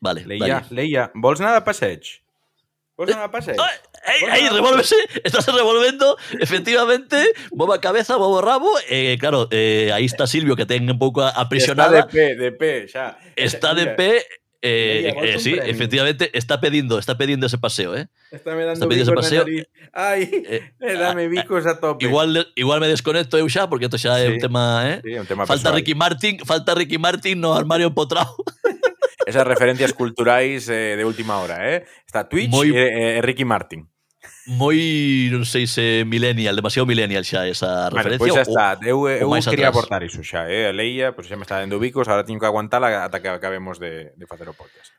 Vale, 0.00 0.22
leia, 0.26 0.62
vale. 0.62 0.74
leia, 0.74 1.10
vols 1.14 1.40
nada 1.40 1.58
de 1.58 1.64
passeig? 1.66 2.22
Vols 2.94 3.10
eh, 3.10 3.14
nada 3.14 3.26
de 3.26 3.32
passeig? 3.34 3.58
Eh, 3.58 3.78
Bueno, 4.20 4.34
aí, 4.34 4.42
vamos. 4.44 4.56
revólvese, 4.56 4.96
estás 5.24 5.46
revolvendo, 5.46 6.16
efectivamente, 6.40 7.16
boba 7.50 7.80
cabeza, 7.80 8.16
bobo 8.16 8.40
rabo, 8.40 8.70
eh, 8.88 9.16
claro, 9.20 9.48
eh, 9.50 9.90
aí 9.92 10.04
está 10.04 10.26
Silvio 10.26 10.56
que 10.56 10.66
ten 10.66 10.88
un 10.90 10.98
pouco 10.98 11.26
Está 11.26 11.38
de 11.38 11.44
aprisionada, 11.44 12.06
pé, 12.08 12.34
de 12.36 12.52
pé, 12.52 12.86
xa. 12.88 13.18
está 13.36 13.74
de 13.74 13.86
pé, 13.88 14.24
eh, 14.60 15.14
eh, 15.22 15.38
sí, 15.38 15.54
premio. 15.54 15.70
efectivamente, 15.70 16.30
está 16.34 16.60
pedindo, 16.60 16.98
está 16.98 17.16
pedindo 17.16 17.46
ese 17.46 17.58
paseo, 17.58 17.94
eh. 17.96 18.08
Está 18.32 18.52
me 18.54 18.64
dando 18.64 18.72
está 18.74 18.88
pidiendo 18.88 19.12
ese 19.12 19.20
paseo. 19.20 19.44
nariz. 19.44 19.66
Ai, 19.92 20.22
Eh, 20.48 20.72
eh, 20.80 20.94
dame 20.94 21.28
bicos 21.28 21.64
a 21.66 21.78
tope. 21.80 22.04
Igual, 22.04 22.50
igual 22.56 22.80
me 22.80 22.88
desconecto 22.88 23.38
eu 23.38 23.48
xa, 23.48 23.68
porque 23.70 23.86
isto 23.86 23.96
xa 23.98 24.18
é 24.20 24.28
un 24.28 24.34
Sí. 24.34 24.40
tema, 24.40 24.82
eh. 24.84 25.00
Sí, 25.04 25.14
un 25.14 25.26
tema 25.26 25.46
Falta. 25.46 25.70
Ricky 25.72 25.94
Martin, 25.94 26.38
falta 26.44 26.74
Ricky 26.74 26.98
Martin 26.98 27.40
no 27.40 27.54
armario 27.54 27.86
empotrado. 27.88 28.34
Esas 29.26 29.46
referencias 29.46 29.92
culturais 29.92 30.68
eh, 30.68 30.96
de 30.96 31.04
última 31.04 31.38
hora, 31.38 31.60
eh? 31.76 31.84
Está 32.06 32.28
Twitch 32.28 32.48
Moi- 32.50 32.72
e, 32.72 33.18
e 33.18 33.22
Ricky 33.22 33.44
Martin. 33.44 33.86
moi, 34.46 34.78
non 35.30 35.44
sei 35.46 35.68
se 35.70 36.02
millennial, 36.08 36.56
demasiado 36.56 36.88
millennial 36.88 37.22
xa 37.22 37.46
esa 37.46 37.88
referencia. 37.88 38.18
Pois 38.18 38.32
pues 38.34 38.48
xa 38.48 38.74
está, 38.74 38.86
eu, 38.86 39.06
eu 39.06 39.28
quería 39.46 39.68
atrás. 39.68 39.76
aportar 39.76 40.02
iso 40.02 40.24
xa, 40.24 40.50
eh? 40.50 40.68
a 40.68 40.72
Leia, 40.72 41.14
pois 41.14 41.28
xa 41.30 41.38
me 41.38 41.46
está 41.46 41.62
dando 41.62 41.78
bicos, 41.78 42.08
agora 42.08 42.26
teño 42.26 42.40
que 42.42 42.48
aguantala 42.48 43.06
ata 43.06 43.22
que 43.22 43.30
acabemos 43.30 43.78
de, 43.78 44.10
de 44.16 44.26
facer 44.26 44.48
o 44.50 44.54
podcast. 44.54 44.97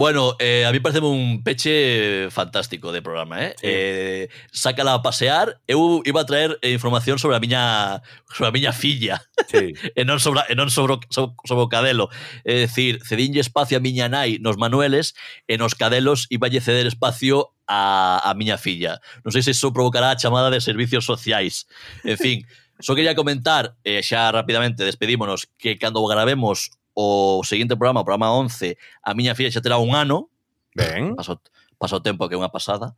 Bueno, 0.00 0.34
eh, 0.38 0.64
a 0.64 0.72
mí 0.72 0.80
parece 0.80 1.00
un 1.00 1.42
peche 1.44 2.30
fantástico 2.30 2.90
de 2.90 3.02
programa, 3.02 3.44
eh? 3.44 3.54
Sí. 3.58 3.66
eh 3.66 4.28
sácala 4.50 4.94
a 4.94 5.02
pasear, 5.02 5.60
eu 5.68 6.00
iba 6.06 6.22
a 6.22 6.24
traer 6.24 6.56
información 6.62 7.18
sobre 7.18 7.36
a 7.36 7.38
miña 7.38 8.00
sobre 8.32 8.48
a 8.48 8.50
miña 8.50 8.72
filla. 8.72 9.20
Sí. 9.52 9.76
e 10.00 10.02
non 10.08 10.16
sobre 10.16 10.40
e 10.48 10.56
non 10.56 10.72
sobre, 10.72 11.04
sobre, 11.12 11.36
sobre 11.44 11.64
o 11.64 11.68
cadelo. 11.68 12.08
É 12.48 12.64
dicir, 12.64 13.04
cedinlle 13.04 13.44
espacio 13.44 13.76
a 13.76 13.84
miña 13.84 14.08
nai 14.08 14.40
nos 14.40 14.56
manueles 14.56 15.12
e 15.44 15.60
nos 15.60 15.76
cadelos 15.76 16.32
iballe 16.32 16.64
ceder 16.64 16.88
espacio 16.88 17.52
a, 17.68 18.24
a 18.24 18.32
miña 18.32 18.56
filla. 18.56 19.04
Non 19.20 19.36
sei 19.36 19.44
se 19.44 19.52
iso 19.52 19.68
provocará 19.68 20.16
a 20.16 20.16
chamada 20.16 20.48
de 20.48 20.64
servicios 20.64 21.04
sociais. 21.04 21.68
En 22.08 22.16
fin, 22.16 22.48
Só 22.80 22.94
quería 22.94 23.14
comentar, 23.14 23.76
eh, 23.84 24.00
xa 24.00 24.32
rapidamente 24.32 24.88
despedímonos, 24.88 25.52
que 25.60 25.76
cando 25.76 26.00
gravemos 26.08 26.72
o 26.94 27.42
seguinte 27.44 27.76
programa, 27.76 28.00
o 28.00 28.04
programa 28.04 28.32
11, 28.32 28.76
a 29.02 29.14
miña 29.14 29.34
filla 29.34 29.50
xa 29.50 29.62
terá 29.62 29.78
un 29.78 29.94
ano. 29.94 30.30
Ben. 30.74 31.14
Paso, 31.16 31.40
paso 31.78 31.96
o 31.96 32.04
tempo 32.04 32.28
que 32.28 32.34
é 32.34 32.40
unha 32.40 32.52
pasada. 32.52 32.94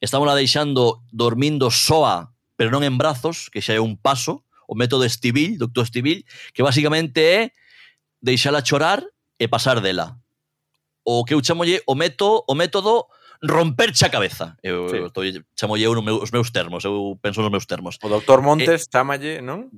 Estamos 0.00 0.28
la 0.28 0.36
deixando 0.36 1.04
dormindo 1.12 1.70
soa, 1.72 2.32
pero 2.56 2.68
non 2.72 2.84
en 2.84 2.98
brazos, 3.00 3.48
que 3.48 3.64
xa 3.64 3.76
é 3.76 3.80
un 3.80 3.96
paso, 3.96 4.44
o 4.66 4.74
método 4.74 5.06
Estivil, 5.06 5.56
doctor 5.56 5.86
Estivil, 5.86 6.26
que 6.52 6.64
basicamente 6.64 7.22
é 7.22 7.40
deixala 8.20 8.64
chorar 8.64 9.04
e 9.38 9.46
pasar 9.46 9.80
dela. 9.80 10.18
O 11.06 11.22
que 11.24 11.34
eu 11.34 11.40
chamolle 11.44 11.80
o 11.86 11.94
método, 11.94 12.42
o 12.48 12.54
método 12.58 13.06
romperche 13.42 14.04
a 14.04 14.10
cabeza. 14.10 14.56
Eu, 14.62 14.88
sí. 14.88 14.96
estou 14.96 15.22
chamolle 15.54 15.84
eu 15.84 15.94
no 15.94 16.02
meu, 16.02 16.18
os 16.18 16.30
meus 16.30 16.50
termos, 16.50 16.84
eu 16.84 17.18
penso 17.22 17.40
nos 17.40 17.50
meus 17.50 17.66
termos. 17.66 17.98
O 18.02 18.08
doctor 18.08 18.40
eh, 18.40 18.42
Montes 18.42 18.82
eh, 18.82 18.90
chamalle, 18.90 19.40
non? 19.40 19.70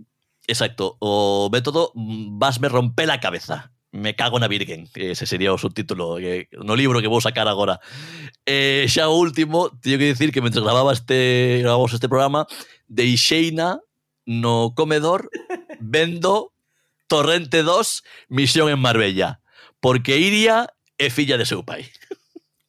Exacto. 0.49 0.96
O 0.99 1.51
método, 1.53 1.92
mm, 1.94 2.38
vasme 2.38 2.66
me 2.66 2.72
romper 2.72 3.07
la 3.07 3.20
cabeza. 3.20 3.70
Me 3.92 4.16
cago 4.16 4.40
na 4.40 4.49
virgen. 4.49 4.88
Ese 4.94 5.26
sería 5.26 5.53
o 5.53 5.61
subtítulo 5.61 6.16
que, 6.16 6.49
no 6.64 6.74
libro 6.74 7.01
que 7.01 7.09
vou 7.09 7.20
sacar 7.20 7.46
agora. 7.46 7.80
Eh, 8.49 8.88
xa 8.88 9.12
o 9.12 9.16
último, 9.16 9.70
teño 9.84 10.01
que 10.01 10.11
dicir 10.12 10.32
que 10.32 10.40
mentre 10.40 10.64
gravaba 10.64 10.96
este, 10.96 11.61
grabamos 11.61 11.92
este 11.92 12.09
programa, 12.09 12.49
deixeina 12.88 13.80
no 14.24 14.72
comedor 14.74 15.28
vendo 15.80 16.53
Torrente 17.07 17.62
2 17.62 18.28
Misión 18.28 18.68
en 18.72 18.80
Marbella. 18.80 19.40
Porque 19.80 20.16
Iria 20.16 20.72
é 20.96 21.12
filla 21.12 21.36
de 21.36 21.46
seu 21.46 21.62
pai. 21.62 21.84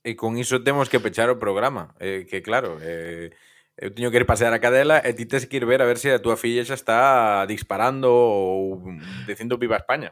E 0.04 0.16
con 0.16 0.36
iso 0.40 0.64
temos 0.64 0.88
que 0.92 1.00
pechar 1.00 1.32
o 1.32 1.40
programa. 1.40 1.96
Eh, 2.00 2.28
que 2.28 2.44
claro, 2.44 2.80
eh, 2.84 3.32
Eu 3.80 3.96
teño 3.96 4.12
que 4.12 4.20
ir 4.20 4.28
pasear 4.28 4.52
a 4.52 4.60
cadela 4.60 5.00
e 5.00 5.16
ti 5.16 5.24
tes 5.24 5.48
que 5.48 5.56
ir 5.56 5.66
ver 5.66 5.80
a 5.80 5.88
ver 5.88 5.96
se 5.96 6.12
a 6.12 6.20
túa 6.20 6.36
filla 6.36 6.68
xa 6.68 6.76
está 6.76 7.00
disparando 7.48 8.12
ou 8.12 8.84
dicindo 9.24 9.56
viva 9.56 9.80
España. 9.80 10.12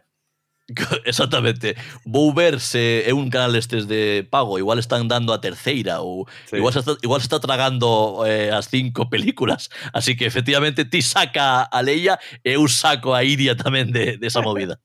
Exactamente. 1.05 1.75
Vou 2.05 2.33
ver 2.33 2.59
se 2.59 3.03
é 3.05 3.13
un 3.13 3.29
canal 3.29 3.55
estes 3.55 3.87
de 3.87 4.27
pago. 4.29 4.59
Igual 4.59 4.79
están 4.79 5.07
dando 5.07 5.31
a 5.31 5.39
terceira 5.39 5.99
ou 5.99 6.27
sí. 6.45 6.57
igual, 6.57 6.73
se 6.73 6.79
está, 6.79 6.95
igual 7.03 7.21
se 7.21 7.27
está 7.27 7.39
tragando 7.39 8.23
eh, 8.25 8.51
as 8.51 8.67
cinco 8.67 9.07
películas. 9.13 9.69
Así 9.93 10.15
que, 10.15 10.25
efectivamente, 10.25 10.85
ti 10.85 11.01
saca 11.01 11.63
a 11.63 11.81
Leia 11.81 12.19
e 12.43 12.55
eu 12.55 12.67
saco 12.67 13.13
a 13.13 13.23
Iria 13.23 13.55
tamén 13.55 13.91
de, 13.91 14.17
de 14.19 14.27
esa 14.27 14.43
movida. 14.43 14.79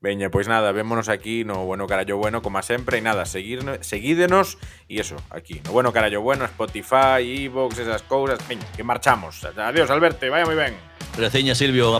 Veña, 0.00 0.30
pois 0.30 0.48
nada, 0.48 0.72
vémonos 0.72 1.08
aquí 1.08 1.44
no 1.44 1.64
Bueno 1.64 1.86
Carallo 1.86 2.16
Bueno, 2.16 2.42
como 2.42 2.62
sempre, 2.62 2.98
e 2.98 3.02
nada, 3.02 3.26
seguirnos, 3.26 3.78
seguídenos, 3.80 4.58
e 4.88 5.00
eso, 5.00 5.16
aquí, 5.30 5.60
no 5.64 5.72
Bueno 5.72 5.92
Carallo 5.92 6.22
Bueno, 6.22 6.44
Spotify, 6.44 7.22
Evox, 7.22 7.78
esas 7.78 8.02
cousas, 8.02 8.38
veña, 8.48 8.64
que 8.76 8.84
marchamos. 8.84 9.44
Adiós, 9.44 9.90
Alberto, 9.90 10.30
vaya 10.30 10.44
ben. 10.44 10.74
Receña 11.16 11.54
Silvio. 11.54 11.92